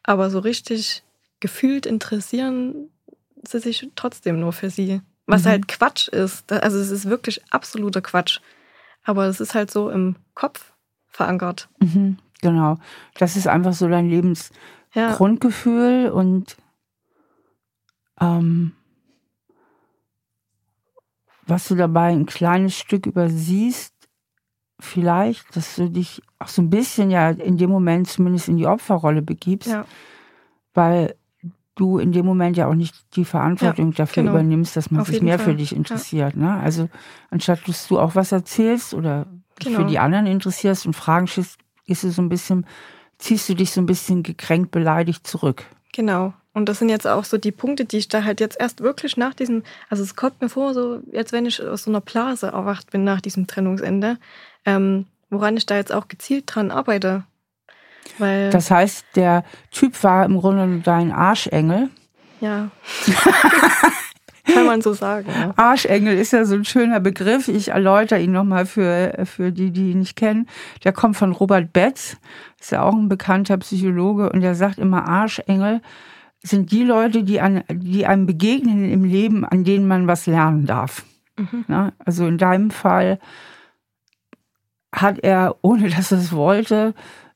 aber 0.02 0.30
so 0.30 0.40
richtig 0.40 1.04
gefühlt 1.38 1.86
interessieren 1.86 2.88
sie 3.46 3.60
sich 3.60 3.88
trotzdem 3.94 4.40
nur 4.40 4.52
für 4.52 4.70
sie. 4.70 5.00
Was 5.26 5.44
mhm. 5.44 5.48
halt 5.48 5.68
Quatsch 5.68 6.08
ist. 6.08 6.50
Also 6.52 6.78
es 6.78 6.90
ist 6.90 7.08
wirklich 7.08 7.42
absoluter 7.50 8.00
Quatsch. 8.00 8.40
Aber 9.04 9.26
es 9.26 9.40
ist 9.40 9.54
halt 9.54 9.70
so 9.70 9.90
im 9.90 10.16
Kopf 10.34 10.72
verankert. 11.08 11.68
Mhm, 11.80 12.18
genau. 12.40 12.78
Das 13.18 13.36
ist 13.36 13.46
einfach 13.46 13.72
so 13.72 13.88
dein 13.88 14.08
Lebensgrundgefühl 14.08 16.04
ja. 16.04 16.10
und 16.12 16.56
ähm, 18.20 18.72
was 21.46 21.68
du 21.68 21.74
dabei 21.74 22.10
ein 22.12 22.26
kleines 22.26 22.76
Stück 22.76 23.06
übersiehst, 23.06 23.94
vielleicht, 24.78 25.56
dass 25.56 25.76
du 25.76 25.90
dich 25.90 26.22
auch 26.38 26.48
so 26.48 26.62
ein 26.62 26.70
bisschen 26.70 27.10
ja 27.10 27.30
in 27.30 27.56
dem 27.56 27.70
Moment 27.70 28.08
zumindest 28.08 28.48
in 28.48 28.56
die 28.56 28.66
Opferrolle 28.66 29.22
begibst, 29.22 29.70
ja. 29.70 29.84
weil 30.74 31.16
du 31.74 31.98
in 31.98 32.12
dem 32.12 32.26
Moment 32.26 32.56
ja 32.56 32.66
auch 32.66 32.74
nicht 32.74 32.94
die 33.16 33.24
Verantwortung 33.24 33.92
ja, 33.92 33.98
dafür 33.98 34.22
genau. 34.22 34.34
übernimmst, 34.34 34.76
dass 34.76 34.90
man 34.90 35.02
Auf 35.02 35.08
sich 35.08 35.22
mehr 35.22 35.38
Fall. 35.38 35.52
für 35.52 35.54
dich 35.54 35.74
interessiert. 35.74 36.34
Ja. 36.34 36.40
Ne? 36.40 36.60
Also 36.60 36.88
anstatt 37.30 37.66
dass 37.66 37.88
du 37.88 37.98
auch 37.98 38.14
was 38.14 38.32
erzählst 38.32 38.94
oder 38.94 39.26
genau. 39.58 39.80
für 39.80 39.84
die 39.86 39.98
anderen 39.98 40.26
interessierst 40.26 40.86
und 40.86 40.94
Fragen 40.94 41.26
stellst, 41.26 41.58
ist 41.86 42.04
es 42.04 42.16
so 42.16 42.22
ein 42.22 42.28
bisschen, 42.28 42.66
ziehst 43.18 43.48
du 43.48 43.54
dich 43.54 43.70
so 43.70 43.80
ein 43.80 43.86
bisschen 43.86 44.22
gekränkt, 44.22 44.70
beleidigt 44.70 45.26
zurück. 45.26 45.64
Genau. 45.92 46.34
Und 46.54 46.68
das 46.68 46.78
sind 46.78 46.90
jetzt 46.90 47.06
auch 47.06 47.24
so 47.24 47.38
die 47.38 47.52
Punkte, 47.52 47.86
die 47.86 47.96
ich 47.98 48.08
da 48.08 48.24
halt 48.24 48.40
jetzt 48.40 48.60
erst 48.60 48.82
wirklich 48.82 49.16
nach 49.16 49.32
diesem, 49.32 49.62
also 49.88 50.02
es 50.02 50.16
kommt 50.16 50.40
mir 50.42 50.50
vor, 50.50 50.74
so 50.74 51.00
jetzt 51.10 51.32
wenn 51.32 51.46
ich 51.46 51.62
aus 51.62 51.84
so 51.84 51.90
einer 51.90 52.02
Blase 52.02 52.48
erwacht 52.48 52.90
bin 52.90 53.04
nach 53.04 53.22
diesem 53.22 53.46
Trennungsende, 53.46 54.18
ähm, 54.66 55.06
woran 55.30 55.56
ich 55.56 55.64
da 55.64 55.76
jetzt 55.76 55.92
auch 55.92 56.08
gezielt 56.08 56.44
dran 56.46 56.70
arbeite. 56.70 57.24
Weil 58.18 58.50
das 58.50 58.70
heißt, 58.70 59.04
der 59.16 59.44
Typ 59.70 60.02
war 60.02 60.24
im 60.24 60.38
Grunde 60.38 60.80
dein 60.80 61.12
Arschengel. 61.12 61.90
Ja. 62.40 62.70
Kann 64.52 64.66
man 64.66 64.82
so 64.82 64.92
sagen. 64.92 65.28
Ja. 65.32 65.54
Arschengel 65.56 66.18
ist 66.18 66.32
ja 66.32 66.44
so 66.44 66.56
ein 66.56 66.64
schöner 66.64 66.98
Begriff. 66.98 67.46
Ich 67.46 67.68
erläutere 67.68 68.20
ihn 68.20 68.32
nochmal 68.32 68.66
für, 68.66 69.24
für 69.24 69.52
die, 69.52 69.70
die 69.70 69.92
ihn 69.92 70.00
nicht 70.00 70.16
kennen. 70.16 70.48
Der 70.82 70.92
kommt 70.92 71.16
von 71.16 71.30
Robert 71.32 71.72
Betz, 71.72 72.16
ist 72.60 72.72
ja 72.72 72.82
auch 72.82 72.94
ein 72.94 73.08
bekannter 73.08 73.56
Psychologe 73.58 74.30
und 74.30 74.40
der 74.40 74.56
sagt 74.56 74.78
immer 74.78 75.06
Arschengel 75.06 75.80
sind 76.42 76.72
die 76.72 76.82
Leute, 76.82 77.22
die, 77.22 77.40
an, 77.40 77.62
die 77.70 78.06
einem 78.06 78.26
begegnen 78.26 78.90
im 78.90 79.04
Leben, 79.04 79.44
an 79.44 79.64
denen 79.64 79.86
man 79.86 80.08
was 80.08 80.26
lernen 80.26 80.66
darf. 80.66 81.04
Mhm. 81.38 81.64
Ja, 81.68 81.92
also 82.04 82.26
in 82.26 82.38
deinem 82.38 82.70
Fall 82.70 83.18
hat 84.92 85.20
er, 85.20 85.56
ohne 85.62 85.88
dass 85.88 86.12
er 86.12 86.18
es 86.18 86.32
wollte, 86.32 86.94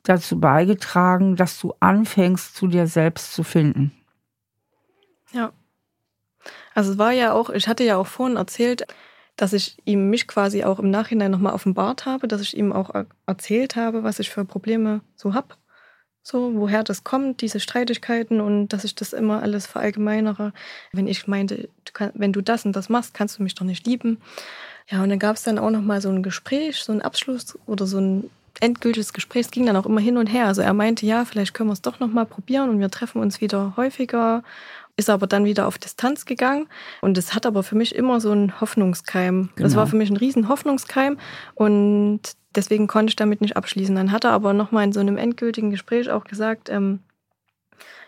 dazu 0.08 0.40
beigetragen, 0.40 1.36
dass 1.36 1.58
du 1.60 1.74
anfängst, 1.80 2.54
zu 2.54 2.66
dir 2.66 2.86
selbst 2.86 3.32
zu 3.32 3.42
finden. 3.42 3.92
Ja. 5.32 5.52
Also 6.74 6.92
es 6.92 6.98
war 6.98 7.12
ja 7.12 7.32
auch, 7.32 7.50
ich 7.50 7.68
hatte 7.68 7.84
ja 7.84 7.96
auch 7.96 8.06
vorhin 8.06 8.36
erzählt, 8.36 8.86
dass 9.36 9.52
ich 9.52 9.76
ihm 9.84 10.08
mich 10.08 10.28
quasi 10.28 10.64
auch 10.64 10.78
im 10.78 10.90
Nachhinein 10.90 11.30
nochmal 11.30 11.52
offenbart 11.52 12.06
habe, 12.06 12.28
dass 12.28 12.40
ich 12.40 12.56
ihm 12.56 12.72
auch 12.72 12.90
erzählt 13.26 13.76
habe, 13.76 14.02
was 14.02 14.18
ich 14.18 14.30
für 14.30 14.44
Probleme 14.44 15.00
so 15.14 15.34
habe 15.34 15.56
so, 16.26 16.54
woher 16.56 16.82
das 16.82 17.04
kommt, 17.04 17.40
diese 17.40 17.60
Streitigkeiten 17.60 18.40
und 18.40 18.68
dass 18.68 18.82
ich 18.82 18.96
das 18.96 19.12
immer 19.12 19.42
alles 19.42 19.66
verallgemeinere. 19.66 20.52
Wenn 20.90 21.06
ich 21.06 21.28
meinte, 21.28 21.68
du 21.84 21.92
kann, 21.92 22.10
wenn 22.14 22.32
du 22.32 22.40
das 22.40 22.64
und 22.64 22.74
das 22.74 22.88
machst, 22.88 23.14
kannst 23.14 23.38
du 23.38 23.44
mich 23.44 23.54
doch 23.54 23.64
nicht 23.64 23.86
lieben. 23.86 24.20
Ja, 24.90 25.04
und 25.04 25.10
dann 25.10 25.20
gab 25.20 25.36
es 25.36 25.44
dann 25.44 25.56
auch 25.56 25.70
noch 25.70 25.82
mal 25.82 26.00
so 26.00 26.08
ein 26.08 26.24
Gespräch, 26.24 26.82
so 26.82 26.90
ein 26.90 27.00
Abschluss 27.00 27.56
oder 27.66 27.86
so 27.86 27.98
ein 27.98 28.30
endgültiges 28.60 29.12
Gespräch. 29.12 29.46
Es 29.46 29.50
ging 29.50 29.66
dann 29.66 29.76
auch 29.76 29.86
immer 29.86 30.00
hin 30.00 30.16
und 30.16 30.26
her. 30.26 30.46
Also 30.46 30.62
er 30.62 30.72
meinte, 30.72 31.06
ja, 31.06 31.24
vielleicht 31.24 31.54
können 31.54 31.68
wir 31.68 31.74
es 31.74 31.82
doch 31.82 32.00
noch 32.00 32.08
mal 32.08 32.26
probieren 32.26 32.70
und 32.70 32.80
wir 32.80 32.90
treffen 32.90 33.20
uns 33.20 33.40
wieder 33.40 33.74
häufiger. 33.76 34.42
Ist 34.98 35.10
aber 35.10 35.26
dann 35.26 35.44
wieder 35.44 35.66
auf 35.66 35.76
Distanz 35.76 36.24
gegangen. 36.24 36.68
Und 37.02 37.18
es 37.18 37.34
hat 37.34 37.44
aber 37.44 37.62
für 37.62 37.74
mich 37.74 37.94
immer 37.94 38.18
so 38.20 38.30
einen 38.30 38.60
Hoffnungskeim. 38.60 39.50
Genau. 39.54 39.66
Das 39.66 39.76
war 39.76 39.86
für 39.86 39.96
mich 39.96 40.08
ein 40.08 40.16
riesen 40.16 40.48
Hoffnungskeim. 40.48 41.18
Und 41.54 42.20
deswegen 42.54 42.86
konnte 42.86 43.10
ich 43.10 43.16
damit 43.16 43.42
nicht 43.42 43.56
abschließen. 43.56 43.94
Dann 43.94 44.10
hat 44.10 44.24
er 44.24 44.30
aber 44.30 44.54
nochmal 44.54 44.84
in 44.84 44.92
so 44.92 45.00
einem 45.00 45.18
endgültigen 45.18 45.70
Gespräch 45.70 46.10
auch 46.10 46.24
gesagt, 46.24 46.70
ähm, 46.70 47.00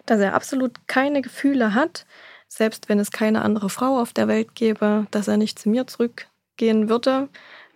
dass 0.07 0.21
er 0.21 0.35
absolut 0.35 0.73
keine 0.87 1.21
Gefühle 1.21 1.75
hat, 1.75 2.07
selbst 2.49 2.89
wenn 2.89 2.99
es 2.99 3.11
keine 3.11 3.43
andere 3.43 3.69
Frau 3.69 4.01
auf 4.01 4.15
der 4.15 4.27
Welt 4.27 4.55
gäbe, 4.55 5.07
dass 5.11 5.29
er 5.29 5.37
nicht 5.37 5.59
zu 5.59 5.69
mir 5.69 5.87
zurückgehen 5.87 6.89
würde. 6.89 7.29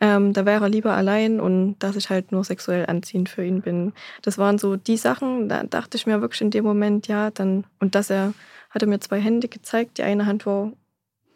Ähm, 0.02 0.32
da 0.32 0.44
wäre 0.44 0.64
er 0.64 0.68
lieber 0.68 0.94
allein 0.94 1.38
und 1.38 1.76
dass 1.78 1.94
ich 1.94 2.10
halt 2.10 2.32
nur 2.32 2.42
sexuell 2.42 2.86
anziehend 2.86 3.28
für 3.28 3.44
ihn 3.44 3.62
bin. 3.62 3.92
Das 4.22 4.36
waren 4.36 4.58
so 4.58 4.74
die 4.74 4.96
Sachen, 4.96 5.48
da 5.48 5.62
dachte 5.62 5.96
ich 5.96 6.06
mir 6.06 6.20
wirklich 6.20 6.40
in 6.40 6.50
dem 6.50 6.64
Moment, 6.64 7.06
ja, 7.06 7.30
dann, 7.30 7.64
und 7.78 7.94
dass 7.94 8.10
er, 8.10 8.34
hatte 8.70 8.88
mir 8.88 8.98
zwei 8.98 9.20
Hände 9.20 9.46
gezeigt, 9.46 9.98
die 9.98 10.02
eine 10.02 10.26
Hand 10.26 10.44
war 10.44 10.72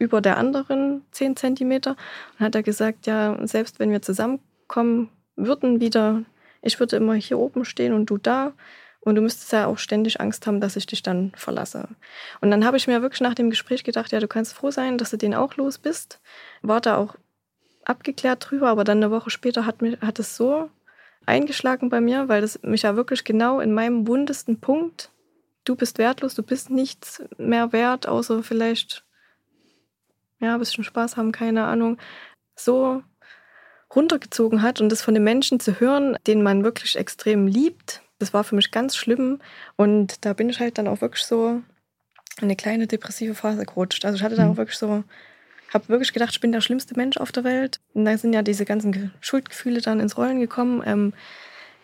über 0.01 0.21
der 0.21 0.37
anderen 0.37 1.03
zehn 1.12 1.37
Zentimeter 1.37 1.95
und 2.39 2.45
hat 2.45 2.57
er 2.57 2.64
gesagt, 2.64 3.07
ja, 3.07 3.39
selbst 3.47 3.79
wenn 3.79 3.93
wir 3.93 4.03
zusammenkommen, 4.03 5.11
würden 5.37 5.81
wieder, 5.81 6.25
ich 6.61 6.81
würde 6.81 6.97
immer 6.97 7.14
hier 7.14 7.39
oben 7.39 7.64
stehen 7.64 7.93
und 7.93 8.07
du 8.07 8.19
da. 8.19 8.53
Und 8.99 9.14
du 9.14 9.23
müsstest 9.23 9.53
ja 9.53 9.67
auch 9.67 9.79
ständig 9.79 10.21
Angst 10.21 10.49
haben, 10.49 10.61
dass 10.61 10.75
ich 10.75 10.87
dich 10.87 11.05
dann 11.05 11.31
verlasse. 11.37 11.87
Und 12.41 12.51
dann 12.51 12.64
habe 12.64 12.77
ich 12.77 12.89
mir 12.89 13.03
wirklich 13.03 13.21
nach 13.21 13.35
dem 13.35 13.51
Gespräch 13.51 13.85
gedacht, 13.85 14.11
ja, 14.11 14.19
du 14.19 14.27
kannst 14.27 14.55
froh 14.55 14.73
sein, 14.73 14.99
dass 14.99 15.11
du 15.11 15.17
den 15.17 15.37
auch 15.37 15.55
los 15.55 15.79
bist. 15.79 16.21
War 16.62 16.81
da 16.81 16.97
auch 16.97 17.14
abgeklärt 17.87 18.51
drüber, 18.51 18.68
aber 18.68 18.84
dann 18.84 18.99
eine 18.99 19.11
Woche 19.11 19.30
später 19.30 19.64
hat, 19.64 19.80
mich, 19.80 20.01
hat 20.01 20.18
es 20.18 20.37
so 20.37 20.70
eingeschlagen 21.24 21.89
bei 21.89 22.01
mir, 22.01 22.28
weil 22.28 22.41
das 22.41 22.61
mich 22.62 22.82
ja 22.82 22.97
wirklich 22.97 23.24
genau 23.24 23.61
in 23.61 23.72
meinem 23.72 24.07
wundesten 24.07 24.61
Punkt, 24.61 25.11
du 25.64 25.76
bist 25.76 25.99
wertlos, 25.99 26.34
du 26.34 26.43
bist 26.43 26.70
nichts 26.70 27.22
mehr 27.39 27.72
wert, 27.72 28.07
außer 28.07 28.43
vielleicht, 28.43 29.05
ja, 30.41 30.55
ein 30.55 30.59
bisschen 30.59 30.84
Spaß 30.84 31.16
haben, 31.16 31.32
keine 31.32 31.64
Ahnung, 31.64 31.99
so 32.55 33.03
runtergezogen 33.95 34.62
hat 34.62 34.80
und 34.80 34.91
das 34.91 35.03
von 35.03 35.14
den 35.14 35.24
Menschen 35.24 35.61
zu 35.61 35.80
hören, 35.80 36.16
den 36.26 36.43
man 36.43 36.64
wirklich 36.64 36.97
extrem 36.97 37.47
liebt, 37.47 38.03
das 38.18 38.34
war 38.34 38.45
für 38.45 38.55
mich 38.55 38.70
ganz 38.70 38.97
schlimm 38.97 39.41
und 39.76 40.24
da 40.24 40.32
bin 40.32 40.49
ich 40.49 40.61
halt 40.61 40.78
dann 40.78 40.89
auch 40.89 41.01
wirklich 41.01 41.24
so 41.24 41.62
in 42.39 42.45
eine 42.45 42.57
kleine 42.57 42.87
depressive 42.87 43.34
Phase 43.34 43.64
gerutscht. 43.64 44.05
Also 44.05 44.16
ich 44.16 44.22
hatte 44.22 44.37
dann 44.37 44.47
mhm. 44.47 44.53
auch 44.53 44.57
wirklich 44.57 44.78
so, 44.78 45.05
habe 45.73 45.89
wirklich 45.89 46.12
gedacht, 46.12 46.31
ich 46.33 46.41
bin 46.41 46.53
der 46.53 46.61
schlimmste 46.61 46.97
Mensch 46.97 47.17
auf 47.17 47.33
der 47.33 47.45
Welt. 47.45 47.81
Und 47.95 48.05
da 48.05 48.17
sind 48.17 48.33
ja 48.33 48.43
diese 48.43 48.64
ganzen 48.64 49.12
Schuldgefühle 49.21 49.81
dann 49.81 50.01
ins 50.01 50.17
Rollen 50.17 50.41
gekommen. 50.41 50.83
Ähm, 50.85 51.12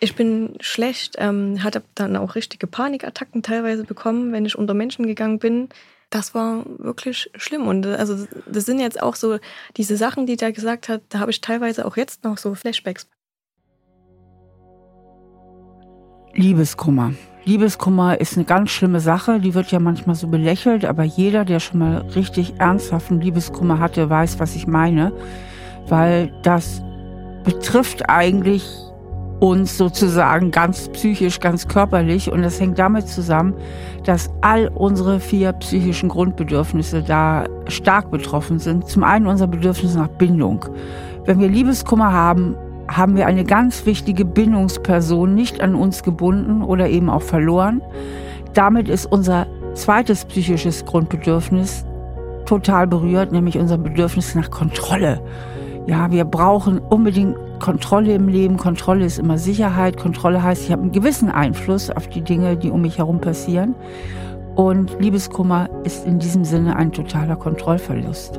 ich 0.00 0.16
bin 0.16 0.56
schlecht, 0.60 1.16
ähm, 1.18 1.62
hatte 1.62 1.82
dann 1.94 2.16
auch 2.16 2.34
richtige 2.34 2.66
Panikattacken 2.66 3.42
teilweise 3.42 3.84
bekommen, 3.84 4.32
wenn 4.32 4.46
ich 4.46 4.56
unter 4.56 4.74
Menschen 4.74 5.06
gegangen 5.06 5.38
bin 5.38 5.68
das 6.12 6.34
war 6.34 6.64
wirklich 6.78 7.30
schlimm. 7.34 7.66
Und 7.66 7.86
äh, 7.86 7.94
also 7.94 8.26
das 8.46 8.66
sind 8.66 8.78
jetzt 8.78 9.02
auch 9.02 9.16
so 9.16 9.38
diese 9.76 9.96
Sachen, 9.96 10.26
die 10.26 10.36
der 10.36 10.52
gesagt 10.52 10.88
hat, 10.88 11.02
da 11.08 11.18
habe 11.18 11.30
ich 11.30 11.40
teilweise 11.40 11.84
auch 11.86 11.96
jetzt 11.96 12.24
noch 12.24 12.38
so 12.38 12.54
Flashbacks. 12.54 13.08
Liebeskummer. 16.34 17.14
Liebeskummer 17.44 18.20
ist 18.20 18.36
eine 18.36 18.44
ganz 18.44 18.70
schlimme 18.70 19.00
Sache, 19.00 19.40
die 19.40 19.54
wird 19.54 19.72
ja 19.72 19.80
manchmal 19.80 20.14
so 20.14 20.28
belächelt, 20.28 20.84
aber 20.84 21.02
jeder, 21.02 21.44
der 21.44 21.58
schon 21.58 21.80
mal 21.80 22.04
richtig 22.14 22.54
ernsthaften 22.58 23.20
Liebeskummer 23.20 23.80
hatte, 23.80 24.08
weiß, 24.08 24.38
was 24.38 24.54
ich 24.54 24.68
meine, 24.68 25.12
weil 25.88 26.32
das 26.42 26.82
betrifft 27.44 28.08
eigentlich 28.08 28.64
uns 29.40 29.76
sozusagen 29.76 30.52
ganz 30.52 30.88
psychisch, 30.90 31.40
ganz 31.40 31.66
körperlich. 31.66 32.30
Und 32.30 32.42
das 32.42 32.60
hängt 32.60 32.78
damit 32.78 33.08
zusammen, 33.08 33.54
dass 34.04 34.30
all 34.40 34.68
unsere 34.68 35.18
vier 35.18 35.52
psychischen 35.54 36.08
Grundbedürfnisse 36.08 37.02
da 37.02 37.46
stark 37.66 38.12
betroffen 38.12 38.60
sind. 38.60 38.86
Zum 38.86 39.02
einen 39.02 39.26
unser 39.26 39.48
Bedürfnis 39.48 39.96
nach 39.96 40.06
Bindung. 40.06 40.64
Wenn 41.24 41.40
wir 41.40 41.48
Liebeskummer 41.48 42.12
haben, 42.12 42.54
haben 42.96 43.16
wir 43.16 43.26
eine 43.26 43.44
ganz 43.44 43.86
wichtige 43.86 44.24
Bindungsperson 44.24 45.34
nicht 45.34 45.60
an 45.60 45.74
uns 45.74 46.02
gebunden 46.02 46.62
oder 46.62 46.88
eben 46.88 47.08
auch 47.10 47.22
verloren. 47.22 47.82
Damit 48.54 48.88
ist 48.88 49.06
unser 49.06 49.46
zweites 49.74 50.24
psychisches 50.24 50.84
Grundbedürfnis 50.84 51.84
total 52.44 52.86
berührt, 52.86 53.32
nämlich 53.32 53.58
unser 53.58 53.78
Bedürfnis 53.78 54.34
nach 54.34 54.50
Kontrolle. 54.50 55.20
Ja, 55.86 56.10
wir 56.10 56.24
brauchen 56.24 56.78
unbedingt 56.78 57.36
Kontrolle 57.58 58.14
im 58.14 58.28
Leben. 58.28 58.56
Kontrolle 58.56 59.04
ist 59.04 59.18
immer 59.18 59.38
Sicherheit. 59.38 59.96
Kontrolle 59.96 60.42
heißt, 60.42 60.64
ich 60.64 60.72
habe 60.72 60.82
einen 60.82 60.92
gewissen 60.92 61.30
Einfluss 61.30 61.90
auf 61.90 62.08
die 62.08 62.20
Dinge, 62.20 62.56
die 62.56 62.70
um 62.70 62.82
mich 62.82 62.98
herum 62.98 63.20
passieren. 63.20 63.74
Und 64.54 65.00
Liebeskummer 65.00 65.70
ist 65.84 66.06
in 66.06 66.18
diesem 66.18 66.44
Sinne 66.44 66.76
ein 66.76 66.92
totaler 66.92 67.36
Kontrollverlust. 67.36 68.38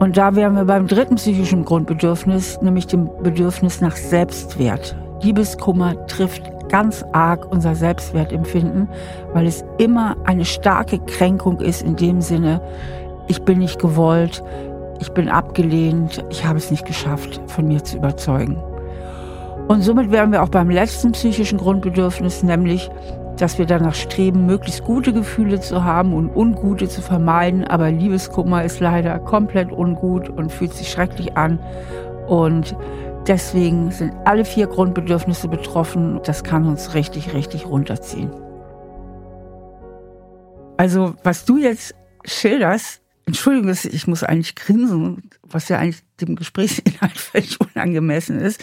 Und 0.00 0.16
da 0.16 0.34
wären 0.34 0.56
wir 0.56 0.64
beim 0.64 0.86
dritten 0.86 1.16
psychischen 1.16 1.66
Grundbedürfnis, 1.66 2.58
nämlich 2.62 2.86
dem 2.86 3.10
Bedürfnis 3.22 3.82
nach 3.82 3.94
Selbstwert. 3.94 4.96
Liebeskummer 5.20 6.06
trifft 6.06 6.42
ganz 6.70 7.04
arg 7.12 7.46
unser 7.52 7.74
Selbstwertempfinden, 7.74 8.88
weil 9.34 9.46
es 9.46 9.62
immer 9.76 10.16
eine 10.24 10.46
starke 10.46 11.00
Kränkung 11.00 11.60
ist 11.60 11.82
in 11.82 11.96
dem 11.96 12.22
Sinne, 12.22 12.62
ich 13.28 13.42
bin 13.42 13.58
nicht 13.58 13.78
gewollt, 13.78 14.42
ich 15.00 15.10
bin 15.12 15.28
abgelehnt, 15.28 16.24
ich 16.30 16.46
habe 16.46 16.56
es 16.56 16.70
nicht 16.70 16.86
geschafft, 16.86 17.38
von 17.46 17.68
mir 17.68 17.84
zu 17.84 17.98
überzeugen. 17.98 18.56
Und 19.68 19.82
somit 19.82 20.10
wären 20.10 20.32
wir 20.32 20.42
auch 20.42 20.48
beim 20.48 20.70
letzten 20.70 21.12
psychischen 21.12 21.58
Grundbedürfnis, 21.58 22.42
nämlich, 22.42 22.90
dass 23.40 23.58
wir 23.58 23.66
danach 23.66 23.94
streben, 23.94 24.46
möglichst 24.46 24.84
gute 24.84 25.12
Gefühle 25.12 25.60
zu 25.60 25.84
haben 25.84 26.12
und 26.12 26.34
ungute 26.34 26.88
zu 26.88 27.00
vermeiden. 27.00 27.64
Aber 27.64 27.90
Liebeskummer 27.90 28.64
ist 28.64 28.80
leider 28.80 29.18
komplett 29.18 29.72
ungut 29.72 30.28
und 30.28 30.52
fühlt 30.52 30.74
sich 30.74 30.90
schrecklich 30.90 31.36
an. 31.36 31.58
Und 32.28 32.76
deswegen 33.26 33.90
sind 33.90 34.12
alle 34.24 34.44
vier 34.44 34.66
Grundbedürfnisse 34.66 35.48
betroffen. 35.48 36.20
Das 36.24 36.44
kann 36.44 36.66
uns 36.66 36.94
richtig, 36.94 37.32
richtig 37.32 37.66
runterziehen. 37.66 38.30
Also, 40.76 41.14
was 41.22 41.44
du 41.44 41.58
jetzt 41.58 41.94
schilderst, 42.24 43.02
Entschuldigung, 43.26 43.70
ich 43.70 44.06
muss 44.06 44.22
eigentlich 44.22 44.54
grinsen, 44.54 45.30
was 45.42 45.68
ja 45.68 45.78
eigentlich 45.78 46.02
dem 46.20 46.36
Gesprächsinhalt 46.36 47.12
völlig 47.16 47.60
unangemessen 47.60 48.38
ist. 48.38 48.62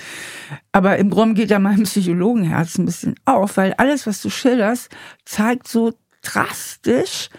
Aber 0.72 0.97
im 0.97 1.10
Grunde 1.10 1.36
geht 1.36 1.51
ja 1.51 1.60
meinem 1.60 1.84
Psychologenherz 1.84 2.78
ein 2.78 2.86
bisschen 2.86 3.16
auf, 3.26 3.58
weil 3.58 3.74
alles, 3.74 4.08
was 4.08 4.22
du 4.22 4.30
schilderst, 4.30 4.89
zeigt 5.26 5.68
so 5.68 5.93
drastisch, 6.22 7.30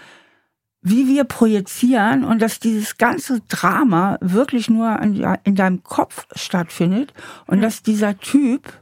wie 0.81 1.09
wir 1.09 1.25
projizieren 1.25 2.25
und 2.25 2.41
dass 2.41 2.61
dieses 2.61 2.97
ganze 2.99 3.41
Drama 3.49 4.17
wirklich 4.21 4.71
nur 4.71 4.99
in 5.01 5.55
deinem 5.55 5.83
Kopf 5.83 6.27
stattfindet 6.35 7.13
und 7.47 7.61
dass 7.61 7.83
dieser 7.83 8.19
Typ, 8.19 8.73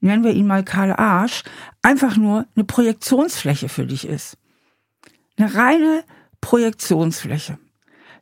nennen 0.00 0.24
wir 0.24 0.32
ihn 0.32 0.46
mal 0.46 0.64
Karl 0.64 0.92
Arsch, 0.92 1.44
einfach 1.80 2.16
nur 2.16 2.46
eine 2.54 2.64
Projektionsfläche 2.64 3.68
für 3.68 3.86
dich 3.86 4.06
ist. 4.06 4.36
Eine 5.38 5.54
reine 5.54 6.04
Projektionsfläche. 6.40 7.58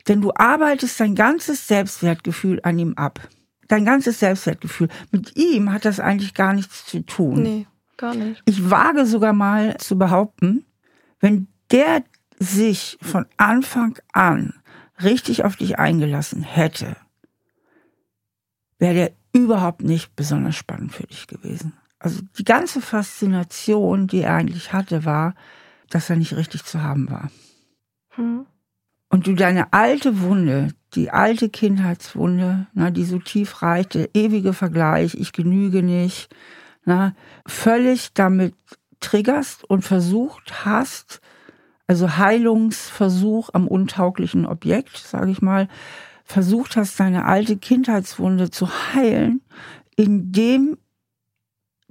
Denn 0.08 0.20
du 0.20 0.32
arbeitest 0.34 1.00
dein 1.00 1.14
ganzes 1.14 1.66
Selbstwertgefühl 1.66 2.60
an 2.62 2.78
ihm 2.78 2.94
ab. 2.94 3.28
Dein 3.68 3.84
ganzes 3.84 4.20
Selbstwertgefühl. 4.20 4.88
Mit 5.10 5.36
ihm 5.36 5.72
hat 5.72 5.84
das 5.84 6.00
eigentlich 6.00 6.34
gar 6.34 6.52
nichts 6.52 6.84
zu 6.84 7.00
tun. 7.00 7.42
Nee, 7.42 7.66
gar 7.96 8.14
nicht. 8.14 8.42
Ich 8.44 8.70
wage 8.70 9.06
sogar 9.06 9.32
mal 9.32 9.78
zu 9.78 9.96
behaupten, 9.96 10.66
wenn 11.20 11.48
der 11.70 12.04
sich 12.38 12.98
von 13.00 13.26
Anfang 13.36 13.98
an 14.12 14.54
richtig 15.02 15.44
auf 15.44 15.56
dich 15.56 15.78
eingelassen 15.78 16.42
hätte, 16.42 16.96
wäre 18.78 18.94
der 18.94 19.12
überhaupt 19.32 19.82
nicht 19.82 20.14
besonders 20.14 20.56
spannend 20.56 20.92
für 20.92 21.06
dich 21.06 21.26
gewesen. 21.26 21.72
Also 21.98 22.20
die 22.38 22.44
ganze 22.44 22.82
Faszination, 22.82 24.06
die 24.06 24.20
er 24.20 24.34
eigentlich 24.34 24.72
hatte, 24.72 25.04
war, 25.04 25.34
dass 25.88 26.10
er 26.10 26.16
nicht 26.16 26.36
richtig 26.36 26.64
zu 26.64 26.82
haben 26.82 27.10
war. 27.10 27.30
Hm. 28.16 28.46
Und 29.08 29.26
du 29.26 29.34
deine 29.34 29.72
alte 29.72 30.20
Wunde, 30.20 30.68
die 30.94 31.10
alte 31.10 31.48
Kindheitswunde, 31.48 32.66
na, 32.72 32.90
die 32.90 33.04
so 33.04 33.18
tief 33.18 33.62
reicht, 33.62 33.94
der 33.94 34.14
ewige 34.14 34.52
Vergleich, 34.52 35.14
ich 35.14 35.32
genüge 35.32 35.82
nicht, 35.82 36.34
na, 36.84 37.14
völlig 37.46 38.12
damit 38.12 38.54
triggerst 39.00 39.64
und 39.64 39.82
versucht 39.82 40.64
hast, 40.64 41.20
also 41.86 42.16
Heilungsversuch 42.16 43.50
am 43.52 43.68
untauglichen 43.68 44.46
Objekt, 44.46 44.96
sage 44.96 45.30
ich 45.30 45.42
mal, 45.42 45.68
versucht 46.24 46.76
hast, 46.76 46.98
deine 46.98 47.26
alte 47.26 47.56
Kindheitswunde 47.56 48.50
zu 48.50 48.68
heilen, 48.94 49.42
indem 49.94 50.78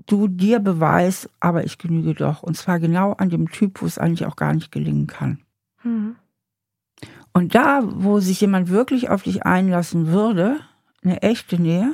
du 0.07 0.27
dir 0.27 0.59
beweist, 0.59 1.29
aber 1.39 1.63
ich 1.63 1.77
genüge 1.77 2.15
doch. 2.15 2.43
Und 2.43 2.57
zwar 2.57 2.79
genau 2.79 3.13
an 3.13 3.29
dem 3.29 3.49
Typ, 3.49 3.81
wo 3.81 3.85
es 3.85 3.97
eigentlich 3.97 4.25
auch 4.25 4.35
gar 4.35 4.53
nicht 4.53 4.71
gelingen 4.71 5.07
kann. 5.07 5.42
Mhm. 5.83 6.15
Und 7.33 7.55
da, 7.55 7.81
wo 7.83 8.19
sich 8.19 8.41
jemand 8.41 8.69
wirklich 8.69 9.09
auf 9.09 9.23
dich 9.23 9.45
einlassen 9.45 10.07
würde, 10.07 10.59
eine 11.03 11.21
echte 11.21 11.61
Nähe, 11.61 11.91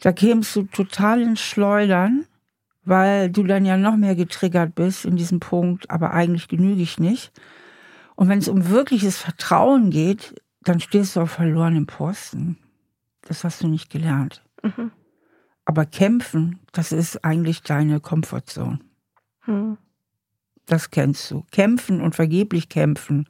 da 0.00 0.12
kämst 0.12 0.54
du 0.56 0.62
total 0.62 1.20
ins 1.20 1.40
Schleudern, 1.40 2.24
weil 2.84 3.30
du 3.30 3.44
dann 3.44 3.66
ja 3.66 3.76
noch 3.76 3.96
mehr 3.96 4.14
getriggert 4.14 4.74
bist 4.74 5.04
in 5.04 5.16
diesem 5.16 5.40
Punkt, 5.40 5.90
aber 5.90 6.12
eigentlich 6.12 6.48
genüge 6.48 6.82
ich 6.82 6.98
nicht. 6.98 7.32
Und 8.16 8.28
wenn 8.28 8.38
es 8.38 8.48
um 8.48 8.68
wirkliches 8.70 9.18
Vertrauen 9.18 9.90
geht, 9.90 10.34
dann 10.62 10.80
stehst 10.80 11.16
du 11.16 11.20
auf 11.20 11.32
verlorenem 11.32 11.86
Posten. 11.86 12.58
Das 13.22 13.44
hast 13.44 13.62
du 13.62 13.68
nicht 13.68 13.90
gelernt. 13.90 14.42
Mhm. 14.62 14.90
Aber 15.64 15.84
kämpfen, 15.84 16.60
das 16.72 16.92
ist 16.92 17.24
eigentlich 17.24 17.62
deine 17.62 18.00
Komfortzone. 18.00 18.80
Mhm. 19.46 19.78
Das 20.70 20.92
kennst 20.92 21.28
du. 21.32 21.44
Kämpfen 21.50 22.00
und 22.00 22.14
vergeblich 22.14 22.68
kämpfen, 22.68 23.28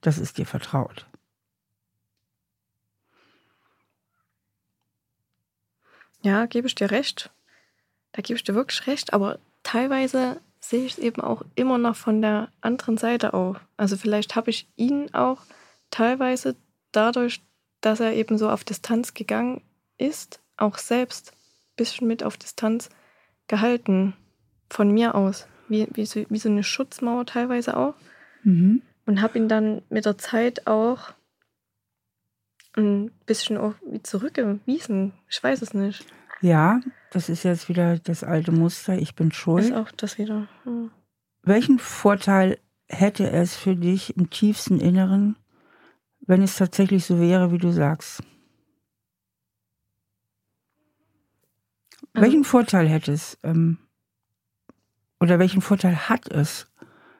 das 0.00 0.16
ist 0.16 0.38
dir 0.38 0.46
vertraut. 0.46 1.06
Ja, 6.22 6.46
gebe 6.46 6.66
ich 6.66 6.74
dir 6.74 6.90
recht. 6.90 7.30
Da 8.12 8.22
gebe 8.22 8.38
ich 8.38 8.44
dir 8.44 8.54
wirklich 8.54 8.86
recht, 8.86 9.12
aber 9.12 9.40
teilweise 9.62 10.40
sehe 10.58 10.86
ich 10.86 10.92
es 10.92 10.98
eben 10.98 11.20
auch 11.20 11.42
immer 11.54 11.76
noch 11.76 11.96
von 11.96 12.22
der 12.22 12.50
anderen 12.62 12.96
Seite 12.96 13.34
auf. 13.34 13.60
Also 13.76 13.98
vielleicht 13.98 14.34
habe 14.34 14.48
ich 14.48 14.66
ihn 14.76 15.12
auch 15.12 15.42
teilweise 15.90 16.56
dadurch, 16.92 17.42
dass 17.82 18.00
er 18.00 18.14
eben 18.14 18.38
so 18.38 18.48
auf 18.48 18.64
Distanz 18.64 19.12
gegangen 19.12 19.60
ist, 19.98 20.40
auch 20.56 20.78
selbst 20.78 21.32
ein 21.32 21.76
bisschen 21.76 22.08
mit 22.08 22.22
auf 22.22 22.38
Distanz 22.38 22.88
gehalten 23.48 24.16
von 24.70 24.90
mir 24.90 25.14
aus 25.14 25.46
wie, 25.72 25.88
wie, 25.94 26.06
so, 26.06 26.24
wie 26.28 26.38
so 26.38 26.48
eine 26.48 26.62
Schutzmauer 26.62 27.26
teilweise 27.26 27.76
auch. 27.76 27.94
Mhm. 28.44 28.82
Und 29.06 29.20
habe 29.20 29.38
ihn 29.38 29.48
dann 29.48 29.82
mit 29.88 30.04
der 30.06 30.16
Zeit 30.18 30.68
auch 30.68 31.12
ein 32.76 33.10
bisschen 33.26 33.56
auch 33.56 33.74
wie 33.90 34.02
zurückgewiesen. 34.02 35.12
Ich 35.28 35.42
weiß 35.42 35.62
es 35.62 35.74
nicht. 35.74 36.06
Ja, 36.40 36.80
das 37.10 37.28
ist 37.28 37.42
jetzt 37.42 37.68
wieder 37.68 37.98
das 37.98 38.22
alte 38.24 38.52
Muster, 38.52 38.96
ich 38.96 39.14
bin 39.14 39.32
schuld. 39.32 39.64
Ist 39.64 39.74
auch 39.74 39.90
das 39.92 40.18
wieder. 40.18 40.48
Hm. 40.64 40.90
Welchen 41.42 41.78
Vorteil 41.78 42.58
hätte 42.88 43.30
es 43.30 43.56
für 43.56 43.74
dich 43.74 44.16
im 44.16 44.30
tiefsten 44.30 44.80
Inneren, 44.80 45.36
wenn 46.20 46.42
es 46.42 46.56
tatsächlich 46.56 47.04
so 47.04 47.20
wäre, 47.20 47.52
wie 47.52 47.58
du 47.58 47.70
sagst? 47.72 48.22
Also, 52.12 52.24
Welchen 52.26 52.44
Vorteil 52.44 52.88
hätte 52.88 53.12
es? 53.12 53.38
Ähm, 53.42 53.78
oder 55.22 55.38
welchen 55.38 55.62
Vorteil 55.62 56.08
hat 56.08 56.26
es 56.32 56.66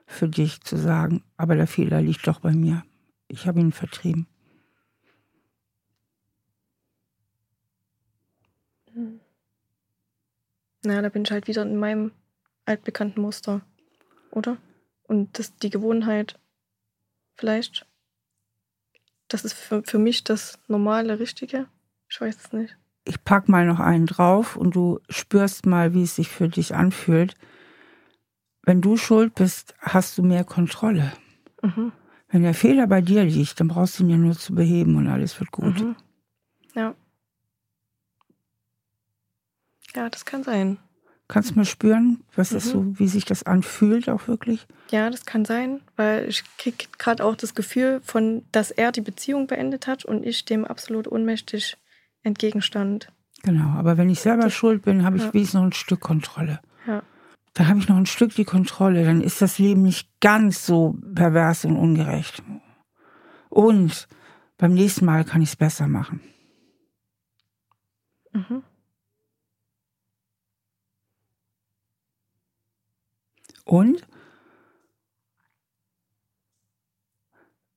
für 0.07 0.29
dich 0.29 0.61
zu 0.63 0.77
sagen, 0.77 1.23
aber 1.37 1.55
der 1.55 1.69
Fehler 1.69 2.03
liegt 2.03 2.27
doch 2.27 2.41
bei 2.41 2.51
mir. 2.51 2.83
Ich 3.29 3.47
habe 3.47 3.61
ihn 3.61 3.71
vertrieben. 3.71 4.27
Na, 10.83 11.01
da 11.01 11.09
bin 11.11 11.23
ich 11.23 11.31
halt 11.31 11.47
wieder 11.47 11.63
in 11.63 11.77
meinem 11.77 12.11
altbekannten 12.65 13.23
Muster, 13.23 13.61
oder? 14.33 14.57
Und 15.05 15.39
das 15.39 15.55
die 15.55 15.71
Gewohnheit, 15.71 16.41
vielleicht, 17.37 17.87
das 19.29 19.45
ist 19.45 19.53
für, 19.53 19.85
für 19.85 19.99
mich 19.99 20.25
das 20.25 20.59
normale, 20.67 21.21
richtige. 21.21 21.69
Ich 22.11 22.21
weiß 22.21 22.37
es 22.37 22.53
nicht. 22.53 22.77
Ich 23.05 23.23
pack 23.23 23.49
mal 23.49 23.65
noch 23.65 23.79
einen 23.79 24.07
drauf 24.07 24.57
und 24.57 24.75
du 24.75 24.99
spürst 25.09 25.67
mal, 25.67 25.95
wie 25.95 26.03
es 26.03 26.17
sich 26.17 26.29
für 26.31 26.49
dich 26.49 26.75
anfühlt 26.75 27.37
wenn 28.63 28.81
du 28.81 28.97
schuld 28.97 29.35
bist, 29.35 29.75
hast 29.81 30.19
du 30.19 30.23
mehr 30.23 30.45
Kontrolle. 30.45 31.13
Mhm. 31.63 31.93
Wenn 32.29 32.43
der 32.43 32.55
Fehler 32.55 32.87
bei 32.87 33.01
dir 33.01 33.25
liegt, 33.25 33.61
dann 33.61 33.69
brauchst 33.69 33.99
du 33.99 34.05
ihn 34.05 34.11
ja 34.11 34.17
nur 34.17 34.37
zu 34.37 34.55
beheben 34.55 34.97
und 34.97 35.09
alles 35.09 35.39
wird 35.39 35.51
gut. 35.51 35.81
Mhm. 35.81 35.97
Ja. 36.75 36.95
Ja, 39.95 40.09
das 40.09 40.25
kann 40.25 40.43
sein. 40.43 40.79
Kannst 41.29 41.51
du 41.51 41.55
mal 41.55 41.65
spüren, 41.65 42.23
was 42.35 42.51
mhm. 42.51 42.55
das 42.55 42.69
so, 42.69 42.99
wie 42.99 43.09
sich 43.09 43.25
das 43.25 43.43
anfühlt 43.43 44.09
auch 44.09 44.29
wirklich? 44.29 44.67
Ja, 44.91 45.11
das 45.11 45.25
kann 45.25 45.45
sein, 45.45 45.81
weil 45.97 46.29
ich 46.29 46.45
kriege 46.59 46.87
gerade 46.99 47.25
auch 47.25 47.37
das 47.37 47.55
Gefühl 47.55 48.01
von, 48.05 48.45
dass 48.53 48.71
er 48.71 48.93
die 48.93 49.01
Beziehung 49.01 49.47
beendet 49.47 49.87
hat 49.87 50.05
und 50.05 50.25
ich 50.25 50.45
dem 50.45 50.65
absolut 50.65 51.07
ohnmächtig 51.11 51.77
entgegenstand. 52.23 53.09
Genau, 53.43 53.71
aber 53.79 53.97
wenn 53.97 54.11
ich 54.11 54.21
selber 54.21 54.45
das, 54.45 54.55
schuld 54.55 54.83
bin, 54.83 55.05
habe 55.05 55.17
ich 55.17 55.25
ja. 55.25 55.35
wenigstens 55.35 55.55
noch 55.55 55.67
ein 55.67 55.73
Stück 55.73 56.01
Kontrolle. 56.01 56.61
Ja. 56.87 57.03
Dann 57.55 57.69
habe 57.69 57.81
ich 57.81 57.89
noch 57.89 57.97
ein 57.97 58.07
Stück 58.07 58.35
die 58.35 58.45
Kontrolle, 58.45 59.05
dann 59.05 59.21
ist 59.21 59.43
das 59.43 59.59
Leben 59.59 59.83
nicht 59.83 60.09
ganz 60.21 60.65
so 60.65 60.97
pervers 61.15 61.65
und 61.65 61.77
ungerecht. 61.77 62.43
Und 63.51 64.09
beim 64.57 64.73
nächsten 64.73 65.05
Mal 65.05 65.25
kann 65.25 65.43
ich 65.43 65.51
es 65.51 65.57
besser 65.57 65.87
machen. 65.87 66.21
Mhm. 68.33 68.63
Und 73.65 74.07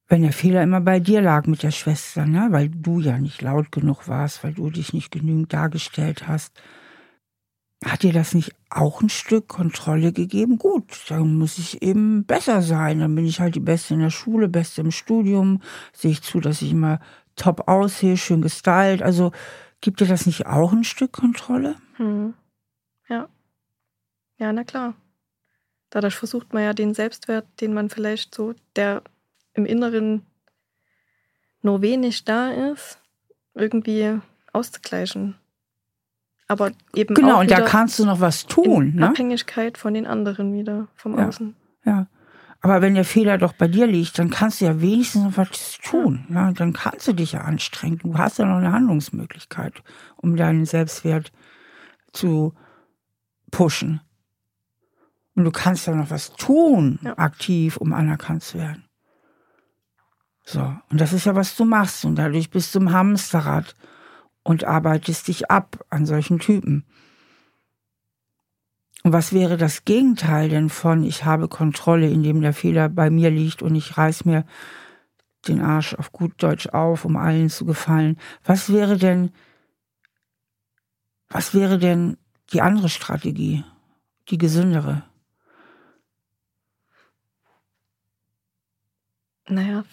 wenn 0.07 0.21
der 0.21 0.33
Fehler 0.33 0.63
immer 0.63 0.81
bei 0.81 0.99
dir 0.99 1.21
lag 1.21 1.47
mit 1.47 1.63
der 1.63 1.71
Schwester, 1.71 2.25
ne? 2.25 2.47
weil 2.51 2.69
du 2.69 2.99
ja 2.99 3.17
nicht 3.17 3.41
laut 3.41 3.71
genug 3.71 4.07
warst, 4.07 4.43
weil 4.43 4.53
du 4.53 4.69
dich 4.69 4.93
nicht 4.93 5.11
genügend 5.11 5.51
dargestellt 5.51 6.27
hast, 6.27 6.61
hat 7.83 8.03
dir 8.03 8.13
das 8.13 8.33
nicht 8.33 8.53
auch 8.69 9.01
ein 9.01 9.09
Stück 9.09 9.47
Kontrolle 9.47 10.13
gegeben? 10.13 10.57
Gut, 10.57 11.05
dann 11.09 11.37
muss 11.37 11.57
ich 11.57 11.81
eben 11.81 12.25
besser 12.25 12.61
sein. 12.61 12.99
Dann 12.99 13.15
bin 13.15 13.25
ich 13.25 13.39
halt 13.39 13.55
die 13.55 13.59
Beste 13.59 13.93
in 13.93 13.99
der 13.99 14.09
Schule, 14.09 14.47
Beste 14.47 14.81
im 14.81 14.91
Studium. 14.91 15.61
Sehe 15.93 16.11
ich 16.11 16.21
zu, 16.21 16.39
dass 16.39 16.61
ich 16.61 16.71
immer 16.71 16.99
top 17.35 17.67
aussehe, 17.67 18.17
schön 18.17 18.41
gestylt. 18.41 19.01
Also 19.01 19.31
gibt 19.81 19.99
dir 19.99 20.07
das 20.07 20.25
nicht 20.25 20.47
auch 20.47 20.71
ein 20.71 20.83
Stück 20.83 21.11
Kontrolle? 21.11 21.75
Hm. 21.97 22.33
Ja. 23.09 23.27
Ja, 24.37 24.53
na 24.53 24.63
klar. 24.63 24.95
Dadurch 25.89 26.15
versucht 26.15 26.53
man 26.53 26.63
ja 26.63 26.73
den 26.73 26.93
Selbstwert, 26.93 27.45
den 27.61 27.73
man 27.73 27.89
vielleicht 27.89 28.33
so, 28.33 28.53
der 28.75 29.03
im 29.53 29.65
Inneren 29.65 30.25
nur 31.61 31.81
wenig 31.81 32.25
da 32.25 32.51
ist, 32.51 32.99
irgendwie 33.53 34.19
auszugleichen. 34.51 35.35
Aber 36.47 36.71
eben 36.93 37.15
genau, 37.15 37.39
und 37.39 37.49
da 37.49 37.61
kannst 37.61 37.97
du 37.99 38.05
noch 38.05 38.19
was 38.19 38.45
tun. 38.45 38.89
In 38.89 38.95
ne? 38.95 39.09
Abhängigkeit 39.09 39.77
von 39.77 39.93
den 39.93 40.05
anderen 40.05 40.53
wieder, 40.53 40.87
vom 40.95 41.17
ja, 41.17 41.27
Außen. 41.27 41.55
Ja. 41.85 42.07
Aber 42.61 42.81
wenn 42.81 42.95
der 42.95 43.05
Fehler 43.05 43.37
doch 43.37 43.53
bei 43.53 43.67
dir 43.67 43.87
liegt, 43.87 44.17
dann 44.17 44.29
kannst 44.29 44.61
du 44.61 44.65
ja 44.65 44.81
wenigstens 44.81 45.23
noch 45.23 45.37
was 45.37 45.77
tun. 45.83 46.25
Ja. 46.29 46.47
Ne? 46.47 46.53
Dann 46.53 46.73
kannst 46.73 47.07
du 47.07 47.13
dich 47.13 47.33
ja 47.33 47.41
anstrengen. 47.41 47.99
Du 47.99 48.17
hast 48.17 48.39
ja 48.39 48.45
noch 48.45 48.57
eine 48.57 48.71
Handlungsmöglichkeit, 48.71 49.83
um 50.17 50.35
deinen 50.35 50.65
Selbstwert 50.65 51.31
zu 52.11 52.53
pushen. 53.51 54.01
Und 55.35 55.43
du 55.43 55.51
kannst 55.51 55.87
ja 55.87 55.95
noch 55.95 56.09
was 56.11 56.33
tun, 56.33 56.99
ja. 57.03 57.17
aktiv, 57.17 57.77
um 57.77 57.93
anerkannt 57.93 58.43
zu 58.43 58.57
werden. 58.57 58.85
So, 60.43 60.75
und 60.89 61.01
das 61.01 61.11
ist 61.11 61.25
ja, 61.25 61.35
was 61.35 61.55
du 61.55 61.65
machst. 61.65 62.05
Und 62.05 62.15
dadurch 62.15 62.51
bist 62.51 62.73
du 62.75 62.79
im 62.79 62.91
Hamsterrad 62.91 63.75
und 64.45 64.63
arbeitest 64.63 65.27
dich 65.27 65.49
ab 65.49 65.83
an 65.89 66.05
solchen 66.05 66.39
Typen. 66.39 66.85
Und 69.03 69.11
was 69.11 69.33
wäre 69.33 69.57
das 69.57 69.85
Gegenteil 69.85 70.49
denn 70.49 70.69
von, 70.69 71.03
ich 71.03 71.25
habe 71.25 71.47
Kontrolle, 71.47 72.09
indem 72.09 72.41
der 72.41 72.53
Fehler 72.53 72.87
bei 72.87 73.09
mir 73.09 73.31
liegt 73.31 73.61
und 73.61 73.75
ich 73.75 73.97
reiß 73.97 74.23
mir 74.23 74.45
den 75.47 75.61
Arsch 75.61 75.95
auf 75.95 76.11
gut 76.11 76.41
Deutsch 76.41 76.67
auf, 76.67 77.05
um 77.05 77.17
allen 77.17 77.49
zu 77.49 77.65
gefallen? 77.65 78.17
Was 78.43 78.71
wäre 78.71 78.97
denn, 78.97 79.31
was 81.27 81.53
wäre 81.55 81.79
denn 81.79 82.17
die 82.53 82.61
andere 82.61 82.89
Strategie, 82.89 83.63
die 84.29 84.37
gesündere? 84.37 85.03
Naja, 89.47 89.85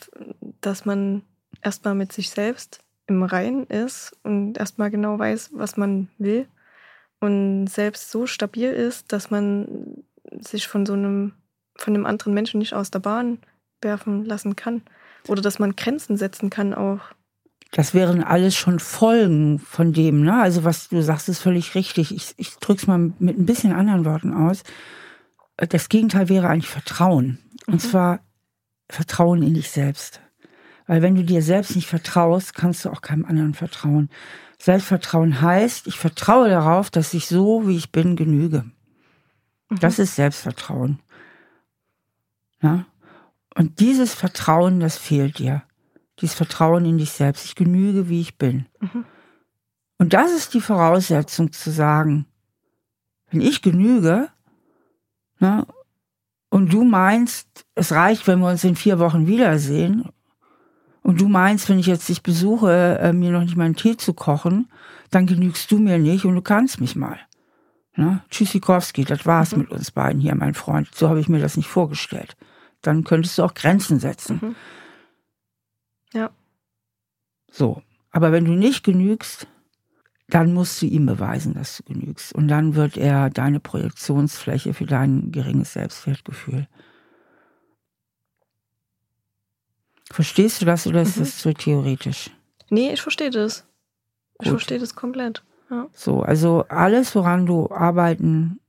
dass 0.61 0.84
man 0.84 1.22
erstmal 1.62 1.94
mit 1.94 2.12
sich 2.12 2.30
selbst 2.30 2.82
im 3.07 3.22
Reinen 3.22 3.66
ist 3.66 4.16
und 4.22 4.59
erstmal 4.59 4.90
genau 4.90 5.18
weiß, 5.18 5.50
was 5.55 5.76
man 5.76 6.09
will 6.18 6.46
und 7.20 7.66
selbst 7.66 8.11
so 8.11 8.26
stabil 8.26 8.70
ist, 8.70 9.12
dass 9.12 9.30
man 9.30 10.05
sich 10.40 10.66
von 10.66 10.86
so 10.86 10.94
einem, 10.94 11.32
von 11.76 11.94
einem 11.94 12.07
anderen 12.07 12.34
Menschen 12.34 12.59
nicht 12.59 12.74
aus 12.74 12.90
der 12.90 12.98
Bahn 12.98 13.38
werfen 13.80 14.24
lassen 14.24 14.57
kann. 14.57 14.82
Oder 15.28 15.42
dass 15.42 15.59
man 15.59 15.76
Grenzen 15.76 16.16
setzen 16.16 16.50
kann 16.50 16.74
auch. 16.74 17.00
Das 17.70 17.94
wären 17.94 18.22
alles 18.22 18.55
schon 18.55 18.80
Folgen 18.80 19.59
von 19.59 19.92
dem, 19.92 20.22
ne? 20.22 20.40
Also 20.40 20.64
was 20.64 20.88
du 20.88 21.00
sagst, 21.03 21.28
ist 21.28 21.38
völlig 21.38 21.74
richtig. 21.74 22.14
Ich, 22.14 22.34
ich 22.36 22.57
drücke 22.57 22.80
es 22.80 22.86
mal 22.86 22.98
mit 22.98 23.38
ein 23.38 23.46
bisschen 23.46 23.72
anderen 23.72 24.05
Worten 24.05 24.34
aus. 24.34 24.62
Das 25.57 25.88
Gegenteil 25.88 26.28
wäre 26.28 26.48
eigentlich 26.48 26.68
Vertrauen. 26.68 27.38
Und 27.66 27.74
mhm. 27.74 27.78
zwar 27.78 28.20
Vertrauen 28.90 29.42
in 29.42 29.55
dich 29.55 29.70
selbst. 29.70 30.20
Weil 30.87 31.03
wenn 31.03 31.14
du 31.14 31.24
dir 31.24 31.43
selbst 31.43 31.76
nicht 31.76 31.87
vertraust, 31.87 32.55
kannst 32.55 32.85
du 32.85 32.91
auch 32.91 33.01
keinem 33.01 33.24
anderen 33.24 33.55
vertrauen. 33.55 34.11
Selbstvertrauen 34.59 35.41
heißt, 35.41 35.87
ich 35.87 35.99
vertraue 35.99 36.49
darauf, 36.49 36.91
dass 36.91 37.14
ich 37.14 37.26
so, 37.26 37.66
wie 37.66 37.76
ich 37.76 37.93
bin, 37.93 38.16
genüge. 38.16 38.64
Mhm. 39.68 39.78
Das 39.80 39.99
ist 39.99 40.14
Selbstvertrauen. 40.14 41.01
Ja? 42.62 42.87
Und 43.55 43.80
dieses 43.80 44.14
Vertrauen, 44.14 44.80
das 44.80 44.97
fehlt 44.97 45.39
dir. 45.39 45.62
Dieses 46.20 46.35
Vertrauen 46.35 46.85
in 46.85 46.99
dich 46.99 47.11
selbst. 47.11 47.45
Ich 47.45 47.55
genüge, 47.55 48.09
wie 48.09 48.20
ich 48.20 48.39
bin. 48.39 48.66
Mhm. 48.80 49.05
Und 49.99 50.12
das 50.14 50.33
ist 50.33 50.55
die 50.55 50.61
Voraussetzung 50.61 51.53
zu 51.53 51.70
sagen, 51.70 52.26
wenn 53.30 53.41
ich 53.41 53.62
genüge, 53.62 54.28
ne, 55.39 55.66
und 56.51 56.72
du 56.72 56.85
meinst, 56.85 57.64
es 57.74 57.93
reicht, 57.93 58.26
wenn 58.26 58.41
wir 58.41 58.51
uns 58.51 58.62
in 58.62 58.76
vier 58.76 58.99
Wochen 58.99 59.26
wiedersehen, 59.26 60.09
und 61.03 61.20
du 61.20 61.28
meinst, 61.28 61.68
wenn 61.68 61.78
ich 61.78 61.86
jetzt 61.86 62.09
dich 62.09 62.22
besuche, 62.22 62.98
äh, 63.00 63.12
mir 63.12 63.30
noch 63.30 63.42
nicht 63.42 63.57
mal 63.57 63.64
einen 63.64 63.76
Tee 63.76 63.96
zu 63.96 64.14
kochen, 64.14 64.68
dann 65.11 65.26
genügst 65.26 65.70
du 65.70 65.78
mir 65.78 65.98
nicht 65.98 66.24
und 66.24 66.34
du 66.34 66.42
kannst 66.42 66.80
mich 66.80 66.96
mal. 66.96 67.18
Ne? 67.96 68.22
Tschüssikowski, 68.30 69.05
das 69.05 69.26
war's 69.26 69.53
mhm. 69.53 69.62
mit 69.62 69.70
uns 69.70 69.90
beiden 69.90 70.20
hier, 70.20 70.34
mein 70.34 70.55
Freund. 70.55 70.88
So 70.94 71.09
habe 71.09 71.20
ich 71.20 71.28
mir 71.28 71.40
das 71.40 71.57
nicht 71.57 71.68
vorgestellt. 71.68 72.36
Dann 72.80 73.05
könntest 73.05 73.38
du 73.38 73.42
auch 73.42 73.55
Grenzen 73.55 74.00
setzen. 74.00 74.38
Mhm. 74.40 74.55
Ja. 76.14 76.30
So. 77.50 77.82
Aber 78.11 78.32
wenn 78.32 78.44
du 78.44 78.53
nicht 78.53 78.84
genügst, 78.84 79.46
dann 80.28 80.55
musst 80.55 80.80
du 80.80 80.86
ihm 80.86 81.07
beweisen, 81.07 81.55
dass 81.55 81.78
du 81.78 81.92
genügst. 81.92 82.34
Und 82.34 82.48
dann 82.48 82.74
wird 82.74 82.96
er 82.96 83.28
deine 83.28 83.61
Projektionsfläche 83.61 84.72
für 84.72 84.86
dein 84.86 85.32
geringes 85.32 85.74
Selbstwertgefühl. 85.74 86.68
Verstehst 90.12 90.60
du 90.60 90.66
das 90.66 90.86
oder 90.86 91.02
ist 91.02 91.16
mhm. 91.16 91.20
das 91.20 91.38
zu 91.38 91.54
theoretisch? 91.54 92.30
Nee, 92.68 92.92
ich 92.92 93.00
verstehe 93.00 93.30
das. 93.30 93.64
Ich 94.40 94.44
Gut. 94.44 94.58
verstehe 94.58 94.78
das 94.78 94.94
komplett. 94.94 95.42
Ja. 95.70 95.88
So, 95.94 96.22
also 96.22 96.66
alles, 96.68 97.14
woran 97.14 97.46
du 97.46 97.70
arbeiten 97.70 98.60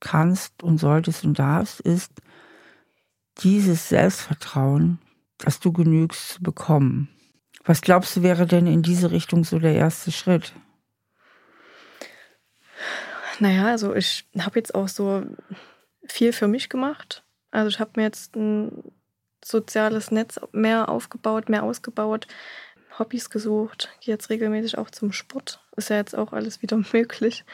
kannst 0.00 0.62
und 0.62 0.78
solltest 0.78 1.24
und 1.24 1.38
darfst, 1.38 1.80
ist 1.80 2.12
dieses 3.38 3.88
Selbstvertrauen, 3.88 4.98
dass 5.38 5.60
du 5.60 5.72
genügst 5.72 6.28
zu 6.28 6.42
bekommen. 6.42 7.08
Was 7.64 7.80
glaubst 7.80 8.16
du, 8.16 8.22
wäre 8.22 8.46
denn 8.46 8.66
in 8.66 8.82
diese 8.82 9.12
Richtung 9.12 9.44
so 9.44 9.58
der 9.60 9.74
erste 9.74 10.10
Schritt? 10.10 10.52
Naja, 13.38 13.66
also 13.66 13.94
ich 13.94 14.26
habe 14.40 14.58
jetzt 14.58 14.74
auch 14.74 14.88
so 14.88 15.22
viel 16.04 16.32
für 16.32 16.48
mich 16.48 16.68
gemacht. 16.68 17.22
Also 17.52 17.68
ich 17.68 17.78
habe 17.78 17.92
mir 17.96 18.02
jetzt 18.02 18.34
ein 18.34 18.82
soziales 19.48 20.10
Netz 20.10 20.40
mehr 20.52 20.88
aufgebaut, 20.88 21.48
mehr 21.48 21.62
ausgebaut, 21.62 22.26
Hobbys 22.98 23.30
gesucht, 23.30 23.90
gehe 24.00 24.14
jetzt 24.14 24.30
regelmäßig 24.30 24.78
auch 24.78 24.90
zum 24.90 25.12
Sport. 25.12 25.60
Ist 25.76 25.90
ja 25.90 25.96
jetzt 25.96 26.16
auch 26.16 26.32
alles 26.32 26.62
wieder 26.62 26.76
möglich. 26.92 27.44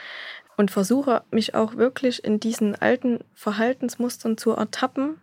Und 0.57 0.71
versuche 0.71 1.23
mich 1.31 1.53
auch 1.53 1.75
wirklich 1.75 2.23
in 2.23 2.39
diesen 2.39 2.75
alten 2.75 3.19
Verhaltensmustern 3.33 4.37
zu 4.37 4.51
ertappen, 4.51 5.19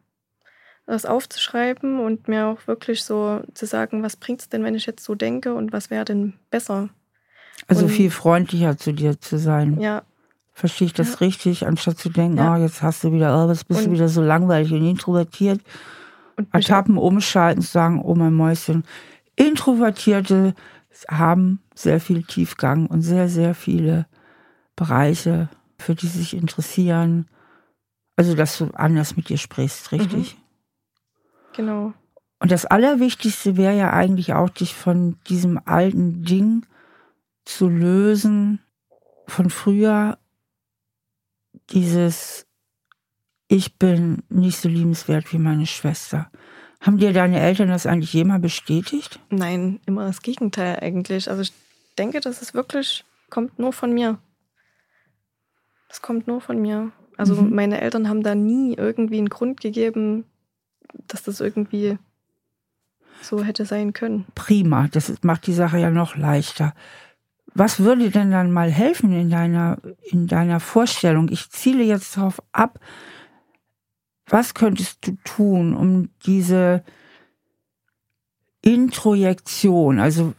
das 0.86 1.06
aufzuschreiben 1.06 2.00
und 2.00 2.28
mir 2.28 2.46
auch 2.46 2.66
wirklich 2.66 3.02
so 3.02 3.40
zu 3.54 3.64
sagen, 3.64 4.02
was 4.02 4.16
bringt 4.16 4.40
es 4.40 4.48
denn, 4.50 4.62
wenn 4.62 4.74
ich 4.74 4.84
jetzt 4.84 5.04
so 5.04 5.14
denke 5.14 5.54
und 5.54 5.72
was 5.72 5.88
wäre 5.88 6.04
denn 6.04 6.34
besser. 6.50 6.90
Also 7.66 7.84
und, 7.86 7.90
viel 7.90 8.10
freundlicher 8.10 8.76
zu 8.76 8.92
dir 8.92 9.18
zu 9.18 9.38
sein. 9.38 9.80
Ja. 9.80 10.02
Verstehe 10.52 10.86
ich 10.86 10.92
das 10.92 11.12
ja. 11.12 11.18
richtig, 11.18 11.66
anstatt 11.66 11.98
zu 11.98 12.10
denken, 12.10 12.36
ja. 12.36 12.54
oh, 12.54 12.56
jetzt 12.58 12.82
hast 12.82 13.04
du 13.04 13.12
wieder, 13.12 13.34
oh, 13.34 13.48
was 13.48 13.64
bist 13.64 13.80
und, 13.80 13.86
du 13.86 13.92
wieder 13.92 14.08
so 14.08 14.20
langweilig 14.20 14.72
und 14.72 14.84
introvertiert. 14.84 15.60
Ertappen, 16.52 16.96
umschalten, 16.96 17.62
sagen, 17.62 18.00
oh 18.02 18.14
mein 18.14 18.34
Mäuschen. 18.34 18.84
Introvertierte 19.36 20.54
haben 21.08 21.60
sehr 21.74 22.00
viel 22.00 22.22
Tiefgang 22.22 22.86
und 22.86 23.02
sehr, 23.02 23.28
sehr 23.28 23.54
viele 23.54 24.06
Bereiche, 24.76 25.48
für 25.78 25.94
die 25.94 26.06
sie 26.06 26.18
sich 26.18 26.34
interessieren. 26.34 27.28
Also, 28.16 28.34
dass 28.34 28.58
du 28.58 28.70
anders 28.74 29.16
mit 29.16 29.28
dir 29.28 29.38
sprichst, 29.38 29.92
richtig? 29.92 30.36
Mhm. 30.36 30.42
Genau. 31.54 31.92
Und 32.38 32.50
das 32.50 32.66
Allerwichtigste 32.66 33.56
wäre 33.56 33.76
ja 33.76 33.92
eigentlich 33.92 34.34
auch, 34.34 34.50
dich 34.50 34.74
von 34.74 35.16
diesem 35.28 35.60
alten 35.64 36.24
Ding 36.24 36.66
zu 37.44 37.68
lösen, 37.68 38.60
von 39.26 39.48
früher 39.48 40.18
dieses 41.70 42.46
ich 43.52 43.76
bin 43.76 44.22
nicht 44.30 44.58
so 44.58 44.68
liebenswert 44.68 45.30
wie 45.30 45.38
meine 45.38 45.66
Schwester. 45.66 46.30
Haben 46.80 46.96
dir 46.96 47.12
deine 47.12 47.38
Eltern 47.38 47.68
das 47.68 47.84
eigentlich 47.84 48.14
jemals 48.14 48.40
bestätigt? 48.40 49.20
Nein, 49.28 49.78
immer 49.84 50.06
das 50.06 50.22
Gegenteil 50.22 50.78
eigentlich. 50.80 51.28
Also 51.28 51.42
ich 51.42 51.52
denke, 51.98 52.20
das 52.20 52.40
ist 52.40 52.54
wirklich, 52.54 53.04
kommt 53.28 53.58
nur 53.58 53.74
von 53.74 53.92
mir. 53.92 54.18
Das 55.88 56.00
kommt 56.00 56.26
nur 56.26 56.40
von 56.40 56.62
mir. 56.62 56.92
Also 57.18 57.34
mhm. 57.34 57.54
meine 57.54 57.82
Eltern 57.82 58.08
haben 58.08 58.22
da 58.22 58.34
nie 58.34 58.74
irgendwie 58.74 59.18
einen 59.18 59.28
Grund 59.28 59.60
gegeben, 59.60 60.24
dass 61.06 61.22
das 61.22 61.40
irgendwie 61.40 61.98
so 63.20 63.44
hätte 63.44 63.66
sein 63.66 63.92
können. 63.92 64.24
Prima, 64.34 64.88
das 64.88 65.12
macht 65.20 65.46
die 65.46 65.52
Sache 65.52 65.76
ja 65.76 65.90
noch 65.90 66.16
leichter. 66.16 66.72
Was 67.52 67.80
würde 67.80 68.08
denn 68.08 68.30
dann 68.30 68.50
mal 68.50 68.70
helfen 68.70 69.12
in 69.12 69.28
deiner, 69.28 69.76
in 70.10 70.26
deiner 70.26 70.58
Vorstellung? 70.58 71.28
Ich 71.28 71.50
ziele 71.50 71.84
jetzt 71.84 72.16
darauf 72.16 72.42
ab, 72.52 72.80
was 74.32 74.54
könntest 74.54 75.06
du 75.06 75.16
tun, 75.24 75.76
um 75.76 76.08
diese 76.24 76.82
Introjektion, 78.62 80.00
also 80.00 80.32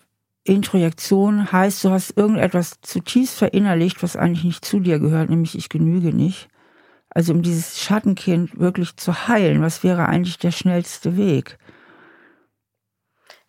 Introjektion 0.44 1.52
heißt, 1.52 1.84
du 1.84 1.92
hast 1.92 2.18
irgendetwas 2.18 2.82
zutiefst 2.82 3.38
verinnerlicht, 3.38 4.02
was 4.02 4.18
eigentlich 4.18 4.44
nicht 4.44 4.66
zu 4.66 4.80
dir 4.80 4.98
gehört, 5.00 5.30
nämlich 5.30 5.56
ich 5.56 5.70
genüge 5.70 6.12
nicht. 6.14 6.50
Also 7.10 7.34
um 7.34 7.44
dieses 7.44 7.80
Schattenkind 7.80 8.60
wirklich 8.60 8.98
zu 8.98 9.28
heilen, 9.28 9.62
was 9.62 9.84
wäre 9.84 10.08
eigentlich 10.08 10.40
der 10.40 10.52
schnellste 10.52 11.16
Weg? 11.16 11.60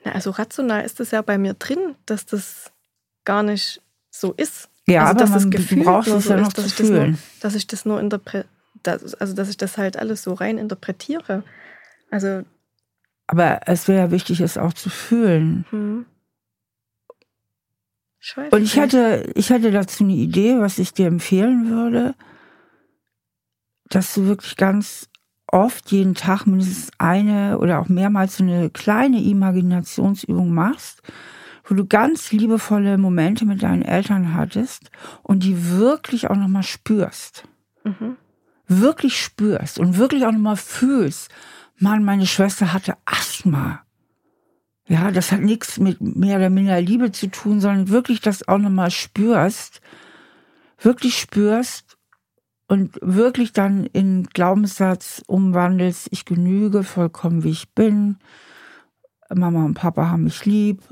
Na, 0.04 0.12
also 0.12 0.30
rational 0.30 0.84
ist 0.84 1.00
es 1.00 1.10
ja 1.10 1.22
bei 1.22 1.38
mir 1.38 1.54
drin, 1.54 1.96
dass 2.04 2.26
das 2.26 2.70
gar 3.24 3.42
nicht 3.42 3.80
so 4.10 4.32
ist. 4.32 4.68
Ja, 4.86 5.06
also, 5.06 5.24
aber 5.24 5.40
man, 5.40 5.50
du 5.50 5.82
brauchst 5.82 6.10
es 6.10 6.28
ja 6.28 6.36
noch 6.36 6.48
ist, 6.48 6.56
zu 6.56 6.84
fühlen. 6.84 7.12
Nur, 7.12 7.18
dass 7.40 7.54
ich 7.54 7.66
das 7.66 7.86
nur 7.86 7.98
interpretiere 7.98 8.53
das, 8.86 9.14
also 9.14 9.34
dass 9.34 9.48
ich 9.48 9.56
das 9.56 9.76
halt 9.76 9.96
alles 9.96 10.22
so 10.22 10.34
rein 10.34 10.58
interpretiere. 10.58 11.42
Also. 12.10 12.42
Aber 13.26 13.60
es 13.66 13.88
wäre 13.88 13.98
ja 13.98 14.10
wichtig, 14.10 14.40
es 14.40 14.58
auch 14.58 14.72
zu 14.72 14.90
fühlen. 14.90 15.64
Hm. 15.70 16.06
Und 18.50 18.62
ich 18.62 18.78
hatte, 18.78 19.30
ich 19.34 19.50
hatte 19.52 19.70
dazu 19.70 20.04
eine 20.04 20.14
Idee, 20.14 20.58
was 20.58 20.78
ich 20.78 20.94
dir 20.94 21.06
empfehlen 21.06 21.68
würde, 21.68 22.14
dass 23.90 24.14
du 24.14 24.26
wirklich 24.26 24.56
ganz 24.56 25.10
oft 25.46 25.90
jeden 25.90 26.14
Tag 26.14 26.46
mindestens 26.46 26.90
eine 26.96 27.58
oder 27.58 27.80
auch 27.80 27.88
mehrmals 27.88 28.38
so 28.38 28.44
eine 28.44 28.70
kleine 28.70 29.22
Imaginationsübung 29.22 30.54
machst, 30.54 31.02
wo 31.64 31.74
du 31.74 31.86
ganz 31.86 32.32
liebevolle 32.32 32.96
Momente 32.96 33.44
mit 33.44 33.62
deinen 33.62 33.82
Eltern 33.82 34.32
hattest 34.34 34.90
und 35.22 35.42
die 35.42 35.70
wirklich 35.70 36.30
auch 36.30 36.36
nochmal 36.36 36.62
spürst. 36.62 37.44
Mhm 37.84 38.16
wirklich 38.66 39.20
spürst 39.20 39.78
und 39.78 39.98
wirklich 39.98 40.24
auch 40.24 40.32
nochmal 40.32 40.56
fühlst, 40.56 41.30
Mann, 41.78 42.04
meine 42.04 42.26
Schwester 42.26 42.72
hatte 42.72 42.96
Asthma. 43.04 43.84
Ja, 44.86 45.10
das 45.10 45.32
hat 45.32 45.40
nichts 45.40 45.78
mit 45.78 46.00
mehr 46.00 46.36
oder 46.36 46.50
minder 46.50 46.80
Liebe 46.80 47.10
zu 47.10 47.28
tun, 47.28 47.60
sondern 47.60 47.88
wirklich 47.88 48.20
das 48.20 48.46
auch 48.46 48.58
nochmal 48.58 48.90
spürst, 48.90 49.80
wirklich 50.78 51.18
spürst 51.18 51.96
und 52.68 52.98
wirklich 53.00 53.52
dann 53.52 53.86
in 53.86 54.24
Glaubenssatz 54.24 55.22
umwandelst, 55.26 56.08
ich 56.10 56.24
genüge 56.24 56.84
vollkommen 56.84 57.44
wie 57.44 57.50
ich 57.50 57.72
bin, 57.72 58.18
Mama 59.34 59.64
und 59.64 59.74
Papa 59.74 60.08
haben 60.08 60.24
mich 60.24 60.44
lieb. 60.44 60.82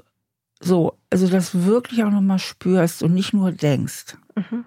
So, 0.61 0.99
also 1.11 1.29
das 1.29 1.65
wirklich 1.67 2.05
auch 2.05 2.11
nochmal 2.11 2.39
spürst 2.39 3.03
und 3.03 3.15
nicht 3.15 3.33
nur 3.33 3.53
denkst. 3.53 4.17
Mhm. 4.37 4.65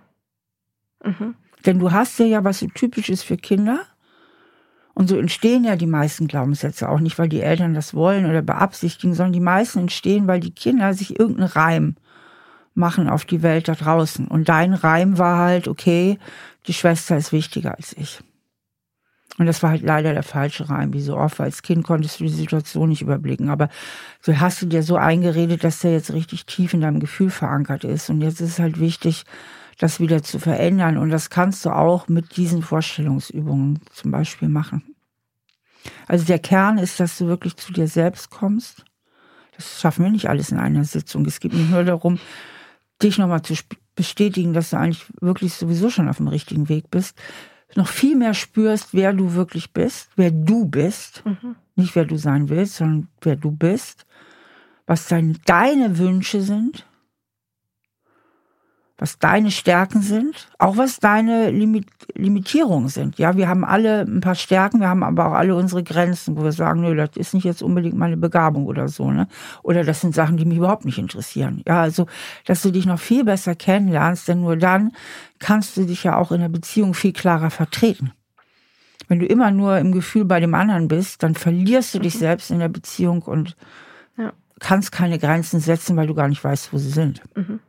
Mhm. 1.03 1.35
Denn 1.65 1.79
du 1.79 1.91
hast 1.91 2.19
ja, 2.19 2.25
ja, 2.25 2.43
was 2.43 2.59
so 2.59 2.67
typisch 2.67 3.09
ist 3.09 3.23
für 3.23 3.37
Kinder. 3.37 3.79
Und 4.93 5.09
so 5.09 5.17
entstehen 5.17 5.65
ja 5.65 5.75
die 5.75 5.87
meisten 5.87 6.27
Glaubenssätze 6.27 6.87
auch 6.87 6.99
nicht, 6.99 7.19
weil 7.19 7.27
die 7.27 7.41
Eltern 7.41 7.73
das 7.73 7.93
wollen 7.93 8.25
oder 8.25 8.41
beabsichtigen, 8.41 9.13
sondern 9.13 9.33
die 9.33 9.41
meisten 9.41 9.79
entstehen, 9.79 10.27
weil 10.27 10.39
die 10.39 10.51
Kinder 10.51 10.93
sich 10.93 11.19
irgendeinen 11.19 11.49
Reim 11.49 11.95
machen 12.75 13.09
auf 13.09 13.25
die 13.25 13.41
Welt 13.41 13.67
da 13.67 13.75
draußen. 13.75 14.27
Und 14.27 14.47
dein 14.47 14.73
Reim 14.73 15.17
war 15.17 15.37
halt, 15.37 15.67
okay, 15.67 16.17
die 16.67 16.73
Schwester 16.73 17.17
ist 17.17 17.33
wichtiger 17.33 17.75
als 17.75 17.93
ich. 17.97 18.21
Und 19.37 19.47
das 19.47 19.61
war 19.63 19.71
halt 19.71 19.81
leider 19.81 20.13
der 20.13 20.23
falsche 20.23 20.69
Reim, 20.69 20.93
wie 20.93 21.01
so 21.01 21.17
oft. 21.17 21.41
Als 21.41 21.61
Kind 21.61 21.83
konntest 21.83 22.19
du 22.19 22.23
die 22.23 22.29
Situation 22.29 22.87
nicht 22.87 23.01
überblicken. 23.01 23.49
Aber 23.49 23.69
so 24.21 24.39
hast 24.39 24.61
du 24.61 24.65
dir 24.65 24.81
so 24.81 24.95
eingeredet, 24.95 25.63
dass 25.63 25.79
der 25.79 25.91
jetzt 25.91 26.13
richtig 26.13 26.45
tief 26.45 26.73
in 26.73 26.81
deinem 26.81 27.01
Gefühl 27.01 27.29
verankert 27.29 27.83
ist. 27.83 28.09
Und 28.09 28.21
jetzt 28.21 28.39
ist 28.39 28.51
es 28.51 28.59
halt 28.59 28.79
wichtig, 28.79 29.25
das 29.77 29.99
wieder 29.99 30.23
zu 30.23 30.39
verändern. 30.39 30.97
Und 30.97 31.09
das 31.09 31.29
kannst 31.29 31.65
du 31.65 31.69
auch 31.69 32.07
mit 32.07 32.37
diesen 32.37 32.61
Vorstellungsübungen 32.61 33.79
zum 33.91 34.11
Beispiel 34.11 34.49
machen. 34.49 34.83
Also 36.07 36.25
der 36.25 36.39
Kern 36.39 36.77
ist, 36.77 36.99
dass 36.99 37.17
du 37.17 37.27
wirklich 37.27 37.57
zu 37.57 37.73
dir 37.73 37.87
selbst 37.87 38.29
kommst. 38.29 38.85
Das 39.55 39.79
schaffen 39.79 40.03
wir 40.03 40.11
nicht 40.11 40.29
alles 40.29 40.51
in 40.51 40.57
einer 40.57 40.83
Sitzung. 40.83 41.25
Es 41.25 41.39
geht 41.39 41.53
nicht 41.53 41.69
nur 41.69 41.83
darum, 41.83 42.19
dich 43.01 43.17
nochmal 43.17 43.41
zu 43.41 43.53
bestätigen, 43.95 44.53
dass 44.53 44.71
du 44.71 44.77
eigentlich 44.77 45.05
wirklich 45.21 45.53
sowieso 45.53 45.89
schon 45.89 46.09
auf 46.09 46.17
dem 46.17 46.27
richtigen 46.27 46.69
Weg 46.69 46.91
bist. 46.91 47.17
Noch 47.75 47.87
viel 47.87 48.15
mehr 48.15 48.33
spürst, 48.33 48.93
wer 48.93 49.13
du 49.13 49.33
wirklich 49.33 49.73
bist, 49.73 50.09
wer 50.15 50.31
du 50.31 50.65
bist. 50.65 51.23
Mhm. 51.25 51.55
Nicht 51.75 51.95
wer 51.95 52.05
du 52.05 52.17
sein 52.17 52.47
willst, 52.49 52.75
sondern 52.75 53.09
wer 53.21 53.35
du 53.35 53.51
bist. 53.51 54.05
Was 54.87 55.07
dein, 55.07 55.37
deine 55.45 55.97
Wünsche 55.97 56.41
sind 56.41 56.85
was 58.97 59.19
deine 59.19 59.51
Stärken 59.51 60.01
sind, 60.01 60.47
auch 60.57 60.77
was 60.77 60.99
deine 60.99 61.51
Limit 61.51 61.87
Limitierungen 62.13 62.87
sind. 62.87 63.17
Ja, 63.17 63.35
wir 63.35 63.49
haben 63.49 63.65
alle 63.65 64.01
ein 64.01 64.21
paar 64.21 64.35
Stärken, 64.35 64.79
wir 64.79 64.87
haben 64.87 65.03
aber 65.03 65.27
auch 65.27 65.33
alle 65.33 65.53
unsere 65.55 65.83
Grenzen, 65.83 66.37
wo 66.37 66.43
wir 66.43 66.53
sagen, 66.53 66.81
nö, 66.81 66.95
das 66.95 67.09
ist 67.17 67.33
nicht 67.33 67.43
jetzt 67.43 67.61
unbedingt 67.61 67.97
meine 67.97 68.15
Begabung 68.15 68.67
oder 68.67 68.87
so, 68.87 69.11
ne? 69.11 69.27
Oder 69.63 69.83
das 69.83 69.99
sind 69.99 70.15
Sachen, 70.15 70.37
die 70.37 70.45
mich 70.45 70.57
überhaupt 70.57 70.85
nicht 70.85 70.97
interessieren. 70.97 71.61
Ja, 71.67 71.81
also, 71.81 72.05
dass 72.45 72.61
du 72.61 72.71
dich 72.71 72.85
noch 72.85 72.99
viel 72.99 73.25
besser 73.25 73.53
kennenlernst, 73.53 74.29
denn 74.29 74.41
nur 74.41 74.55
dann 74.55 74.93
kannst 75.39 75.75
du 75.75 75.85
dich 75.85 76.05
ja 76.05 76.15
auch 76.15 76.31
in 76.31 76.39
der 76.39 76.49
Beziehung 76.49 76.93
viel 76.93 77.11
klarer 77.11 77.49
vertreten. 77.49 78.13
Wenn 79.09 79.19
du 79.19 79.25
immer 79.25 79.51
nur 79.51 79.77
im 79.77 79.91
Gefühl 79.91 80.23
bei 80.23 80.39
dem 80.39 80.53
anderen 80.53 80.87
bist, 80.87 81.21
dann 81.21 81.35
verlierst 81.35 81.93
du 81.93 81.99
dich 81.99 82.15
mhm. 82.15 82.19
selbst 82.19 82.49
in 82.49 82.59
der 82.59 82.69
Beziehung 82.69 83.23
und 83.23 83.57
ja. 84.17 84.31
kannst 84.59 84.93
keine 84.93 85.19
Grenzen 85.19 85.59
setzen, 85.59 85.97
weil 85.97 86.07
du 86.07 86.15
gar 86.15 86.29
nicht 86.29 86.43
weißt, 86.43 86.71
wo 86.71 86.77
sie 86.77 86.89
sind. 86.89 87.21
Mhm. 87.35 87.59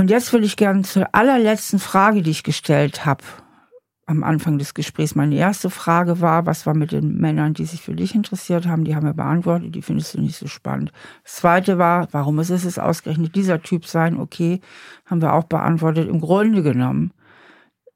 Und 0.00 0.08
jetzt 0.08 0.32
will 0.32 0.44
ich 0.44 0.56
gerne 0.56 0.80
zur 0.80 1.14
allerletzten 1.14 1.78
Frage, 1.78 2.22
die 2.22 2.30
ich 2.30 2.42
gestellt 2.42 3.04
habe 3.04 3.22
am 4.06 4.24
Anfang 4.24 4.56
des 4.56 4.72
Gesprächs. 4.72 5.14
Meine 5.14 5.34
erste 5.34 5.68
Frage 5.68 6.22
war, 6.22 6.46
was 6.46 6.64
war 6.64 6.72
mit 6.72 6.92
den 6.92 7.18
Männern, 7.18 7.52
die 7.52 7.66
sich 7.66 7.82
für 7.82 7.94
dich 7.94 8.14
interessiert 8.14 8.66
haben? 8.66 8.84
Die 8.84 8.96
haben 8.96 9.04
wir 9.04 9.12
beantwortet, 9.12 9.74
die 9.74 9.82
findest 9.82 10.14
du 10.14 10.22
nicht 10.22 10.38
so 10.38 10.46
spannend. 10.46 10.90
Das 11.22 11.34
zweite 11.34 11.76
war, 11.76 12.08
warum 12.12 12.38
ist 12.38 12.48
es 12.48 12.78
ausgerechnet 12.78 13.34
dieser 13.36 13.60
Typ 13.60 13.84
sein? 13.84 14.18
Okay, 14.18 14.62
haben 15.04 15.20
wir 15.20 15.34
auch 15.34 15.44
beantwortet. 15.44 16.08
Im 16.08 16.22
Grunde 16.22 16.62
genommen, 16.62 17.12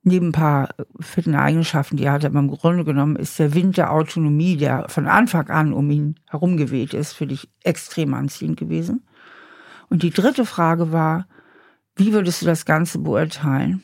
neben 0.02 0.28
ein 0.28 0.32
paar 0.32 0.74
fitten 1.00 1.34
Eigenschaften, 1.34 1.96
die 1.96 2.04
er 2.04 2.12
hatte, 2.12 2.26
aber 2.26 2.38
im 2.38 2.50
Grunde 2.50 2.84
genommen 2.84 3.16
ist 3.16 3.38
der 3.38 3.54
Wind 3.54 3.78
der 3.78 3.90
Autonomie, 3.90 4.58
der 4.58 4.90
von 4.90 5.06
Anfang 5.06 5.48
an 5.48 5.72
um 5.72 5.90
ihn 5.90 6.16
herumgeweht 6.28 6.92
ist, 6.92 7.14
für 7.14 7.26
dich 7.26 7.48
extrem 7.62 8.12
anziehend 8.12 8.58
gewesen. 8.58 9.06
Und 9.88 10.02
die 10.02 10.10
dritte 10.10 10.44
Frage 10.44 10.92
war, 10.92 11.24
wie 11.96 12.12
würdest 12.12 12.42
du 12.42 12.46
das 12.46 12.64
Ganze 12.64 12.98
beurteilen? 12.98 13.82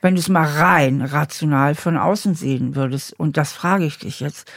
Wenn 0.00 0.14
du 0.14 0.20
es 0.20 0.28
mal 0.28 0.46
rein 0.46 1.02
rational 1.02 1.74
von 1.74 1.96
außen 1.96 2.34
sehen 2.34 2.74
würdest, 2.74 3.18
und 3.18 3.36
das 3.36 3.52
frage 3.52 3.84
ich 3.84 3.98
dich 3.98 4.20
jetzt, 4.20 4.50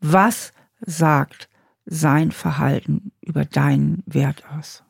was 0.00 0.52
sagt 0.80 1.48
sein 1.86 2.32
Verhalten 2.32 3.12
über 3.20 3.44
deinen 3.44 4.02
Wert 4.06 4.44
aus? 4.56 4.82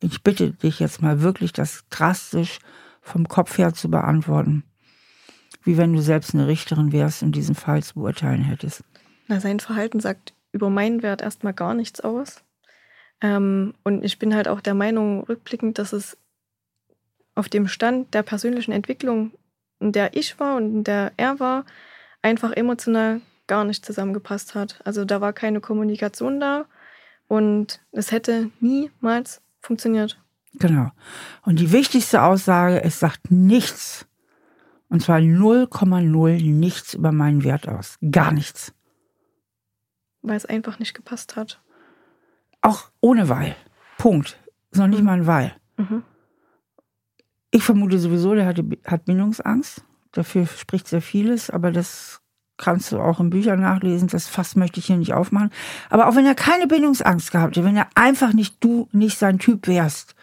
Ich 0.00 0.22
bitte 0.22 0.52
dich 0.52 0.80
jetzt 0.80 1.00
mal 1.00 1.22
wirklich, 1.22 1.52
das 1.52 1.84
drastisch 1.88 2.58
vom 3.00 3.28
Kopf 3.28 3.56
her 3.58 3.72
zu 3.72 3.90
beantworten, 3.90 4.64
wie 5.62 5.78
wenn 5.78 5.92
du 5.92 6.02
selbst 6.02 6.34
eine 6.34 6.46
Richterin 6.46 6.92
wärst 6.92 7.22
und 7.22 7.32
diesen 7.32 7.54
Fall 7.54 7.82
zu 7.82 7.94
beurteilen 7.94 8.42
hättest. 8.42 8.82
Na, 9.28 9.40
sein 9.40 9.60
Verhalten 9.60 10.00
sagt 10.00 10.34
über 10.52 10.70
meinen 10.70 11.02
Wert 11.02 11.22
erstmal 11.22 11.54
gar 11.54 11.74
nichts 11.74 12.00
aus. 12.00 12.42
Ähm, 13.20 13.74
und 13.82 14.04
ich 14.04 14.18
bin 14.18 14.34
halt 14.34 14.48
auch 14.48 14.60
der 14.60 14.74
Meinung, 14.74 15.24
rückblickend, 15.24 15.78
dass 15.78 15.92
es 15.92 16.18
auf 17.34 17.48
dem 17.48 17.68
Stand 17.68 18.14
der 18.14 18.22
persönlichen 18.22 18.72
Entwicklung, 18.72 19.32
in 19.80 19.92
der 19.92 20.16
ich 20.16 20.38
war 20.38 20.56
und 20.56 20.74
in 20.74 20.84
der 20.84 21.12
er 21.16 21.40
war, 21.40 21.64
einfach 22.22 22.52
emotional 22.52 23.20
gar 23.46 23.64
nicht 23.64 23.84
zusammengepasst 23.84 24.54
hat. 24.54 24.80
Also 24.84 25.04
da 25.04 25.20
war 25.20 25.32
keine 25.32 25.60
Kommunikation 25.60 26.40
da 26.40 26.66
und 27.28 27.80
es 27.92 28.12
hätte 28.12 28.50
niemals 28.60 29.42
funktioniert. 29.60 30.20
Genau. 30.54 30.90
Und 31.42 31.58
die 31.58 31.72
wichtigste 31.72 32.22
Aussage, 32.22 32.82
es 32.82 33.00
sagt 33.00 33.30
nichts. 33.30 34.06
Und 34.88 35.00
zwar 35.00 35.18
0,0 35.18 36.52
nichts 36.52 36.94
über 36.94 37.10
meinen 37.10 37.42
Wert 37.42 37.68
aus. 37.68 37.98
Gar 38.10 38.32
nichts. 38.32 38.72
Weil 40.22 40.36
es 40.36 40.46
einfach 40.46 40.78
nicht 40.78 40.94
gepasst 40.94 41.36
hat. 41.36 41.60
Auch 42.60 42.90
ohne 43.00 43.28
Weil. 43.28 43.56
Punkt. 43.98 44.38
Ist 44.70 44.78
noch 44.78 44.86
nicht 44.86 45.00
mhm. 45.00 45.06
mal 45.06 45.12
ein 45.14 45.26
Weil. 45.26 45.56
Mhm. 45.76 46.04
Ich 47.54 47.62
vermute 47.62 48.00
sowieso, 48.00 48.34
der 48.34 48.46
hatte, 48.46 48.64
hat 48.84 49.04
Bindungsangst. 49.04 49.84
Dafür 50.10 50.44
spricht 50.44 50.88
sehr 50.88 51.00
vieles, 51.00 51.50
aber 51.50 51.70
das 51.70 52.20
kannst 52.56 52.90
du 52.90 52.98
auch 52.98 53.20
in 53.20 53.30
Büchern 53.30 53.60
nachlesen. 53.60 54.08
Das 54.08 54.26
Fass 54.26 54.56
möchte 54.56 54.80
ich 54.80 54.86
hier 54.86 54.96
nicht 54.96 55.14
aufmachen. 55.14 55.50
Aber 55.88 56.08
auch 56.08 56.16
wenn 56.16 56.26
er 56.26 56.34
keine 56.34 56.66
Bindungsangst 56.66 57.30
gehabt 57.30 57.54
hätte, 57.54 57.64
wenn 57.64 57.76
er 57.76 57.86
einfach 57.94 58.32
nicht 58.32 58.56
du 58.58 58.88
nicht 58.90 59.18
sein 59.18 59.38
Typ 59.38 59.68
wärst, 59.68 60.16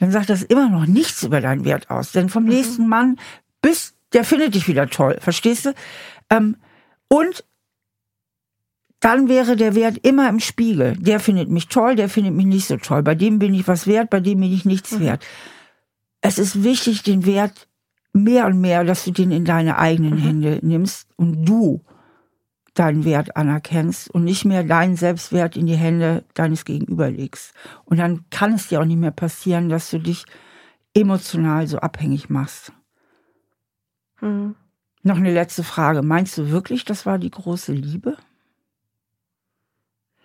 dann 0.00 0.10
sagt 0.10 0.30
das 0.30 0.42
immer 0.42 0.68
noch 0.68 0.86
nichts 0.86 1.22
über 1.22 1.40
deinen 1.40 1.64
Wert 1.64 1.90
aus. 1.90 2.10
Denn 2.10 2.28
vom 2.28 2.42
mhm. 2.42 2.48
nächsten 2.48 2.88
Mann 2.88 3.20
bis, 3.62 3.94
der 4.12 4.24
findet 4.24 4.56
dich 4.56 4.66
wieder 4.66 4.88
toll. 4.88 5.18
Verstehst 5.20 5.66
du? 5.66 5.74
Ähm, 6.28 6.56
und 7.06 7.44
dann 8.98 9.28
wäre 9.28 9.54
der 9.54 9.76
Wert 9.76 9.98
immer 10.02 10.28
im 10.28 10.40
Spiegel. 10.40 10.96
Der 10.96 11.20
findet 11.20 11.50
mich 11.50 11.68
toll, 11.68 11.94
der 11.94 12.08
findet 12.08 12.34
mich 12.34 12.46
nicht 12.46 12.66
so 12.66 12.78
toll. 12.78 13.04
Bei 13.04 13.14
dem 13.14 13.38
bin 13.38 13.54
ich 13.54 13.68
was 13.68 13.86
wert, 13.86 14.10
bei 14.10 14.18
dem 14.18 14.40
bin 14.40 14.52
ich 14.52 14.64
nichts 14.64 14.90
mhm. 14.90 15.00
wert. 15.02 15.24
Es 16.26 16.38
ist 16.38 16.64
wichtig, 16.64 17.02
den 17.02 17.26
Wert 17.26 17.68
mehr 18.14 18.46
und 18.46 18.58
mehr, 18.58 18.82
dass 18.82 19.04
du 19.04 19.10
den 19.10 19.30
in 19.30 19.44
deine 19.44 19.76
eigenen 19.76 20.14
mhm. 20.14 20.18
Hände 20.18 20.58
nimmst 20.62 21.06
und 21.16 21.44
du 21.44 21.84
deinen 22.72 23.04
Wert 23.04 23.36
anerkennst 23.36 24.08
und 24.08 24.24
nicht 24.24 24.46
mehr 24.46 24.64
deinen 24.64 24.96
Selbstwert 24.96 25.54
in 25.54 25.66
die 25.66 25.76
Hände 25.76 26.24
deines 26.32 26.64
Gegenüber 26.64 27.10
legst. 27.10 27.52
Und 27.84 27.98
dann 27.98 28.24
kann 28.30 28.54
es 28.54 28.68
dir 28.68 28.80
auch 28.80 28.86
nicht 28.86 28.98
mehr 28.98 29.10
passieren, 29.10 29.68
dass 29.68 29.90
du 29.90 29.98
dich 29.98 30.24
emotional 30.94 31.66
so 31.66 31.76
abhängig 31.80 32.30
machst. 32.30 32.72
Mhm. 34.22 34.54
Noch 35.02 35.16
eine 35.16 35.34
letzte 35.34 35.62
Frage. 35.62 36.00
Meinst 36.00 36.38
du 36.38 36.48
wirklich, 36.48 36.86
das 36.86 37.04
war 37.04 37.18
die 37.18 37.30
große 37.30 37.74
Liebe? 37.74 38.16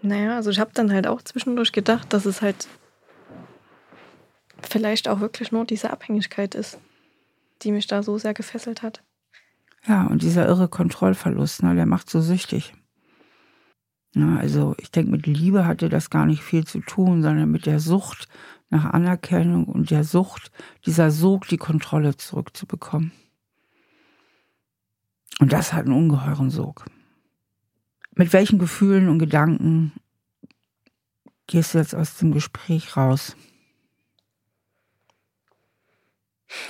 Naja, 0.02 0.38
also 0.38 0.50
ich 0.50 0.62
habe 0.62 0.72
dann 0.74 0.94
halt 0.94 1.08
auch 1.08 1.22
zwischendurch 1.24 1.74
gedacht, 1.74 2.14
dass 2.14 2.26
es 2.26 2.42
halt 2.42 2.70
vielleicht 4.68 5.08
auch 5.08 5.20
wirklich 5.20 5.52
nur 5.52 5.66
diese 5.66 5.92
Abhängigkeit 5.92 6.56
ist, 6.56 6.80
die 7.62 7.72
mich 7.72 7.88
da 7.88 8.04
so 8.04 8.18
sehr 8.18 8.34
gefesselt 8.34 8.82
hat. 8.82 9.04
Ja, 9.88 10.08
und 10.08 10.22
dieser 10.22 10.48
irre 10.48 10.68
Kontrollverlust, 10.68 11.64
ne, 11.64 11.76
der 11.76 11.86
macht 11.86 12.10
so 12.10 12.22
süchtig. 12.22 12.74
Ja, 14.16 14.38
also 14.38 14.76
ich 14.80 14.92
denke, 14.92 15.12
mit 15.12 15.28
Liebe 15.28 15.66
hatte 15.66 15.88
das 15.88 16.10
gar 16.10 16.26
nicht 16.26 16.42
viel 16.42 16.66
zu 16.66 16.80
tun, 16.80 17.22
sondern 17.22 17.50
mit 17.52 17.66
der 17.66 17.80
Sucht 17.80 18.28
nach 18.70 18.86
Anerkennung 18.86 19.66
und 19.66 19.92
der 19.92 20.04
Sucht, 20.04 20.52
dieser 20.86 21.12
Sog, 21.12 21.48
die 21.48 21.58
Kontrolle 21.58 22.18
zurückzubekommen. 22.18 23.12
Und 25.40 25.54
das 25.54 25.74
hat 25.74 25.86
einen 25.86 25.96
ungeheuren 25.96 26.50
Sog. 26.50 26.86
Mit 28.14 28.34
welchen 28.34 28.60
Gefühlen 28.60 29.08
und 29.08 29.20
Gedanken 29.20 29.94
gehst 31.48 31.74
du 31.74 31.78
jetzt 31.78 31.96
aus 31.96 32.18
dem 32.18 32.32
Gespräch 32.32 32.98
raus? 32.98 33.36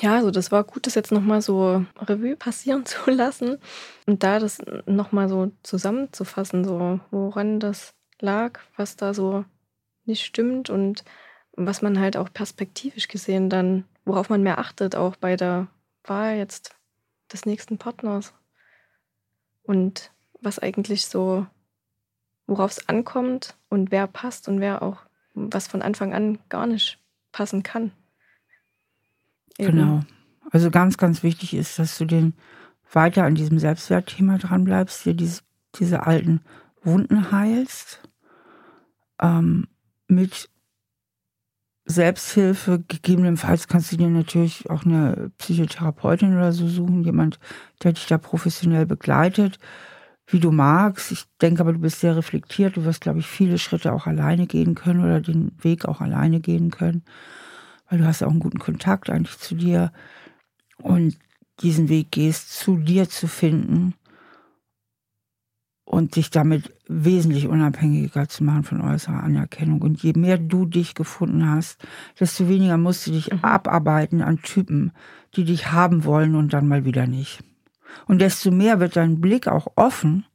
Ja, 0.02 0.16
also 0.16 0.30
das 0.30 0.52
war 0.52 0.64
gut, 0.66 0.88
das 0.88 0.96
jetzt 0.96 1.12
nochmal 1.12 1.42
so 1.42 1.86
Revue 1.98 2.36
passieren 2.36 2.86
zu 2.86 3.10
lassen 3.10 3.58
und 4.06 4.24
da 4.24 4.40
das 4.40 4.60
nochmal 4.86 5.30
so 5.30 5.52
zusammenzufassen, 5.64 6.64
so 6.64 7.00
woran 7.12 7.60
das 7.60 7.94
lag, 8.20 8.60
was 8.76 8.96
da 8.98 9.14
so 9.14 9.46
nicht 10.06 10.26
stimmt 10.26 10.70
und 10.70 11.04
was 11.54 11.82
man 11.82 12.00
halt 12.00 12.18
auch 12.18 12.32
perspektivisch 12.32 13.08
gesehen 13.08 13.50
dann, 13.50 13.86
worauf 14.06 14.30
man 14.30 14.44
mehr 14.44 14.60
achtet, 14.60 14.96
auch 14.96 15.16
bei 15.16 15.36
der 15.36 15.68
Wahl 16.04 16.36
jetzt 16.38 16.76
des 17.32 17.46
nächsten 17.46 17.78
Partners. 17.78 18.34
Und 19.64 20.12
was 20.42 20.60
eigentlich 20.60 21.06
so, 21.06 21.46
worauf 22.48 22.72
es 22.72 22.90
ankommt 22.90 23.56
und 23.70 23.92
wer 23.92 24.08
passt 24.08 24.48
und 24.48 24.60
wer 24.60 24.82
auch, 24.82 24.98
was 25.34 25.68
von 25.68 25.82
Anfang 25.82 26.14
an 26.14 26.40
gar 26.50 26.66
nicht 26.66 27.00
passen 27.32 27.62
kann. 27.62 27.92
Genau. 29.68 30.01
Also 30.51 30.72
ganz, 30.72 30.97
ganz 30.97 31.24
wichtig 31.24 31.53
ist, 31.53 31.78
dass 31.80 31.97
du 31.97 32.05
den 32.05 32.34
weiter 32.91 33.24
an 33.24 33.36
diesem 33.36 33.60
Selbstwertthema 33.60 34.38
dran 34.38 34.64
bleibst, 34.64 35.05
dir 35.05 35.14
diese, 35.14 35.41
diese 35.76 36.05
alten 36.07 36.41
Wunden 36.82 37.32
heilst, 37.32 38.01
ähm, 39.22 39.68
mit 40.07 40.49
Selbsthilfe, 41.86 42.84
gegebenenfalls 42.88 43.68
kannst 43.68 43.91
du 43.91 43.97
dir 43.97 44.10
natürlich 44.10 44.70
auch 44.70 44.86
eine 44.86 45.32
Psychotherapeutin 45.39 46.36
oder 46.36 46.51
so 46.51 46.68
suchen, 46.68 47.03
jemand, 47.03 47.39
der 47.84 47.93
dich 47.93 48.05
da 48.05 48.18
professionell 48.18 48.86
begleitet, 48.86 49.60
wie 50.28 50.39
du 50.39 50.51
magst. 50.51 51.12
Ich 51.12 51.26
denke 51.41 51.62
aber, 51.62 51.74
du 51.74 51.80
bist 51.80 51.99
sehr 51.99 52.16
reflektiert. 52.16 52.78
Du 52.78 52.86
wirst, 52.86 53.01
glaube 53.01 53.20
ich, 53.20 53.28
viele 53.28 53.57
Schritte 53.57 53.91
auch 53.91 54.05
alleine 54.05 54.45
gehen 54.45 54.76
können 54.76 55.03
oder 55.03 55.20
den 55.20 55.51
Weg 55.64 55.86
auch 55.86 55.99
alleine 55.99 56.39
gehen 56.39 56.70
können, 56.70 57.03
weil 57.90 58.00
du 58.00 58.06
hast 58.06 58.24
auch 58.24 58.30
einen 58.30 58.40
guten 58.40 58.60
Kontakt 58.60 59.10
eigentlich 59.10 59.38
zu 59.40 59.56
dir 59.56 59.92
und 60.78 61.18
diesen 61.62 61.90
Weg 61.90 62.12
gehst, 62.12 62.54
zu 62.58 62.78
dir 62.78 63.10
zu 63.10 63.28
finden 63.28 63.94
und 65.84 66.16
dich 66.16 66.30
damit 66.30 66.72
wesentlich 66.88 67.48
unabhängiger 67.48 68.30
zu 68.30 68.44
machen 68.44 68.64
von 68.64 68.82
äußerer 68.82 69.24
Anerkennung. 69.24 69.82
Und 69.82 70.04
je 70.04 70.14
mehr 70.16 70.38
du 70.38 70.66
dich 70.66 70.94
gefunden 70.94 71.50
hast, 71.50 71.84
desto 72.20 72.48
weniger 72.48 72.78
musst 72.78 73.08
du 73.08 73.12
dich 73.12 73.32
mhm. 73.32 73.40
abarbeiten 73.40 74.22
an 74.22 74.42
Typen, 74.42 74.92
die 75.36 75.46
dich 75.46 75.72
haben 75.72 76.06
wollen 76.06 76.36
und 76.36 76.54
dann 76.54 76.68
mal 76.68 76.86
wieder 76.86 77.08
nicht. 77.08 77.44
Und 78.06 78.22
desto 78.22 78.52
mehr 78.52 78.80
wird 78.80 78.96
dein 78.96 79.20
Blick 79.20 79.48
auch 79.48 79.68
offen 79.76 80.26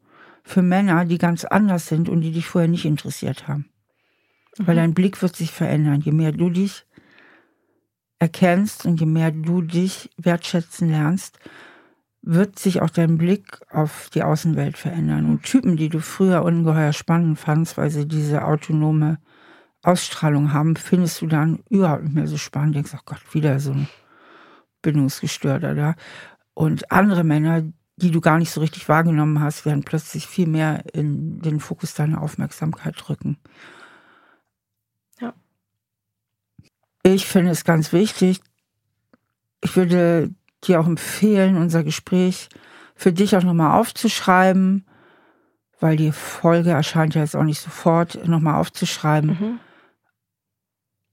für 0.43 0.61
Männer, 0.61 1.05
die 1.05 1.19
ganz 1.19 1.45
anders 1.45 1.87
sind 1.87 2.09
und 2.09 2.21
die 2.21 2.33
dich 2.33 2.47
vorher 2.47 2.69
nicht 2.69 2.85
interessiert 2.85 3.47
haben. 3.47 3.67
Mhm. 4.59 4.67
Weil 4.67 4.77
dein 4.77 4.93
Blick 4.95 5.23
wird 5.23 5.37
sich 5.37 5.53
verändern. 5.53 6.01
Je 6.01 6.13
mehr 6.13 6.33
du 6.33 6.51
dich 6.51 6.85
erkennst 8.25 8.87
und 8.87 9.01
je 9.01 9.07
mehr 9.07 9.31
du 9.31 9.61
dich 9.61 10.11
wertschätzen 10.16 10.89
lernst, 10.89 11.39
wird 12.22 12.59
sich 12.59 12.81
auch 12.81 12.89
dein 12.89 13.18
Blick 13.18 13.61
auf 13.70 14.09
die 14.14 14.22
Außenwelt 14.22 14.79
verändern. 14.79 15.29
Und 15.29 15.43
Typen, 15.43 15.77
die 15.77 15.91
du 15.91 16.01
früher 16.01 16.43
ungeheuer 16.43 16.95
spannend 16.95 17.39
fandst, 17.39 17.77
weil 17.77 17.91
sie 17.91 18.09
diese 18.09 18.47
autonome 18.47 19.18
Ausstrahlung 19.83 20.55
haben, 20.55 20.75
findest 20.77 21.20
du 21.20 21.27
dann 21.27 21.59
überhaupt 21.68 22.05
nicht 22.05 22.14
mehr 22.14 22.27
so 22.27 22.39
spannend. 22.39 22.77
Denkst, 22.77 22.93
oh 22.95 23.03
Gott, 23.05 23.35
wieder 23.35 23.61
so 23.61 23.72
ein 23.72 23.89
Bindungsgestörter 24.81 25.75
da. 25.75 25.95
Und 26.55 26.91
andere 26.91 27.25
Männer, 27.25 27.64
die 27.97 28.11
du 28.11 28.22
gar 28.22 28.39
nicht 28.39 28.53
so 28.53 28.62
richtig 28.62 28.89
wahrgenommen 28.89 29.41
hast, 29.41 29.66
werden 29.66 29.85
plötzlich 29.85 30.27
viel 30.27 30.47
mehr 30.47 30.83
in 30.95 31.41
den 31.41 31.61
Fokus 31.61 31.93
deiner 31.93 32.22
Aufmerksamkeit 32.22 32.95
drücken. 32.97 33.37
Ja. 35.20 35.35
Ich 37.07 37.27
finde 37.27 37.53
es 37.53 37.65
ganz 37.65 37.93
wichtig. 37.93 38.41
Ich 39.61 39.77
würde 39.77 40.35
dir 40.65 40.81
auch 40.81 40.87
empfehlen, 40.87 41.59
unser 41.59 41.85
Gespräch 41.85 42.49
für 42.97 43.13
dich 43.13 43.37
auch 43.37 43.43
nochmal 43.43 43.79
aufzuschreiben, 43.79 44.87
weil 45.81 45.97
die 45.97 46.13
Folge 46.13 46.71
erscheint 46.71 47.15
ja 47.15 47.21
jetzt 47.21 47.37
auch 47.37 47.43
nicht 47.43 47.61
sofort, 47.61 48.27
nochmal 48.27 48.59
aufzuschreiben, 48.59 49.31
mhm. 49.31 49.61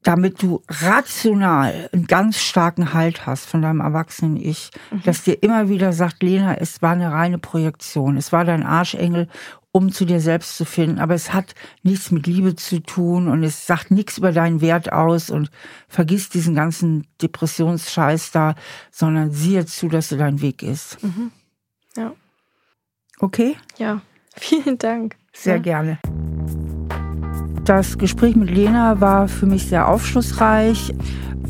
damit 0.04 0.42
du 0.42 0.64
rational 0.70 1.89
einen 1.92 2.08
ganz 2.08 2.39
starken 2.39 2.94
Halt 2.94 3.26
hast 3.26 3.46
von 3.46 3.62
deinem 3.62 3.82
erwachsenen 3.82 4.38
Ich, 4.38 4.72
mhm. 4.92 5.04
dass 5.04 5.24
dir 5.24 5.44
immer 5.44 5.68
wieder 5.68 5.92
sagt, 5.92 6.24
Lena, 6.24 6.56
es 6.56 6.82
war 6.82 6.92
eine 6.92 7.12
reine 7.12 7.38
Projektion, 7.38 8.16
es 8.16 8.32
war 8.32 8.46
dein 8.46 8.66
Arschengel 8.66 9.28
um 9.72 9.91
zu 9.91 10.05
dir 10.05 10.19
selbst 10.19 10.57
zu 10.57 10.65
finden. 10.65 10.99
Aber 10.99 11.13
es 11.13 11.34
hat 11.34 11.55
nichts 11.84 12.11
mit 12.11 12.28
Liebe 12.28 12.55
zu 12.55 12.82
tun 12.82 13.28
und 13.28 13.43
es 13.43 13.65
sagt 13.65 13.91
nichts 13.91 14.17
über 14.17 14.32
deinen 14.32 14.61
Wert 14.61 14.91
aus 14.91 15.30
und 15.30 15.49
vergiss 15.88 16.30
diesen 16.30 16.55
ganzen 16.55 17.07
Depressionsscheiß 17.22 18.32
da, 18.32 18.55
sondern 18.91 19.32
siehe 19.32 19.65
zu, 19.65 19.88
dass 19.88 20.09
du 20.09 20.17
deinen 20.17 20.41
Weg 20.41 20.59
gehst. 20.59 21.01
Mhm. 21.03 21.32
Ja. 21.95 22.13
Okay? 23.19 23.55
Ja, 23.78 24.01
vielen 24.36 24.78
Dank. 24.78 25.15
Sehr 25.34 25.55
ja. 25.57 25.61
gerne. 25.61 25.99
Das 27.63 27.97
Gespräch 27.97 28.36
mit 28.36 28.49
Lena 28.49 28.99
war 28.99 29.28
für 29.28 29.45
mich 29.45 29.67
sehr 29.67 29.88
aufschlussreich 29.88 30.93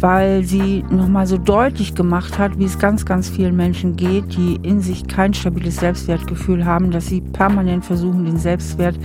weil 0.02 0.44
sie 0.44 0.84
nochmal 0.90 1.28
so 1.28 1.38
deutlich 1.38 1.94
gemacht 1.96 2.40
hat, 2.40 2.58
wie 2.58 2.66
es 2.66 2.80
ganz, 2.80 3.06
ganz 3.06 3.30
vielen 3.30 3.56
Menschen 3.56 3.96
geht, 3.96 4.36
die 4.36 4.56
in 4.64 4.82
sich 4.82 5.08
kein 5.08 5.34
stabiles 5.34 5.78
Selbstwertgefühl 5.78 6.66
haben, 6.66 6.92
dass 6.92 7.06
sie 7.06 7.22
permanent 7.22 7.86
versuchen, 7.86 8.26
den 8.26 8.38
Selbstwert 8.38 9.00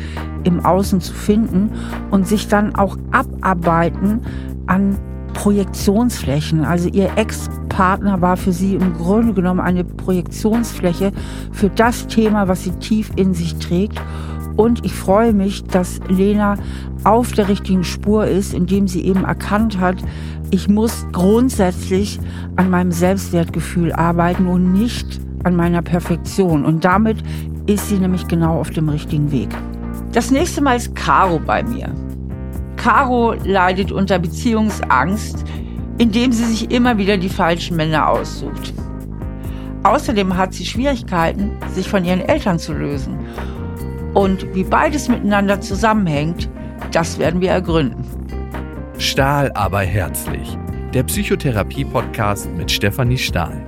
im 0.44 0.64
Außen 0.64 1.00
zu 1.02 1.12
finden 1.12 1.70
und 2.10 2.26
sich 2.26 2.48
dann 2.48 2.74
auch 2.74 2.96
abarbeiten 3.12 4.20
an 4.66 4.98
Projektionsflächen. 5.34 6.64
Also 6.64 6.88
ihr 6.88 7.10
Ex-Partner 7.16 8.22
war 8.22 8.38
für 8.38 8.52
sie 8.52 8.74
im 8.74 8.94
Grunde 8.94 9.34
genommen 9.34 9.60
eine 9.60 9.84
Projektionsfläche 9.84 11.12
für 11.52 11.68
das 11.68 12.06
Thema, 12.06 12.48
was 12.48 12.64
sie 12.64 12.72
tief 12.72 13.10
in 13.16 13.34
sich 13.34 13.56
trägt. 13.56 14.00
Und 14.56 14.86
ich 14.86 14.94
freue 14.94 15.34
mich, 15.34 15.64
dass 15.64 16.00
Lena 16.08 16.56
auf 17.06 17.32
der 17.32 17.48
richtigen 17.48 17.84
Spur 17.84 18.26
ist, 18.26 18.52
indem 18.52 18.88
sie 18.88 19.04
eben 19.04 19.24
erkannt 19.24 19.78
hat, 19.78 19.96
ich 20.50 20.68
muss 20.68 21.06
grundsätzlich 21.12 22.18
an 22.56 22.68
meinem 22.68 22.90
Selbstwertgefühl 22.92 23.92
arbeiten 23.92 24.46
und 24.46 24.72
nicht 24.72 25.20
an 25.44 25.54
meiner 25.54 25.82
Perfektion. 25.82 26.64
Und 26.64 26.84
damit 26.84 27.18
ist 27.66 27.88
sie 27.88 27.98
nämlich 27.98 28.26
genau 28.26 28.58
auf 28.60 28.70
dem 28.70 28.88
richtigen 28.88 29.30
Weg. 29.30 29.48
Das 30.12 30.30
nächste 30.30 30.60
Mal 30.60 30.76
ist 30.76 30.94
Caro 30.96 31.38
bei 31.38 31.62
mir. 31.62 31.94
Caro 32.76 33.34
leidet 33.44 33.92
unter 33.92 34.18
Beziehungsangst, 34.18 35.44
indem 35.98 36.32
sie 36.32 36.44
sich 36.44 36.70
immer 36.70 36.98
wieder 36.98 37.16
die 37.16 37.28
falschen 37.28 37.76
Männer 37.76 38.08
aussucht. 38.08 38.74
Außerdem 39.84 40.36
hat 40.36 40.54
sie 40.54 40.64
Schwierigkeiten, 40.64 41.52
sich 41.72 41.88
von 41.88 42.04
ihren 42.04 42.20
Eltern 42.20 42.58
zu 42.58 42.72
lösen. 42.72 43.18
Und 44.14 44.54
wie 44.54 44.64
beides 44.64 45.08
miteinander 45.08 45.60
zusammenhängt, 45.60 46.48
das 46.92 47.18
werden 47.18 47.40
wir 47.40 47.50
ergründen. 47.50 48.04
Stahl 48.98 49.52
aber 49.54 49.80
herzlich. 49.80 50.56
Der 50.94 51.02
Psychotherapie-Podcast 51.02 52.50
mit 52.54 52.70
Stefanie 52.70 53.18
Stahl. 53.18 53.60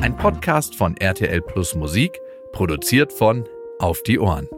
Ein 0.00 0.16
Podcast 0.16 0.74
von 0.74 0.96
RTL 0.96 1.42
Plus 1.42 1.74
Musik, 1.74 2.18
produziert 2.52 3.12
von 3.12 3.44
Auf 3.78 4.02
die 4.02 4.18
Ohren. 4.18 4.48